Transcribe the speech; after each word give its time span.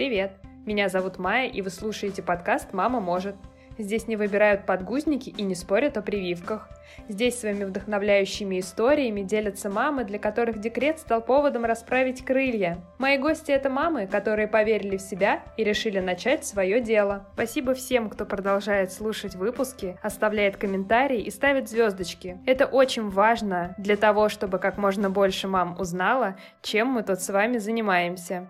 Привет! 0.00 0.32
Меня 0.64 0.88
зовут 0.88 1.18
Майя, 1.18 1.46
и 1.46 1.60
вы 1.60 1.68
слушаете 1.68 2.22
подкаст 2.22 2.72
«Мама 2.72 3.00
может». 3.00 3.36
Здесь 3.76 4.08
не 4.08 4.16
выбирают 4.16 4.64
подгузники 4.64 5.28
и 5.28 5.42
не 5.42 5.54
спорят 5.54 5.98
о 5.98 6.00
прививках. 6.00 6.70
Здесь 7.08 7.38
своими 7.38 7.64
вдохновляющими 7.64 8.60
историями 8.60 9.20
делятся 9.20 9.68
мамы, 9.68 10.04
для 10.04 10.18
которых 10.18 10.58
декрет 10.58 11.00
стал 11.00 11.20
поводом 11.20 11.66
расправить 11.66 12.24
крылья. 12.24 12.78
Мои 12.96 13.18
гости— 13.18 13.50
это 13.52 13.68
мамы, 13.68 14.06
которые 14.06 14.48
поверили 14.48 14.96
в 14.96 15.02
себя 15.02 15.42
и 15.58 15.64
решили 15.64 16.00
начать 16.00 16.46
свое 16.46 16.80
дело. 16.80 17.26
Спасибо 17.34 17.74
всем, 17.74 18.08
кто 18.08 18.24
продолжает 18.24 18.92
слушать 18.92 19.34
выпуски, 19.34 19.98
оставляет 20.00 20.56
комментарии 20.56 21.20
и 21.20 21.30
ставит 21.30 21.68
звездочки. 21.68 22.38
Это 22.46 22.64
очень 22.64 23.10
важно 23.10 23.74
для 23.76 23.98
того, 23.98 24.30
чтобы 24.30 24.58
как 24.60 24.78
можно 24.78 25.10
больше 25.10 25.46
мам 25.46 25.76
узнала, 25.78 26.36
чем 26.62 26.88
мы 26.88 27.02
тут 27.02 27.20
с 27.20 27.28
вами 27.28 27.58
занимаемся. 27.58 28.48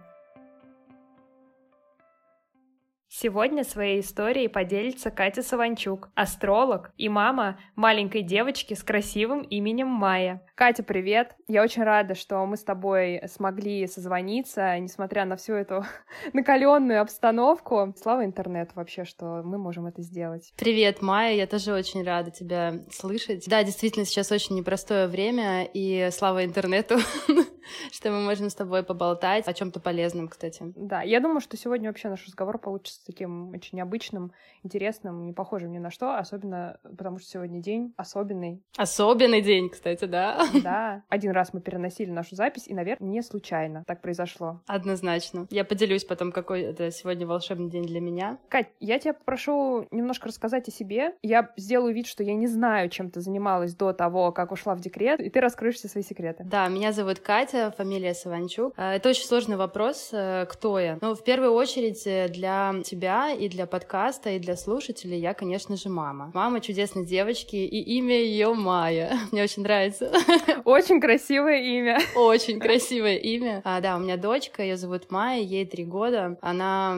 Сегодня 3.12 3.64
своей 3.64 4.02
историей 4.02 4.46
поделится 4.46 5.10
Катя 5.10 5.42
Саванчук, 5.42 6.10
астролог 6.14 6.92
и 6.96 7.08
мама 7.08 7.58
маленькой 7.74 8.22
девочки 8.22 8.74
с 8.74 8.84
красивым 8.84 9.42
именем 9.42 9.88
Майя. 9.88 10.46
Катя, 10.54 10.84
привет! 10.84 11.34
Я 11.48 11.64
очень 11.64 11.82
рада, 11.82 12.14
что 12.14 12.46
мы 12.46 12.56
с 12.56 12.62
тобой 12.62 13.20
смогли 13.26 13.88
созвониться, 13.88 14.78
несмотря 14.78 15.24
на 15.24 15.34
всю 15.34 15.54
эту 15.54 15.84
накаленную 16.32 17.00
обстановку. 17.02 17.92
Слава 18.00 18.24
интернету 18.24 18.74
вообще, 18.76 19.04
что 19.04 19.42
мы 19.44 19.58
можем 19.58 19.86
это 19.86 20.02
сделать. 20.02 20.52
Привет, 20.56 21.02
Майя, 21.02 21.34
я 21.34 21.48
тоже 21.48 21.74
очень 21.74 22.04
рада 22.04 22.30
тебя 22.30 22.74
слышать. 22.92 23.44
Да, 23.48 23.64
действительно, 23.64 24.06
сейчас 24.06 24.30
очень 24.30 24.54
непростое 24.54 25.08
время, 25.08 25.64
и 25.64 26.10
слава 26.12 26.44
интернету, 26.44 26.98
что 27.92 28.10
мы 28.10 28.20
можем 28.20 28.50
с 28.50 28.54
тобой 28.54 28.82
поболтать 28.82 29.46
о 29.48 29.52
чем 29.52 29.70
то 29.70 29.80
полезном, 29.80 30.28
кстати. 30.28 30.72
Да, 30.76 31.02
я 31.02 31.20
думаю, 31.20 31.40
что 31.40 31.56
сегодня 31.56 31.88
вообще 31.88 32.08
наш 32.08 32.26
разговор 32.26 32.58
получится 32.58 33.04
таким 33.06 33.50
очень 33.50 33.78
необычным, 33.78 34.32
интересным, 34.62 35.26
не 35.26 35.32
похожим 35.32 35.72
ни 35.72 35.78
на 35.78 35.90
что, 35.90 36.16
особенно 36.16 36.78
потому 36.82 37.18
что 37.18 37.28
сегодня 37.28 37.60
день 37.60 37.92
особенный. 37.96 38.62
Особенный 38.76 39.42
день, 39.42 39.68
кстати, 39.68 40.04
да. 40.04 40.46
Да, 40.62 41.02
один 41.08 41.30
раз 41.32 41.54
мы 41.54 41.60
переносили 41.60 42.10
нашу 42.10 42.36
запись, 42.36 42.66
и, 42.66 42.74
наверное, 42.74 43.08
не 43.08 43.22
случайно 43.22 43.82
так 43.86 44.02
произошло. 44.02 44.60
Однозначно. 44.66 45.46
Я 45.50 45.64
поделюсь 45.64 46.04
потом, 46.04 46.32
какой 46.32 46.62
это 46.62 46.90
сегодня 46.90 47.26
волшебный 47.26 47.70
день 47.70 47.84
для 47.84 48.00
меня. 48.00 48.38
Кать, 48.48 48.68
я 48.78 48.98
тебя 48.98 49.14
попрошу 49.14 49.86
немножко 49.90 50.28
рассказать 50.28 50.68
о 50.68 50.70
себе. 50.70 51.14
Я 51.22 51.50
сделаю 51.56 51.94
вид, 51.94 52.06
что 52.06 52.22
я 52.22 52.34
не 52.34 52.46
знаю, 52.46 52.90
чем 52.90 53.10
ты 53.10 53.20
занималась 53.20 53.74
до 53.74 53.92
того, 53.92 54.32
как 54.32 54.52
ушла 54.52 54.74
в 54.74 54.80
декрет, 54.80 55.20
и 55.20 55.30
ты 55.30 55.40
раскроешь 55.40 55.76
все 55.76 55.88
свои 55.88 56.02
секреты. 56.02 56.44
Да, 56.44 56.68
меня 56.68 56.92
зовут 56.92 57.20
Катя, 57.20 57.59
фамилия 57.76 58.14
Саванчук. 58.14 58.72
А, 58.76 58.94
это 58.94 59.10
очень 59.10 59.24
сложный 59.24 59.56
вопрос, 59.56 60.08
э, 60.12 60.46
кто 60.48 60.78
я. 60.78 60.98
Но 61.00 61.14
в 61.14 61.22
первую 61.22 61.52
очередь 61.52 62.06
э, 62.06 62.28
для 62.28 62.74
тебя 62.84 63.32
и 63.32 63.48
для 63.48 63.66
подкаста, 63.66 64.30
и 64.30 64.38
для 64.38 64.56
слушателей 64.56 65.18
я, 65.18 65.34
конечно 65.34 65.76
же, 65.76 65.88
мама. 65.88 66.30
Мама 66.32 66.60
чудесной 66.60 67.04
девочки, 67.04 67.56
и 67.56 67.80
имя 67.98 68.16
ее 68.16 68.54
Майя. 68.54 69.18
Мне 69.32 69.42
очень 69.42 69.62
нравится. 69.62 70.10
Очень 70.64 71.00
красивое 71.00 71.60
имя. 71.62 71.98
Очень 72.14 72.60
красивое 72.60 73.16
имя. 73.16 73.60
А, 73.64 73.80
да, 73.80 73.96
у 73.96 74.00
меня 74.00 74.16
дочка, 74.16 74.62
ее 74.62 74.76
зовут 74.76 75.10
Майя, 75.10 75.42
ей 75.42 75.66
три 75.66 75.84
года. 75.84 76.38
Она 76.40 76.96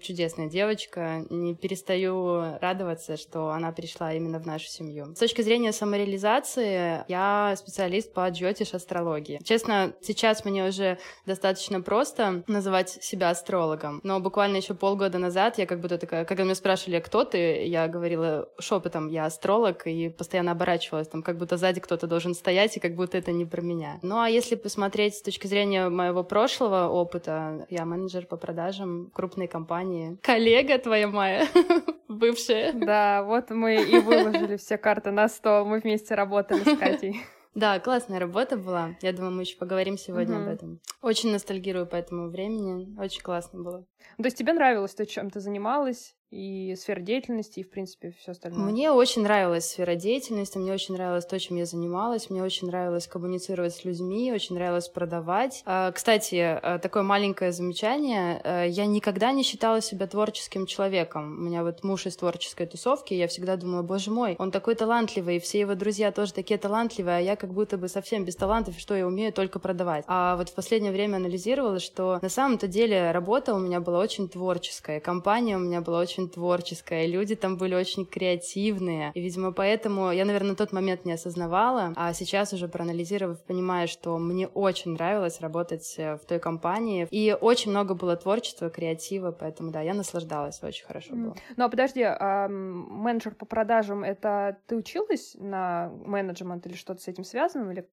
чудесная 0.00 0.48
девочка. 0.48 1.24
Не 1.30 1.54
перестаю 1.54 2.58
радоваться, 2.60 3.16
что 3.16 3.50
она 3.50 3.72
пришла 3.72 4.12
именно 4.14 4.38
в 4.38 4.46
нашу 4.46 4.66
семью. 4.66 5.14
С 5.14 5.18
точки 5.18 5.42
зрения 5.42 5.72
самореализации, 5.72 7.04
я 7.08 7.54
специалист 7.56 8.12
по 8.12 8.28
джотиш 8.28 8.74
астрологии. 8.74 9.40
Честно, 9.44 9.89
сейчас 10.00 10.44
мне 10.44 10.66
уже 10.66 10.98
достаточно 11.26 11.80
просто 11.80 12.44
называть 12.46 12.90
себя 12.90 13.30
астрологом. 13.30 14.00
Но 14.02 14.20
буквально 14.20 14.56
еще 14.56 14.74
полгода 14.74 15.18
назад 15.18 15.58
я 15.58 15.66
как 15.66 15.80
будто 15.80 15.98
такая, 15.98 16.24
когда 16.24 16.44
меня 16.44 16.54
спрашивали, 16.54 17.00
кто 17.00 17.24
ты, 17.24 17.66
я 17.66 17.88
говорила 17.88 18.48
шепотом, 18.58 19.08
я 19.08 19.26
астролог, 19.26 19.86
и 19.86 20.08
постоянно 20.08 20.52
оборачивалась, 20.52 21.08
там, 21.08 21.22
как 21.22 21.38
будто 21.38 21.56
сзади 21.56 21.80
кто-то 21.80 22.06
должен 22.06 22.34
стоять, 22.34 22.76
и 22.76 22.80
как 22.80 22.94
будто 22.94 23.18
это 23.18 23.32
не 23.32 23.44
про 23.44 23.60
меня. 23.60 23.98
Ну 24.02 24.18
а 24.20 24.28
если 24.28 24.54
посмотреть 24.54 25.16
с 25.16 25.22
точки 25.22 25.46
зрения 25.46 25.88
моего 25.88 26.22
прошлого 26.22 26.88
опыта, 26.88 27.66
я 27.70 27.84
менеджер 27.84 28.26
по 28.26 28.36
продажам 28.36 29.10
крупной 29.14 29.46
компании. 29.46 30.18
Коллега 30.22 30.78
твоя 30.78 31.08
моя, 31.08 31.46
бывшая. 32.08 32.72
Да, 32.72 33.22
вот 33.22 33.50
мы 33.50 33.82
и 33.82 33.98
выложили 33.98 34.56
все 34.56 34.78
карты 34.78 35.10
на 35.10 35.28
стол, 35.28 35.64
мы 35.64 35.80
вместе 35.80 36.14
работали 36.14 36.60
с 36.62 36.78
Катей. 36.78 37.20
Да, 37.54 37.80
классная 37.80 38.20
работа 38.20 38.56
была. 38.56 38.96
Я 39.02 39.12
думаю, 39.12 39.32
мы 39.32 39.42
еще 39.42 39.56
поговорим 39.56 39.98
сегодня 39.98 40.36
угу. 40.36 40.44
об 40.44 40.48
этом. 40.54 40.80
Очень 41.02 41.32
ностальгирую 41.32 41.86
по 41.86 41.96
этому 41.96 42.28
времени. 42.28 42.96
Очень 42.98 43.22
классно 43.22 43.60
было. 43.62 43.84
То 44.16 44.24
есть 44.24 44.38
тебе 44.38 44.52
нравилось 44.52 44.94
то, 44.94 45.04
чем 45.04 45.30
ты 45.30 45.40
занималась? 45.40 46.14
И 46.30 46.76
сфера 46.76 47.00
деятельности, 47.00 47.58
и, 47.60 47.64
в 47.64 47.70
принципе, 47.70 48.14
все 48.20 48.32
остальное. 48.32 48.70
Мне 48.70 48.92
очень 48.92 49.22
нравилась 49.22 49.68
сфера 49.68 49.96
деятельности, 49.96 50.58
мне 50.58 50.72
очень 50.72 50.94
нравилось 50.94 51.26
то, 51.26 51.38
чем 51.40 51.56
я 51.56 51.66
занималась, 51.66 52.30
мне 52.30 52.42
очень 52.42 52.68
нравилось 52.68 53.08
коммуницировать 53.08 53.74
с 53.74 53.84
людьми, 53.84 54.32
очень 54.32 54.54
нравилось 54.54 54.88
продавать. 54.88 55.62
А, 55.66 55.90
кстати, 55.90 56.36
а, 56.36 56.78
такое 56.78 57.02
маленькое 57.02 57.50
замечание. 57.50 58.40
А, 58.44 58.64
я 58.64 58.86
никогда 58.86 59.32
не 59.32 59.42
считала 59.42 59.80
себя 59.80 60.06
творческим 60.06 60.66
человеком. 60.66 61.36
У 61.38 61.42
меня 61.42 61.64
вот 61.64 61.82
муж 61.82 62.06
из 62.06 62.16
творческой 62.16 62.66
тусовки, 62.66 63.12
я 63.12 63.26
всегда 63.26 63.56
думала, 63.56 63.82
боже 63.82 64.12
мой, 64.12 64.36
он 64.38 64.52
такой 64.52 64.76
талантливый, 64.76 65.36
и 65.36 65.40
все 65.40 65.60
его 65.60 65.74
друзья 65.74 66.12
тоже 66.12 66.32
такие 66.32 66.58
талантливые, 66.58 67.16
а 67.16 67.20
я 67.20 67.34
как 67.34 67.52
будто 67.52 67.76
бы 67.76 67.88
совсем 67.88 68.24
без 68.24 68.36
талантов, 68.36 68.78
что 68.78 68.94
я 68.94 69.04
умею 69.04 69.32
только 69.32 69.58
продавать. 69.58 70.04
А 70.06 70.36
вот 70.36 70.48
в 70.48 70.54
последнее 70.54 70.92
время 70.92 71.16
анализировала, 71.16 71.80
что 71.80 72.20
на 72.22 72.28
самом-то 72.28 72.68
деле 72.68 73.10
работа 73.10 73.52
у 73.52 73.58
меня 73.58 73.80
была 73.80 73.98
очень 73.98 74.28
творческая, 74.28 75.00
компания 75.00 75.56
у 75.56 75.60
меня 75.60 75.80
была 75.80 75.98
очень 75.98 76.19
очень 76.20 76.30
творческая, 76.30 77.06
люди 77.06 77.34
там 77.34 77.56
были 77.56 77.74
очень 77.74 78.04
креативные, 78.04 79.12
и, 79.14 79.20
видимо, 79.20 79.52
поэтому 79.52 80.12
я, 80.12 80.24
наверное, 80.24 80.50
на 80.50 80.56
тот 80.56 80.72
момент 80.72 81.04
не 81.04 81.12
осознавала, 81.12 81.92
а 81.96 82.12
сейчас 82.12 82.52
уже 82.52 82.68
проанализировав, 82.68 83.42
понимаю, 83.44 83.88
что 83.88 84.18
мне 84.18 84.46
очень 84.48 84.92
нравилось 84.92 85.40
работать 85.40 85.94
э, 85.98 86.16
в 86.16 86.20
той 86.26 86.38
компании, 86.38 87.08
и 87.10 87.36
очень 87.40 87.70
много 87.70 87.94
было 87.94 88.16
творчества, 88.16 88.70
креатива, 88.70 89.32
поэтому, 89.32 89.70
да, 89.70 89.80
я 89.80 89.94
наслаждалась, 89.94 90.62
очень 90.62 90.86
хорошо 90.86 91.14
было. 91.14 91.36
Ну, 91.56 91.64
а 91.64 91.68
подожди, 91.68 92.02
а 92.02 92.48
менеджер 92.48 93.34
по 93.34 93.46
продажам, 93.46 94.04
это 94.04 94.58
ты 94.66 94.76
училась 94.76 95.36
на 95.38 95.90
менеджмент 96.04 96.66
или 96.66 96.74
что-то 96.74 97.00
с 97.00 97.08
этим 97.08 97.24
связано, 97.24 97.70
или 97.70 97.88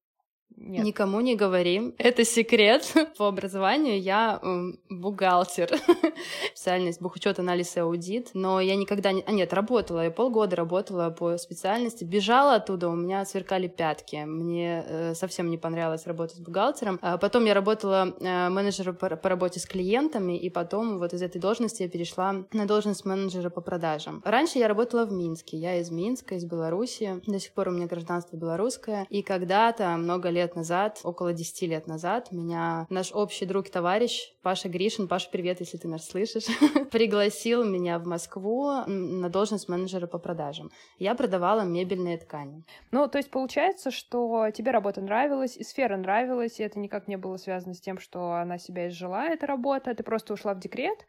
нет. 0.58 0.84
Никому 0.84 1.22
не 1.22 1.36
говорим. 1.36 1.94
Это 1.98 2.26
секрет. 2.26 2.92
По 3.18 3.28
образованию 3.28 4.02
я 4.02 4.42
бухгалтер. 4.90 5.70
Специальность 6.56 7.00
бухучет, 7.00 7.38
анализ 7.40 7.78
и 7.78 7.80
аудит. 7.80 8.32
Но 8.34 8.60
я 8.60 8.76
никогда 8.76 9.12
не... 9.12 9.24
А 9.28 9.32
нет, 9.32 9.54
работала. 9.54 10.04
Я 10.04 10.12
полгода 10.12 10.56
работала 10.56 11.10
по 11.12 11.38
специальности. 11.38 12.04
Бежала 12.04 12.56
оттуда, 12.56 12.90
у 12.90 12.96
меня 12.96 13.24
сверкали 13.26 13.68
пятки. 13.68 14.24
Мне 14.26 14.84
э, 14.88 15.14
совсем 15.14 15.52
не 15.52 15.58
понравилось 15.58 16.08
работать 16.08 16.40
бухгалтером. 16.40 16.98
А 17.02 17.18
потом 17.18 17.46
я 17.46 17.54
работала 17.54 18.16
э, 18.20 18.50
менеджером 18.50 18.96
по, 18.96 19.16
по 19.16 19.30
работе 19.30 19.60
с 19.60 19.66
клиентами, 19.66 20.38
и 20.38 20.50
потом 20.50 20.98
вот 20.98 21.14
из 21.14 21.22
этой 21.22 21.40
должности 21.40 21.84
я 21.84 21.90
перешла 21.90 22.46
на 22.52 22.66
должность 22.66 23.06
менеджера 23.06 23.50
по 23.50 23.62
продажам. 23.62 24.24
Раньше 24.26 24.58
я 24.58 24.68
работала 24.68 25.06
в 25.06 25.12
Минске. 25.12 25.58
Я 25.58 25.80
из 25.80 25.92
Минска, 25.92 26.36
из 26.36 26.46
Беларуси. 26.46 27.22
До 27.28 27.40
сих 27.40 27.54
пор 27.54 27.68
у 27.68 27.72
меня 27.72 27.86
гражданство 27.86 28.36
белорусское. 28.36 29.06
И 29.10 29.22
когда-то, 29.22 29.96
много 29.98 30.30
лет 30.30 30.37
лет 30.38 30.56
назад, 30.56 31.00
около 31.04 31.34
10 31.34 31.64
лет 31.64 31.88
назад, 31.88 32.32
меня 32.32 32.86
наш 32.90 33.12
общий 33.12 33.46
друг 33.46 33.70
товарищ 33.70 34.34
Паша 34.44 34.70
Гришин, 34.70 35.08
Паша, 35.08 35.30
привет, 35.32 35.60
если 35.62 35.78
ты 35.78 35.88
нас 35.88 36.06
слышишь, 36.06 36.46
пригласил 36.92 37.66
меня 37.66 37.98
в 37.98 38.06
Москву 38.06 38.70
на 38.86 39.30
должность 39.30 39.68
менеджера 39.68 40.06
по 40.06 40.20
продажам. 40.20 40.70
Я 41.00 41.16
продавала 41.16 41.62
мебельные 41.62 42.18
ткани. 42.20 42.64
Ну, 42.92 43.08
то 43.08 43.18
есть 43.18 43.32
получается, 43.32 43.90
что 43.90 44.52
тебе 44.52 44.72
работа 44.72 45.02
нравилась, 45.02 45.58
и 45.58 45.64
сфера 45.64 45.98
нравилась, 45.98 46.60
и 46.60 46.64
это 46.64 46.78
никак 46.80 47.08
не 47.08 47.18
было 47.18 47.38
связано 47.38 47.74
с 47.74 47.82
тем, 47.82 47.98
что 47.98 48.34
она 48.34 48.60
себя 48.60 48.90
изжила, 48.90 49.28
эта 49.28 49.48
работа, 49.48 49.96
ты 49.96 50.04
просто 50.04 50.34
ушла 50.34 50.54
в 50.54 50.60
декрет, 50.60 51.00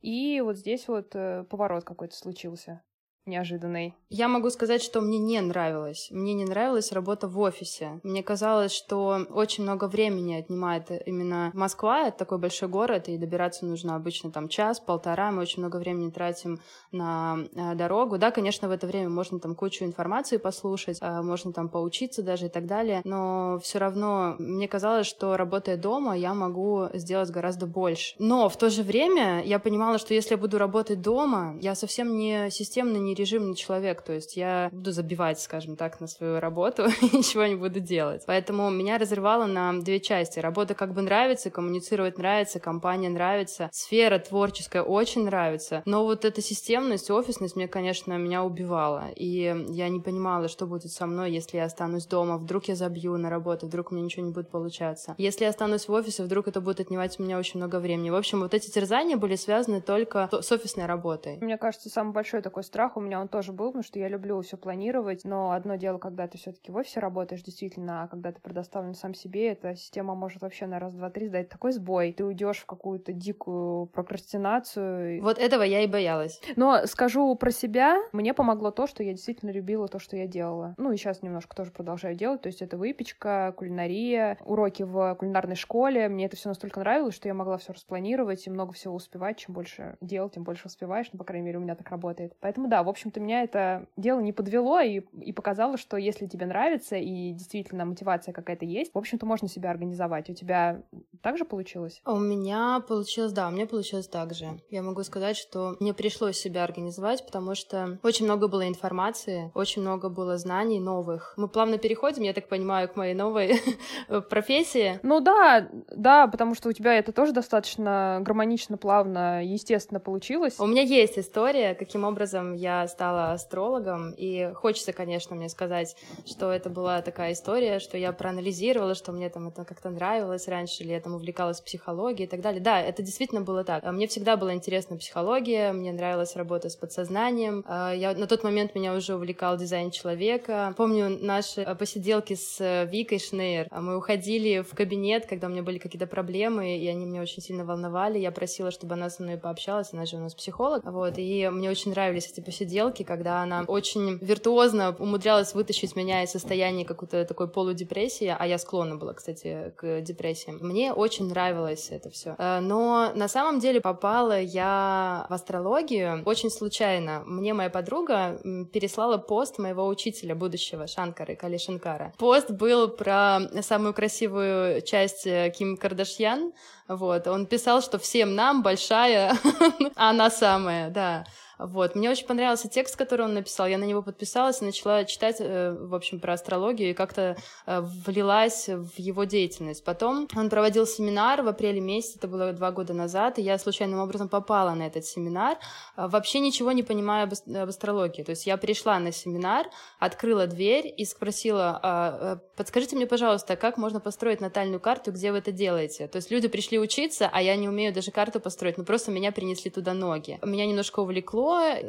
и 0.00 0.40
вот 0.40 0.56
здесь 0.56 0.86
вот 0.86 1.10
э, 1.14 1.44
поворот 1.50 1.82
какой-то 1.82 2.14
случился 2.14 2.82
неожиданной? 3.26 3.94
Я 4.08 4.28
могу 4.28 4.50
сказать, 4.50 4.82
что 4.82 5.00
мне 5.00 5.18
не 5.18 5.40
нравилось. 5.40 6.08
Мне 6.10 6.32
не 6.34 6.44
нравилась 6.44 6.92
работа 6.92 7.26
в 7.26 7.38
офисе. 7.40 8.00
Мне 8.04 8.22
казалось, 8.22 8.72
что 8.72 9.26
очень 9.30 9.64
много 9.64 9.88
времени 9.88 10.34
отнимает 10.34 10.90
именно 11.06 11.50
Москва. 11.54 12.08
Это 12.08 12.18
такой 12.18 12.38
большой 12.38 12.68
город, 12.68 13.08
и 13.08 13.18
добираться 13.18 13.66
нужно 13.66 13.96
обычно 13.96 14.30
там 14.30 14.48
час-полтора. 14.48 15.32
Мы 15.32 15.42
очень 15.42 15.60
много 15.60 15.76
времени 15.76 16.10
тратим 16.10 16.60
на 16.92 17.38
э, 17.54 17.74
дорогу. 17.74 18.16
Да, 18.16 18.30
конечно, 18.30 18.68
в 18.68 18.70
это 18.70 18.86
время 18.86 19.08
можно 19.08 19.40
там 19.40 19.56
кучу 19.56 19.84
информации 19.84 20.36
послушать, 20.36 20.98
э, 21.00 21.22
можно 21.22 21.52
там 21.52 21.68
поучиться 21.68 22.22
даже 22.22 22.46
и 22.46 22.48
так 22.48 22.66
далее. 22.66 23.00
Но 23.04 23.58
все 23.62 23.78
равно 23.78 24.36
мне 24.38 24.68
казалось, 24.68 25.06
что 25.06 25.36
работая 25.36 25.76
дома, 25.76 26.16
я 26.16 26.32
могу 26.32 26.86
сделать 26.94 27.30
гораздо 27.30 27.66
больше. 27.66 28.14
Но 28.20 28.48
в 28.48 28.56
то 28.56 28.70
же 28.70 28.84
время 28.84 29.42
я 29.44 29.58
понимала, 29.58 29.98
что 29.98 30.14
если 30.14 30.34
я 30.34 30.38
буду 30.38 30.58
работать 30.58 31.00
дома, 31.00 31.56
я 31.60 31.74
совсем 31.74 32.16
не 32.16 32.50
системно, 32.50 32.98
не 32.98 33.15
режимный 33.16 33.54
человек, 33.54 34.02
то 34.02 34.12
есть 34.12 34.36
я 34.36 34.68
буду 34.72 34.92
забивать, 34.92 35.40
скажем 35.40 35.76
так, 35.76 36.00
на 36.00 36.06
свою 36.06 36.40
работу 36.40 36.84
и 37.02 37.16
ничего 37.16 37.46
не 37.46 37.56
буду 37.56 37.80
делать. 37.80 38.22
Поэтому 38.26 38.70
меня 38.70 38.98
разрывало 38.98 39.46
на 39.46 39.72
две 39.80 40.00
части. 40.00 40.38
Работа 40.38 40.74
как 40.74 40.94
бы 40.94 41.02
нравится, 41.02 41.50
коммуницировать 41.50 42.18
нравится, 42.18 42.60
компания 42.60 43.08
нравится, 43.08 43.68
сфера 43.72 44.18
творческая 44.18 44.82
очень 44.82 45.24
нравится, 45.24 45.82
но 45.84 46.04
вот 46.04 46.24
эта 46.24 46.40
системность, 46.42 47.10
офисность 47.10 47.56
мне, 47.56 47.68
конечно, 47.68 48.16
меня 48.18 48.44
убивала, 48.44 49.08
и 49.14 49.66
я 49.68 49.88
не 49.88 50.00
понимала, 50.00 50.48
что 50.48 50.66
будет 50.66 50.92
со 50.92 51.06
мной, 51.06 51.32
если 51.32 51.56
я 51.56 51.64
останусь 51.64 52.06
дома, 52.06 52.38
вдруг 52.38 52.66
я 52.66 52.76
забью 52.76 53.16
на 53.16 53.30
работу, 53.30 53.66
вдруг 53.66 53.90
мне 53.90 54.02
ничего 54.02 54.24
не 54.24 54.32
будет 54.32 54.50
получаться. 54.50 55.14
Если 55.18 55.44
я 55.44 55.50
останусь 55.50 55.88
в 55.88 55.92
офисе, 55.92 56.22
вдруг 56.22 56.48
это 56.48 56.60
будет 56.60 56.80
отнимать 56.80 57.18
у 57.18 57.22
меня 57.22 57.38
очень 57.38 57.58
много 57.58 57.80
времени. 57.80 58.10
В 58.10 58.14
общем, 58.14 58.40
вот 58.40 58.54
эти 58.54 58.70
терзания 58.70 59.16
были 59.16 59.36
связаны 59.36 59.80
только 59.80 60.28
с 60.32 60.52
офисной 60.52 60.86
работой. 60.86 61.38
Мне 61.40 61.56
кажется, 61.56 61.88
самый 61.88 62.12
большой 62.12 62.42
такой 62.42 62.64
страх 62.64 62.96
у 62.96 63.00
меня 63.06 63.20
он 63.20 63.28
тоже 63.28 63.52
был, 63.52 63.68
потому 63.68 63.82
что 63.82 63.98
я 63.98 64.08
люблю 64.08 64.40
все 64.42 64.56
планировать, 64.56 65.24
но 65.24 65.52
одно 65.52 65.76
дело, 65.76 65.98
когда 65.98 66.26
ты 66.26 66.38
все-таки 66.38 66.70
в 66.70 66.76
офисе 66.76 67.00
работаешь, 67.00 67.42
действительно, 67.42 68.02
а 68.02 68.08
когда 68.08 68.32
ты 68.32 68.40
предоставлен 68.40 68.94
сам 68.94 69.14
себе, 69.14 69.52
эта 69.52 69.74
система 69.74 70.14
может 70.14 70.42
вообще 70.42 70.66
на 70.66 70.78
раз, 70.78 70.94
два, 70.94 71.10
три 71.10 71.28
сдать 71.28 71.48
такой 71.48 71.72
сбой. 71.72 72.12
Ты 72.12 72.24
уйдешь 72.24 72.58
в 72.58 72.66
какую-то 72.66 73.12
дикую 73.12 73.86
прокрастинацию. 73.86 75.22
Вот 75.22 75.38
этого 75.38 75.62
я 75.62 75.82
и 75.82 75.86
боялась. 75.86 76.40
Но 76.56 76.86
скажу 76.86 77.34
про 77.36 77.50
себя, 77.50 77.96
мне 78.12 78.34
помогло 78.34 78.70
то, 78.70 78.86
что 78.86 79.02
я 79.02 79.12
действительно 79.12 79.50
любила 79.50 79.88
то, 79.88 79.98
что 79.98 80.16
я 80.16 80.26
делала. 80.26 80.74
Ну 80.76 80.92
и 80.92 80.96
сейчас 80.96 81.22
немножко 81.22 81.54
тоже 81.54 81.70
продолжаю 81.70 82.14
делать, 82.14 82.42
то 82.42 82.48
есть 82.48 82.62
это 82.62 82.76
выпечка, 82.76 83.54
кулинария, 83.56 84.38
уроки 84.44 84.82
в 84.82 85.14
кулинарной 85.14 85.56
школе. 85.56 86.08
Мне 86.08 86.26
это 86.26 86.36
все 86.36 86.48
настолько 86.48 86.80
нравилось, 86.80 87.14
что 87.14 87.28
я 87.28 87.34
могла 87.34 87.58
все 87.58 87.72
распланировать 87.72 88.46
и 88.46 88.50
много 88.50 88.72
всего 88.72 88.94
успевать. 88.94 89.38
Чем 89.38 89.54
больше 89.54 89.96
делать, 90.00 90.34
тем 90.34 90.44
больше 90.44 90.66
успеваешь. 90.66 91.08
Ну, 91.12 91.18
по 91.18 91.24
крайней 91.24 91.46
мере, 91.46 91.58
у 91.58 91.62
меня 91.62 91.74
так 91.74 91.88
работает. 91.90 92.34
Поэтому 92.40 92.68
да, 92.68 92.82
в 92.82 92.88
общем-то, 92.96 93.20
меня 93.20 93.42
это 93.42 93.86
дело 93.96 94.20
не 94.20 94.32
подвело 94.32 94.80
и, 94.80 95.02
и 95.20 95.32
показало, 95.32 95.76
что 95.76 95.96
если 95.96 96.26
тебе 96.26 96.46
нравится 96.46 96.96
и 96.96 97.32
действительно 97.32 97.84
мотивация 97.84 98.32
какая-то 98.32 98.64
есть, 98.64 98.92
в 98.94 98.98
общем-то, 98.98 99.26
можно 99.26 99.48
себя 99.48 99.70
организовать. 99.70 100.30
У 100.30 100.34
тебя 100.34 100.82
также 101.22 101.44
получилось? 101.44 102.00
У 102.06 102.18
меня 102.18 102.82
получилось, 102.86 103.32
да, 103.32 103.48
у 103.48 103.50
меня 103.50 103.66
получилось 103.66 104.08
так 104.08 104.34
же. 104.34 104.60
Я 104.70 104.82
могу 104.82 105.02
сказать, 105.02 105.36
что 105.36 105.76
мне 105.78 105.92
пришлось 105.92 106.38
себя 106.38 106.64
организовать, 106.64 107.24
потому 107.24 107.54
что 107.54 107.98
очень 108.02 108.24
много 108.24 108.48
было 108.48 108.66
информации, 108.66 109.50
очень 109.54 109.82
много 109.82 110.08
было 110.08 110.38
знаний 110.38 110.80
новых. 110.80 111.34
Мы 111.36 111.48
плавно 111.48 111.78
переходим, 111.78 112.22
я 112.22 112.32
так 112.32 112.48
понимаю, 112.48 112.88
к 112.88 112.96
моей 112.96 113.14
новой 113.14 113.60
профессии. 114.30 114.98
Ну 115.02 115.20
да, 115.20 115.68
да, 115.94 116.26
потому 116.28 116.54
что 116.54 116.70
у 116.70 116.72
тебя 116.72 116.94
это 116.94 117.12
тоже 117.12 117.32
достаточно 117.32 118.20
гармонично, 118.22 118.78
плавно, 118.78 119.44
естественно 119.44 120.00
получилось. 120.00 120.58
У 120.58 120.66
меня 120.66 120.82
есть 120.82 121.18
история, 121.18 121.74
каким 121.74 122.04
образом 122.04 122.54
я 122.54 122.75
стала 122.88 123.32
астрологом, 123.32 124.12
и 124.16 124.52
хочется, 124.54 124.92
конечно, 124.92 125.36
мне 125.36 125.48
сказать, 125.48 125.96
что 126.26 126.50
это 126.50 126.70
была 126.70 127.02
такая 127.02 127.32
история, 127.32 127.78
что 127.78 127.96
я 127.96 128.12
проанализировала, 128.12 128.94
что 128.94 129.12
мне 129.12 129.28
там 129.30 129.48
это 129.48 129.64
как-то 129.64 129.90
нравилось 129.90 130.48
раньше, 130.48 130.82
или 130.82 130.92
я 130.92 131.00
там 131.00 131.14
увлекалась 131.14 131.60
психологией 131.60 132.26
и 132.26 132.30
так 132.30 132.40
далее. 132.40 132.60
Да, 132.60 132.80
это 132.80 133.02
действительно 133.02 133.40
было 133.40 133.64
так. 133.64 133.84
Мне 133.84 134.06
всегда 134.06 134.36
была 134.36 134.54
интересна 134.54 134.96
психология, 134.96 135.72
мне 135.72 135.92
нравилась 135.92 136.36
работа 136.36 136.68
с 136.68 136.76
подсознанием. 136.76 137.64
А, 137.66 137.92
я, 137.92 138.14
на 138.14 138.26
тот 138.26 138.42
момент 138.44 138.74
меня 138.74 138.94
уже 138.94 139.14
увлекал 139.14 139.56
дизайн 139.56 139.90
человека. 139.90 140.74
Помню 140.76 141.08
наши 141.08 141.64
посиделки 141.78 142.34
с 142.34 142.60
э, 142.60 142.86
Викой 142.86 143.18
Шнейр. 143.18 143.68
Мы 143.70 143.96
уходили 143.96 144.60
в 144.60 144.74
кабинет, 144.74 145.26
когда 145.26 145.46
у 145.46 145.50
меня 145.50 145.62
были 145.62 145.78
какие-то 145.78 146.06
проблемы, 146.06 146.78
и 146.78 146.86
они 146.88 147.06
меня 147.06 147.22
очень 147.22 147.42
сильно 147.42 147.64
волновали. 147.64 148.18
Я 148.18 148.30
просила, 148.30 148.70
чтобы 148.70 148.94
она 148.94 149.10
со 149.10 149.22
мной 149.22 149.36
пообщалась, 149.36 149.92
она 149.92 150.06
же 150.06 150.16
у 150.16 150.20
нас 150.20 150.34
психолог. 150.34 150.82
Вот, 150.84 151.14
и 151.18 151.48
мне 151.50 151.70
очень 151.70 151.90
нравились 151.90 152.30
эти 152.30 152.40
посиделки, 152.40 152.65
когда 153.04 153.42
она 153.42 153.64
очень 153.66 154.18
виртуозно 154.20 154.94
умудрялась 154.98 155.54
вытащить 155.54 155.96
меня 155.96 156.22
из 156.22 156.30
состояния 156.30 156.84
какой-то 156.84 157.24
такой 157.24 157.48
полудепрессии, 157.48 158.34
а 158.36 158.46
я 158.46 158.58
склонна 158.58 158.96
была, 158.96 159.14
кстати, 159.14 159.72
к 159.76 160.00
депрессии. 160.00 160.50
Мне 160.50 160.92
очень 160.92 161.28
нравилось 161.28 161.88
это 161.90 162.10
все. 162.10 162.34
Э, 162.38 162.60
но 162.60 163.12
на 163.14 163.28
самом 163.28 163.60
деле 163.60 163.80
попала 163.80 164.40
я 164.40 165.26
в 165.28 165.32
астрологию 165.32 166.22
очень 166.24 166.50
случайно. 166.50 167.22
Мне 167.26 167.54
моя 167.54 167.70
подруга 167.70 168.40
переслала 168.72 169.18
пост 169.18 169.58
моего 169.58 169.86
учителя 169.86 170.34
будущего, 170.34 170.86
Шанкары, 170.86 171.36
Кали 171.36 171.58
Шанкара. 171.58 172.12
Пост 172.18 172.50
был 172.50 172.88
про 172.88 173.40
самую 173.62 173.94
красивую 173.94 174.82
часть 174.82 175.26
э, 175.26 175.52
Ким 175.56 175.76
Кардашьян, 175.76 176.52
вот. 176.88 177.26
Он 177.26 177.46
писал, 177.46 177.82
что 177.82 177.98
всем 177.98 178.34
нам 178.34 178.62
большая, 178.62 179.36
она 179.96 180.30
самая, 180.30 180.90
да. 180.90 181.24
Вот. 181.58 181.94
Мне 181.94 182.10
очень 182.10 182.26
понравился 182.26 182.68
текст, 182.68 182.96
который 182.96 183.24
он 183.24 183.34
написал. 183.34 183.66
Я 183.66 183.78
на 183.78 183.84
него 183.84 184.02
подписалась 184.02 184.60
и 184.60 184.64
начала 184.64 185.04
читать, 185.04 185.36
э, 185.40 185.72
в 185.78 185.94
общем, 185.94 186.20
про 186.20 186.34
астрологию 186.34 186.90
и 186.90 186.94
как-то 186.94 187.36
э, 187.66 187.80
влилась 187.80 188.68
в 188.68 188.98
его 188.98 189.24
деятельность. 189.24 189.84
Потом 189.84 190.28
он 190.36 190.50
проводил 190.50 190.86
семинар 190.86 191.42
в 191.42 191.48
апреле 191.48 191.80
месяце, 191.80 192.18
это 192.18 192.28
было 192.28 192.52
два 192.52 192.72
года 192.72 192.92
назад, 192.92 193.38
и 193.38 193.42
я 193.42 193.58
случайным 193.58 194.00
образом 194.00 194.28
попала 194.28 194.74
на 194.74 194.86
этот 194.86 195.06
семинар, 195.06 195.58
э, 195.96 196.06
вообще 196.08 196.40
ничего 196.40 196.72
не 196.72 196.82
понимая 196.82 197.24
об, 197.24 197.32
астрологии. 197.68 198.22
То 198.22 198.30
есть 198.30 198.46
я 198.46 198.56
пришла 198.56 198.98
на 198.98 199.12
семинар, 199.12 199.66
открыла 199.98 200.46
дверь 200.46 200.92
и 200.96 201.04
спросила, 201.04 201.80
«А, 201.82 202.38
подскажите 202.56 202.96
мне, 202.96 203.06
пожалуйста, 203.06 203.56
как 203.56 203.78
можно 203.78 204.00
построить 204.00 204.40
натальную 204.40 204.80
карту, 204.80 205.12
где 205.12 205.32
вы 205.32 205.38
это 205.38 205.52
делаете? 205.52 206.06
То 206.08 206.16
есть 206.16 206.30
люди 206.30 206.48
пришли 206.48 206.78
учиться, 206.78 207.30
а 207.32 207.40
я 207.40 207.56
не 207.56 207.68
умею 207.68 207.94
даже 207.94 208.10
карту 208.10 208.40
построить, 208.40 208.78
ну 208.78 208.84
просто 208.84 209.10
меня 209.10 209.32
принесли 209.32 209.70
туда 209.70 209.94
ноги. 209.94 210.38
Меня 210.42 210.66
немножко 210.66 211.00
увлекло, 211.00 211.45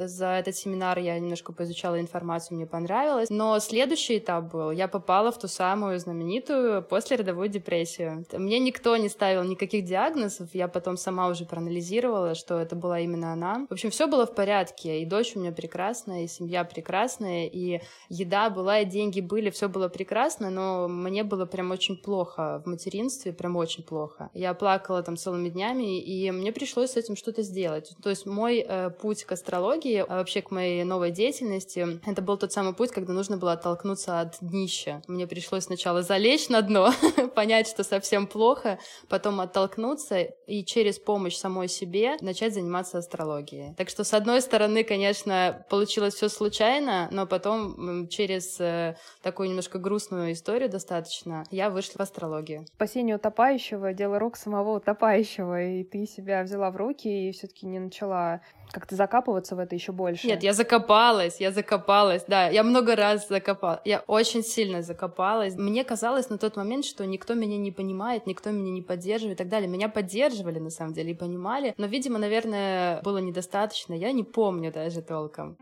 за 0.08 0.28
этот 0.28 0.56
семинар 0.56 1.00
я 1.00 1.18
немножко 1.20 1.54
поизучала 1.54 2.00
информацию, 2.00 2.58
мне 2.58 2.66
понравилось. 2.66 3.30
Но 3.30 3.60
следующий 3.60 4.18
этап 4.18 4.52
был, 4.52 4.72
я 4.72 4.88
попала 4.88 5.32
в 5.32 5.40
ту 5.40 5.48
самую 5.48 6.00
знаменитую 6.00 6.82
послеродовую 6.84 7.50
депрессию. 7.50 8.26
Мне 8.34 8.60
никто 8.60 8.96
не 8.98 9.10
ставил 9.10 9.44
никаких 9.44 9.86
диагнозов, 9.86 10.50
я 10.54 10.68
потом 10.68 10.98
сама 10.98 11.28
уже 11.28 11.46
проанализировала, 11.46 12.36
что 12.36 12.60
это 12.60 12.76
была 12.76 13.00
именно 13.00 13.34
она. 13.34 13.66
В 13.70 13.74
общем, 13.74 13.90
все 13.90 14.08
было 14.08 14.26
в 14.26 14.36
порядке, 14.36 15.02
и 15.02 15.06
дочь 15.06 15.36
у 15.36 15.40
меня 15.40 15.52
прекрасная, 15.52 16.24
и 16.24 16.28
семья 16.28 16.64
прекрасная, 16.64 17.46
и 17.48 17.82
еда 18.10 18.50
была, 18.50 18.80
и 18.80 18.86
деньги 18.86 19.22
были, 19.22 19.50
все 19.50 19.70
было 19.70 19.90
прекрасно, 19.90 20.50
но 20.50 20.88
мне 20.88 21.24
было 21.24 21.46
прям 21.46 21.72
очень 21.72 21.98
плохо 21.98 22.62
в 22.66 22.70
материнстве, 22.70 23.34
прям 23.34 23.56
очень 23.56 23.84
плохо. 23.84 24.30
Я 24.34 24.54
плакала 24.54 25.04
там 25.04 25.18
целыми 25.18 25.50
днями, 25.50 26.00
и 26.00 26.32
мне 26.32 26.52
пришлось 26.52 26.92
с 26.92 26.98
этим 26.98 27.16
что-то 27.16 27.42
сделать. 27.42 27.96
То 28.04 28.10
есть 28.10 28.26
мой 28.26 28.66
э, 28.68 28.90
путь 28.90 29.24
к 29.24 29.32
астрологии, 29.48 30.04
а 30.06 30.18
вообще 30.18 30.42
к 30.42 30.52
моей 30.52 30.84
новой 30.84 31.12
деятельности, 31.12 32.02
это 32.06 32.22
был 32.22 32.38
тот 32.38 32.52
самый 32.52 32.74
путь, 32.74 32.92
когда 32.92 33.14
нужно 33.14 33.38
было 33.38 33.54
оттолкнуться 33.54 34.20
от 34.20 34.36
днища. 34.42 35.02
Мне 35.08 35.26
пришлось 35.26 35.64
сначала 35.64 36.02
залечь 36.02 36.50
на 36.50 36.62
дно, 36.62 36.92
понять, 37.36 37.68
что 37.70 37.84
совсем 37.84 38.28
плохо, 38.28 38.78
потом 39.08 39.40
оттолкнуться 39.40 40.20
и 40.20 40.66
через 40.66 41.00
помощь 41.00 41.36
самой 41.36 41.70
себе 41.70 42.18
начать 42.20 42.54
заниматься 42.54 42.98
астрологией. 42.98 43.74
Так 43.76 43.88
что, 43.88 44.04
с 44.04 44.14
одной 44.14 44.42
стороны, 44.42 44.84
конечно, 44.84 45.66
получилось 45.70 46.16
все 46.16 46.28
случайно, 46.28 47.08
но 47.12 47.26
потом 47.26 48.10
через 48.10 48.60
э, 48.60 48.98
такую 49.22 49.48
немножко 49.48 49.80
грустную 49.80 50.34
историю 50.34 50.70
достаточно 50.70 51.46
я 51.52 51.70
вышла 51.70 52.00
в 52.00 52.02
астрологию. 52.02 52.66
Спасение 52.76 53.16
утопающего— 53.16 53.94
дело 53.94 54.20
рук 54.20 54.36
самого 54.36 54.76
утопающего, 54.76 55.64
и 55.64 55.84
ты 55.86 56.06
себя 56.06 56.44
взяла 56.44 56.70
в 56.70 56.76
руки 56.76 57.08
и 57.08 57.32
все 57.32 57.48
таки 57.48 57.66
не 57.66 57.80
начала 57.80 58.42
как-то 58.72 58.96
закапываться 59.38 59.56
в 59.56 59.60
это 59.60 59.76
еще 59.76 59.92
больше. 59.92 60.28
Нет, 60.28 60.44
я 60.44 60.54
закопалась, 60.54 61.40
я 61.40 61.52
закопалась, 61.52 62.24
да, 62.28 62.50
я 62.50 62.64
много 62.64 62.96
раз 62.96 63.28
закопалась, 63.28 63.82
я 63.86 64.04
очень 64.08 64.44
сильно 64.44 64.82
закопалась. 64.82 65.56
Мне 65.56 65.84
казалось 65.84 66.30
на 66.30 66.38
тот 66.38 66.58
момент, 66.58 66.86
что 66.86 67.06
никто 67.06 67.34
меня 67.34 67.58
не 67.58 67.72
понимает, 67.72 68.28
никто 68.28 68.52
меня 68.52 68.72
не 68.72 68.82
поддерживает 68.82 69.40
и 69.40 69.44
так 69.44 69.50
далее. 69.50 69.70
Меня 69.70 69.90
поддерживали, 69.90 70.60
на 70.60 70.70
самом 70.70 70.94
деле, 70.94 71.12
и 71.12 71.16
понимали, 71.16 71.74
но, 71.78 71.88
видимо, 71.88 72.20
наверное, 72.20 73.02
было 73.04 73.20
недостаточно, 73.20 73.94
я 73.94 74.12
не 74.12 74.24
помню 74.24 74.72
даже 74.72 75.02
толком. 75.02 75.58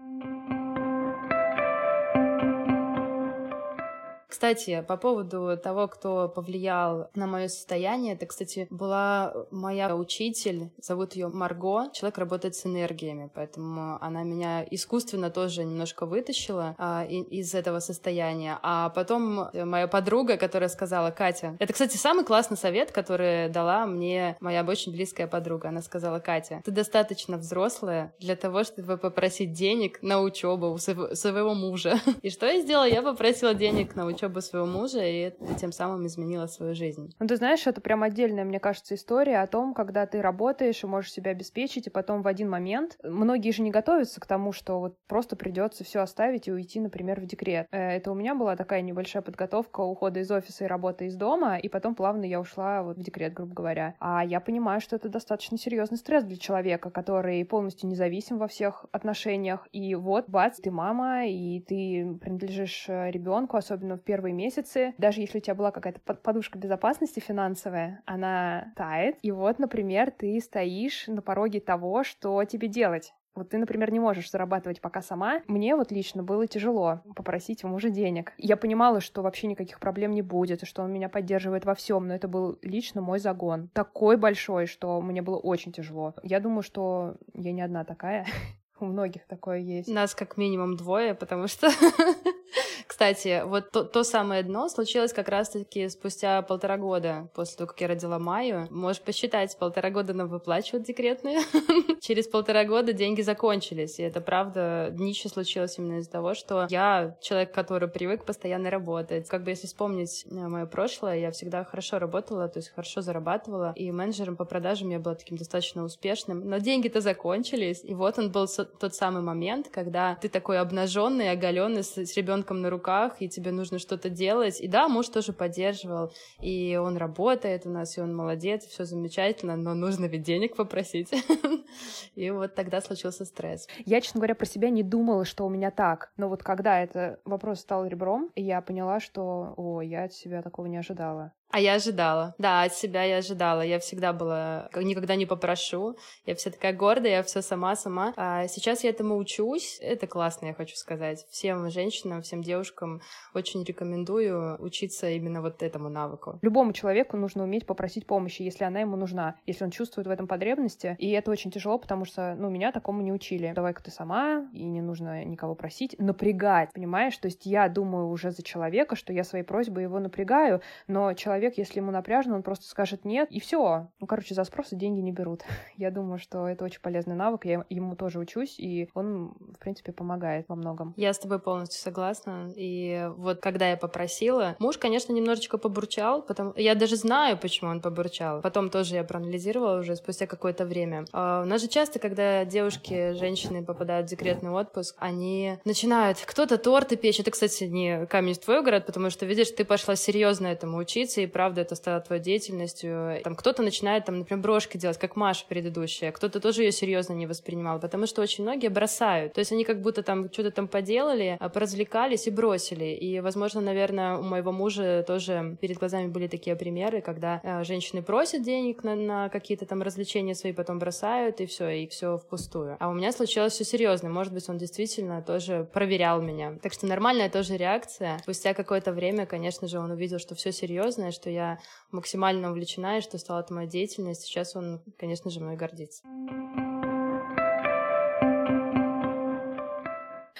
Кстати, 4.36 4.84
по 4.86 4.98
поводу 4.98 5.58
того, 5.58 5.88
кто 5.88 6.28
повлиял 6.28 7.10
на 7.16 7.26
мое 7.26 7.48
состояние, 7.48 8.16
это, 8.16 8.26
кстати, 8.26 8.68
была 8.70 9.34
моя 9.50 9.96
учитель, 9.96 10.72
зовут 10.78 11.14
ее 11.14 11.30
Марго. 11.30 11.90
Человек 11.94 12.18
работает 12.18 12.54
с 12.54 12.66
энергиями, 12.66 13.32
поэтому 13.34 13.98
она 14.02 14.24
меня 14.24 14.68
искусственно 14.70 15.30
тоже 15.30 15.64
немножко 15.64 16.06
вытащила 16.06 16.76
а, 16.78 17.06
из 17.06 17.56
этого 17.56 17.80
состояния. 17.80 18.60
А 18.62 18.90
потом 18.90 19.48
моя 19.54 19.88
подруга, 19.88 20.36
которая 20.36 20.68
сказала, 20.68 21.12
Катя, 21.12 21.56
это, 21.60 21.72
кстати, 21.72 21.96
самый 21.96 22.26
классный 22.26 22.58
совет, 22.58 22.92
который 22.92 23.48
дала 23.48 23.86
мне 23.86 24.36
моя 24.42 24.66
очень 24.66 24.92
близкая 24.92 25.28
подруга. 25.28 25.70
Она 25.70 25.82
сказала, 25.82 26.20
Катя, 26.20 26.62
ты 26.66 26.72
достаточно 26.72 27.38
взрослая 27.38 28.14
для 28.20 28.36
того, 28.36 28.66
чтобы 28.66 28.98
попросить 28.98 29.54
денег 29.54 30.02
на 30.02 30.20
учебу 30.20 30.72
у 30.74 30.78
своего 30.78 31.54
мужа. 31.54 32.02
И 32.22 32.30
что 32.30 32.46
я 32.48 32.60
сделала? 32.60 32.86
Я 32.86 33.02
попросила 33.02 33.54
денег 33.54 33.96
на 33.96 34.06
учебу 34.06 34.25
учебу 34.26 34.42
своего 34.42 34.68
мужа 34.68 35.04
и 35.04 35.32
тем 35.60 35.72
самым 35.72 36.06
изменила 36.08 36.48
свою 36.48 36.74
жизнь. 36.74 37.14
Ну, 37.20 37.28
ты 37.28 37.36
знаешь, 37.36 37.68
это 37.68 37.82
прям 37.82 38.04
отдельная, 38.04 38.44
мне 38.44 38.60
кажется, 38.60 38.96
история 38.96 39.40
о 39.40 39.48
том, 39.48 39.74
когда 39.74 40.06
ты 40.06 40.22
работаешь 40.22 40.84
и 40.84 40.88
можешь 40.88 41.12
себя 41.12 41.32
обеспечить, 41.32 41.88
и 41.88 41.90
потом 41.90 42.22
в 42.22 42.28
один 42.28 42.50
момент 42.50 42.98
многие 43.04 43.52
же 43.52 43.62
не 43.62 43.72
готовятся 43.72 44.20
к 44.20 44.26
тому, 44.26 44.52
что 44.52 44.80
вот 44.80 44.98
просто 45.08 45.36
придется 45.36 45.84
все 45.84 46.00
оставить 46.00 46.48
и 46.48 46.52
уйти, 46.52 46.80
например, 46.80 47.22
в 47.22 47.26
декрет. 47.26 47.68
Э, 47.72 47.98
это 47.98 48.12
у 48.12 48.16
меня 48.16 48.36
была 48.36 48.56
такая 48.56 48.82
небольшая 48.82 49.22
подготовка 49.22 49.82
ухода 49.82 50.20
из 50.20 50.32
офиса 50.32 50.66
и 50.66 50.68
работы 50.68 51.06
из 51.06 51.16
дома, 51.16 51.58
и 51.58 51.70
потом 51.70 51.96
плавно 51.96 52.26
я 52.26 52.40
ушла 52.40 52.84
вот 52.84 52.98
в 52.98 53.02
декрет, 53.04 53.34
грубо 53.34 53.54
говоря. 53.54 53.96
А 54.00 54.24
я 54.26 54.40
понимаю, 54.40 54.82
что 54.82 54.96
это 54.96 55.10
достаточно 55.10 55.58
серьезный 55.58 55.98
стресс 55.98 56.24
для 56.24 56.38
человека, 56.38 56.90
который 56.90 57.46
полностью 57.46 57.90
независим 57.90 58.38
во 58.38 58.48
всех 58.48 58.86
отношениях. 58.92 59.68
И 59.72 59.96
вот, 59.96 60.26
бац, 60.28 60.60
ты 60.60 60.72
мама, 60.72 61.28
и 61.28 61.60
ты 61.62 62.18
принадлежишь 62.22 62.86
э, 62.88 63.12
ребенку, 63.12 63.58
особенно 63.58 63.98
в 63.98 64.02
первые 64.06 64.34
месяцы. 64.34 64.94
Даже 64.98 65.22
если 65.22 65.40
у 65.40 65.42
тебя 65.42 65.56
была 65.56 65.72
какая-то 65.72 66.00
подушка 66.00 66.58
безопасности 66.58 67.20
финансовая, 67.20 68.02
она 68.06 68.72
тает. 68.76 69.18
И 69.22 69.32
вот, 69.32 69.60
например, 69.60 70.12
ты 70.12 70.40
стоишь 70.40 71.08
на 71.08 71.22
пороге 71.22 71.60
того, 71.60 72.04
что 72.04 72.44
тебе 72.46 72.68
делать. 72.68 73.14
Вот 73.36 73.50
ты, 73.50 73.58
например, 73.58 73.92
не 73.92 74.00
можешь 74.00 74.32
зарабатывать 74.32 74.80
пока 74.80 75.02
сама. 75.02 75.42
Мне 75.48 75.76
вот 75.76 75.92
лично 75.92 76.24
было 76.24 76.48
тяжело 76.48 77.02
попросить 77.16 77.66
у 77.66 77.68
мужа 77.68 77.90
денег. 77.90 78.34
Я 78.38 78.56
понимала, 78.56 79.02
что 79.02 79.22
вообще 79.22 79.48
никаких 79.48 79.82
проблем 79.82 80.12
не 80.12 80.22
будет, 80.22 80.66
что 80.66 80.84
он 80.84 80.94
меня 80.94 81.10
поддерживает 81.10 81.66
во 81.66 81.76
всем, 81.76 82.08
но 82.08 82.16
это 82.16 82.30
был 82.30 82.58
лично 82.62 83.02
мой 83.02 83.20
загон. 83.20 83.70
Такой 83.74 84.16
большой, 84.16 84.68
что 84.68 85.02
мне 85.02 85.22
было 85.22 85.38
очень 85.38 85.74
тяжело. 85.74 86.14
Я 86.24 86.40
думаю, 86.40 86.62
что 86.62 87.18
я 87.34 87.52
не 87.52 87.62
одна 87.62 87.84
такая. 87.84 88.26
У 88.80 88.86
многих 88.86 89.26
такое 89.26 89.60
есть. 89.60 89.88
Нас 89.88 90.14
как 90.14 90.38
минимум 90.38 90.76
двое, 90.76 91.16
потому 91.16 91.48
что 91.48 91.70
Кстати, 92.88 93.44
вот 93.46 93.72
то, 93.72 93.84
то 93.84 94.04
самое 94.04 94.44
дно 94.44 94.70
случилось 94.70 95.12
как 95.12 95.28
раз-таки 95.28 95.90
спустя 95.90 96.42
полтора 96.42 96.78
года 96.78 97.30
после 97.34 97.58
того, 97.58 97.68
как 97.68 97.82
я 97.82 97.88
родила 97.88 98.20
Майю. 98.20 98.68
Можешь 98.70 99.02
посчитать, 99.02 99.58
полтора 99.58 99.90
года 99.90 100.14
нам 100.14 100.28
выплачивают 100.28 100.86
декретные. 100.86 101.40
Через 102.02 102.28
полтора 102.28 102.64
года 102.64 102.94
деньги 102.94 103.22
закончились. 103.22 104.00
И 104.00 104.04
это 104.04 104.22
правда, 104.22 104.90
днище 104.92 105.30
случилось 105.30 105.78
именно 105.78 105.98
из-за 106.00 106.12
того, 106.12 106.36
что 106.36 106.68
я 106.70 107.18
человек, 107.22 107.52
который 107.54 107.90
привык 107.90 108.24
постоянно 108.24 108.70
работать. 108.70 109.28
Как 109.28 109.44
бы 109.44 109.50
если 109.50 109.68
вспомнить 109.68 110.26
э, 110.30 110.34
мое 110.36 110.66
прошлое, 110.66 111.18
я 111.18 111.32
всегда 111.32 111.64
хорошо 111.64 112.00
работала, 112.00 112.48
то 112.48 112.60
есть 112.60 112.70
хорошо 112.70 113.02
зарабатывала. 113.02 113.74
И 113.76 113.92
менеджером 113.92 114.36
по 114.38 114.46
продажам 114.46 114.90
я 114.90 115.00
была 115.00 115.16
таким 115.16 115.38
достаточно 115.38 115.84
успешным. 115.84 116.48
Но 116.48 116.60
деньги-то 116.60 117.02
закончились. 117.02 117.84
И 117.84 117.94
вот 117.94 118.20
он 118.20 118.32
был 118.32 118.48
тот 118.66 118.96
самый 118.96 119.22
момент, 119.22 119.70
когда 119.70 120.16
ты 120.16 120.30
такой 120.30 120.60
обнаженный, 120.60 121.32
оголенный, 121.32 121.84
с, 121.84 121.98
с 121.98 122.16
ребенком 122.18 122.62
на 122.62 122.70
руках 122.70 123.16
и 123.20 123.30
тебе 123.30 123.52
нужно 123.52 123.80
что-то 123.80 124.10
делать. 124.10 124.62
И 124.62 124.68
да, 124.68 124.88
муж 124.88 125.10
тоже 125.10 125.34
поддерживал, 125.34 126.12
и 126.42 126.76
он 126.76 126.98
работает 126.98 127.66
у 127.66 127.70
нас, 127.70 127.98
и 127.98 128.02
он 128.02 128.16
молодец, 128.16 128.66
все 128.66 128.86
замечательно, 128.86 129.56
но 129.56 129.74
нужно 129.74 130.06
ведь 130.06 130.24
денег 130.24 130.56
попросить. 130.56 131.12
И 132.16 132.30
вот 132.30 132.56
тогда 132.56 132.82
случился 132.82 133.26
стресс. 133.26 133.68
Я, 133.86 134.02
честно 134.02 134.20
говоря, 134.20 134.36
про 134.36 134.46
себя 134.46 134.70
не 134.70 134.84
думала, 134.84 135.26
что 135.26 135.46
у 135.46 135.50
меня 135.50 135.72
так. 135.72 136.12
Но 136.18 136.30
вот 136.30 136.44
когда 136.44 136.82
это 136.82 137.20
вопрос 137.26 137.60
стал 137.60 137.86
ребром, 137.86 138.32
я 138.36 138.62
поняла, 138.62 139.00
что, 139.00 139.54
о, 139.58 139.82
я 139.82 140.06
от 140.06 140.14
себя 140.14 140.42
такого 140.42 140.68
не 140.68 140.78
ожидала. 140.78 141.34
А 141.56 141.60
я 141.62 141.76
ожидала. 141.76 142.36
Да, 142.38 142.64
от 142.64 142.74
себя 142.74 143.04
я 143.04 143.20
ожидала. 143.20 143.62
Я 143.62 143.80
всегда 143.80 144.12
была, 144.12 144.68
никогда 144.76 145.16
не 145.16 145.26
попрошу. 145.26 145.96
Я 146.26 146.36
вся 146.36 146.52
такая 146.52 146.74
гордая, 146.74 147.14
я 147.14 147.24
все 147.24 147.42
сама-сама. 147.42 148.14
А 148.18 148.46
сейчас 148.50 148.84
я 148.84 148.90
этому 148.90 149.16
учусь. 149.16 149.78
Это 149.80 150.06
классно, 150.06 150.48
я 150.48 150.54
хочу 150.54 150.76
сказать. 150.76 151.26
Всем 151.30 151.70
женщинам, 151.70 152.24
всем 152.24 152.42
девушкам 152.42 153.02
очень 153.34 153.64
рекомендую 153.64 154.58
учиться 154.62 155.10
именно 155.10 155.42
вот 155.42 155.64
этому 155.64 155.88
навыку. 155.88 156.40
Любому 156.42 156.74
человеку 156.74 157.16
нужно 157.16 157.46
уметь 157.46 157.66
попросить 157.66 158.06
помощи, 158.06 158.42
если 158.42 158.66
она 158.66 158.82
ему 158.82 158.98
нужна, 158.98 159.36
если 159.46 159.64
он 159.64 159.72
чувствует 159.72 160.08
в 160.08 160.12
этом 160.12 160.28
потребности. 160.28 160.98
И 161.00 161.10
это 161.12 161.32
очень 161.32 161.52
тяжело, 161.52 161.78
потому 161.78 162.04
что, 162.04 162.36
ну, 162.38 162.50
меня 162.50 162.74
такому 162.74 163.02
не 163.02 163.14
учили. 163.14 163.54
Давай-ка 163.56 163.82
ты 163.82 163.92
сама, 163.92 164.46
и 164.52 164.66
не 164.66 164.82
нужно 164.82 165.24
никого 165.24 165.56
просить. 165.56 165.96
Напрягать, 166.00 166.74
понимаешь? 166.74 167.16
То 167.16 167.28
есть 167.28 167.46
я 167.46 167.70
думаю 167.70 168.10
уже 168.10 168.32
за 168.32 168.44
человека, 168.44 168.98
что 168.98 169.14
я 169.14 169.24
своей 169.24 169.46
просьбой 169.46 169.84
его 169.84 170.00
напрягаю, 170.00 170.60
но 170.88 171.14
человек 171.14 171.45
человек, 171.46 171.58
если 171.58 171.80
ему 171.80 171.92
напряжно, 171.92 172.36
он 172.36 172.44
просто 172.44 172.66
скажет 172.66 173.06
нет, 173.06 173.30
и 173.32 173.40
все. 173.40 173.90
Ну, 174.00 174.08
короче, 174.08 174.34
за 174.34 174.44
спросы 174.44 174.76
деньги 174.76 175.00
не 175.00 175.12
берут. 175.12 175.44
Я 175.78 175.92
думаю, 175.92 176.18
что 176.20 176.48
это 176.48 176.66
очень 176.66 176.82
полезный 176.82 177.16
навык, 177.16 177.46
я 177.46 177.66
ему 177.70 177.96
тоже 177.96 178.20
учусь, 178.20 178.60
и 178.60 178.90
он, 178.94 179.36
в 179.54 179.60
принципе, 179.60 179.92
помогает 179.92 180.46
во 180.48 180.56
многом. 180.56 180.94
Я 180.98 181.14
с 181.14 181.20
тобой 181.20 181.40
полностью 181.40 181.80
согласна. 181.82 182.52
И 182.56 183.10
вот 183.18 183.42
когда 183.42 183.70
я 183.70 183.78
попросила, 183.78 184.56
муж, 184.60 184.78
конечно, 184.78 185.14
немножечко 185.14 185.58
побурчал, 185.58 186.22
потому 186.22 186.54
я 186.56 186.76
даже 186.76 186.96
знаю, 186.96 187.38
почему 187.38 187.72
он 187.72 187.82
побурчал. 187.82 188.42
Потом 188.42 188.70
тоже 188.70 188.96
я 188.96 189.04
проанализировала 189.04 189.80
уже 189.80 189.96
спустя 189.96 190.28
какое-то 190.28 190.66
время. 190.66 191.06
А 191.12 191.42
у 191.44 191.46
нас 191.46 191.62
же 191.62 191.68
часто, 191.68 192.00
когда 192.00 192.46
девушки, 192.46 193.14
женщины 193.14 193.64
попадают 193.64 194.08
в 194.08 194.10
декретный 194.10 194.52
отпуск, 194.52 194.96
они 195.00 195.58
начинают 195.66 196.20
кто-то 196.26 196.58
торты 196.58 196.96
печь. 196.96 197.20
Это, 197.20 197.32
кстати, 197.32 197.66
не 197.66 198.06
камень 198.06 198.34
в 198.34 198.40
твой 198.40 198.64
город, 198.64 198.86
потому 198.86 199.10
что, 199.10 199.26
видишь, 199.26 199.52
ты 199.52 199.66
пошла 199.66 199.96
серьезно 199.96 200.48
этому 200.48 200.78
учиться, 200.78 201.22
и 201.22 201.28
правда 201.36 201.60
это 201.60 201.76
стало 201.76 202.00
твоей 202.00 202.22
деятельностью. 202.22 203.20
Там 203.26 203.36
кто-то 203.36 203.62
начинает, 203.62 204.06
там, 204.06 204.20
например, 204.20 204.42
брошки 204.42 204.78
делать, 204.78 204.98
как 204.98 205.18
Маша 205.18 205.44
предыдущая, 205.50 206.14
кто-то 206.14 206.40
тоже 206.40 206.64
ее 206.64 206.72
серьезно 206.72 207.12
не 207.12 207.28
воспринимал, 207.28 207.78
потому 207.78 208.08
что 208.08 208.22
очень 208.22 208.46
многие 208.46 208.70
бросают. 208.70 209.34
То 209.34 209.40
есть 209.40 209.52
они 209.52 209.66
как 209.66 209.82
будто 209.82 210.02
там 210.02 210.32
что-то 210.32 210.52
там 210.52 210.70
поделали, 210.70 211.36
а 211.38 211.50
поразвлекались 211.50 212.28
и 212.28 212.32
бросили. 212.32 212.86
И, 212.86 213.20
возможно, 213.20 213.60
наверное, 213.60 214.16
у 214.16 214.24
моего 214.24 214.54
мужа 214.54 215.04
тоже 215.06 215.58
перед 215.60 215.78
глазами 215.78 216.08
были 216.08 216.28
такие 216.28 216.56
примеры, 216.56 217.02
когда 217.02 217.42
э, 217.44 217.66
женщины 217.66 218.02
просят 218.02 218.42
денег 218.42 218.86
на, 218.86 218.96
на 218.96 219.28
какие-то 219.28 219.66
там 219.66 219.82
развлечения 219.82 220.36
свои, 220.36 220.54
потом 220.54 220.80
бросают, 220.80 221.42
и 221.42 221.48
все, 221.48 221.68
и 221.68 221.88
все 221.88 222.18
впустую. 222.18 222.78
А 222.80 222.88
у 222.88 222.94
меня 222.94 223.12
случилось 223.12 223.52
все 223.52 223.66
серьезно. 223.66 224.08
Может 224.10 224.32
быть, 224.32 224.48
он 224.48 224.58
действительно 224.58 225.22
тоже 225.22 225.68
проверял 225.74 226.22
меня. 226.22 226.58
Так 226.64 226.72
что 226.72 226.86
нормальная 226.86 227.30
тоже 227.30 227.58
реакция. 227.58 228.20
Спустя 228.20 228.54
какое-то 228.54 228.94
время, 228.94 229.26
конечно 229.26 229.68
же, 229.68 229.80
он 229.80 229.92
увидел, 229.92 230.18
что 230.18 230.34
все 230.34 230.54
серьезно, 230.54 231.12
что 231.16 231.30
я 231.30 231.58
максимально 231.92 232.52
увлечена 232.52 232.98
и 233.00 233.02
что 233.02 233.18
стала 233.18 233.40
это 233.40 233.54
моя 233.54 233.68
деятельность. 233.68 234.22
Сейчас 234.24 234.56
он, 234.56 234.84
конечно 235.00 235.32
же, 235.32 235.40
мной 235.40 235.56
гордится. 235.56 236.04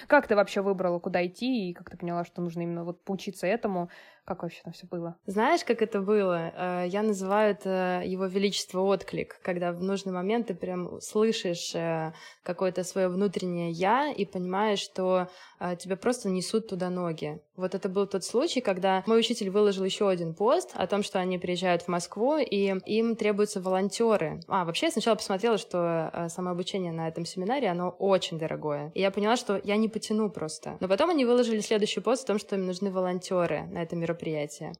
Как 0.06 0.28
ты 0.28 0.36
вообще 0.36 0.60
выбрала, 0.60 1.00
куда 1.00 1.26
идти, 1.26 1.70
и 1.70 1.72
как 1.72 1.90
ты 1.90 1.96
поняла, 1.96 2.24
что 2.24 2.40
нужно 2.40 2.62
именно 2.62 2.84
вот 2.84 3.02
поучиться 3.02 3.46
этому? 3.46 3.90
Как 4.26 4.42
вообще 4.42 4.60
там 4.64 4.72
все 4.72 4.88
было? 4.88 5.16
Знаешь, 5.26 5.62
как 5.62 5.82
это 5.82 6.00
было? 6.00 6.50
Э, 6.52 6.84
я 6.88 7.04
называю 7.04 7.52
это 7.52 8.02
его 8.04 8.26
величество 8.26 8.80
отклик, 8.80 9.38
когда 9.40 9.70
в 9.70 9.80
нужный 9.84 10.12
момент 10.12 10.48
ты 10.48 10.54
прям 10.56 11.00
слышишь 11.00 11.72
э, 11.76 12.12
какое-то 12.42 12.82
свое 12.82 13.06
внутреннее 13.06 13.70
я 13.70 14.10
и 14.10 14.24
понимаешь, 14.24 14.80
что 14.80 15.28
э, 15.60 15.76
тебя 15.76 15.96
просто 15.96 16.28
несут 16.28 16.66
туда 16.66 16.90
ноги. 16.90 17.40
Вот 17.54 17.76
это 17.76 17.88
был 17.88 18.08
тот 18.08 18.24
случай, 18.24 18.60
когда 18.60 19.04
мой 19.06 19.20
учитель 19.20 19.48
выложил 19.48 19.84
еще 19.84 20.08
один 20.08 20.34
пост 20.34 20.72
о 20.74 20.88
том, 20.88 21.04
что 21.04 21.20
они 21.20 21.38
приезжают 21.38 21.82
в 21.82 21.88
Москву, 21.88 22.36
и 22.38 22.74
им 22.84 23.14
требуются 23.14 23.60
волонтеры. 23.60 24.40
А, 24.48 24.64
вообще, 24.64 24.86
я 24.86 24.92
сначала 24.92 25.14
посмотрела, 25.14 25.56
что 25.56 26.26
самообучение 26.28 26.92
на 26.92 27.08
этом 27.08 27.24
семинаре, 27.24 27.68
оно 27.68 27.90
очень 27.90 28.38
дорогое. 28.38 28.90
И 28.94 29.00
я 29.00 29.10
поняла, 29.10 29.36
что 29.36 29.58
я 29.62 29.76
не 29.76 29.88
потяну 29.88 30.30
просто. 30.30 30.76
Но 30.80 30.88
потом 30.88 31.10
они 31.10 31.24
выложили 31.24 31.60
следующий 31.60 32.00
пост 32.00 32.24
о 32.24 32.26
том, 32.26 32.38
что 32.38 32.56
им 32.56 32.66
нужны 32.66 32.90
волонтеры 32.90 33.62
на 33.68 33.82
этом 33.82 34.00
мероприятии. 34.00 34.15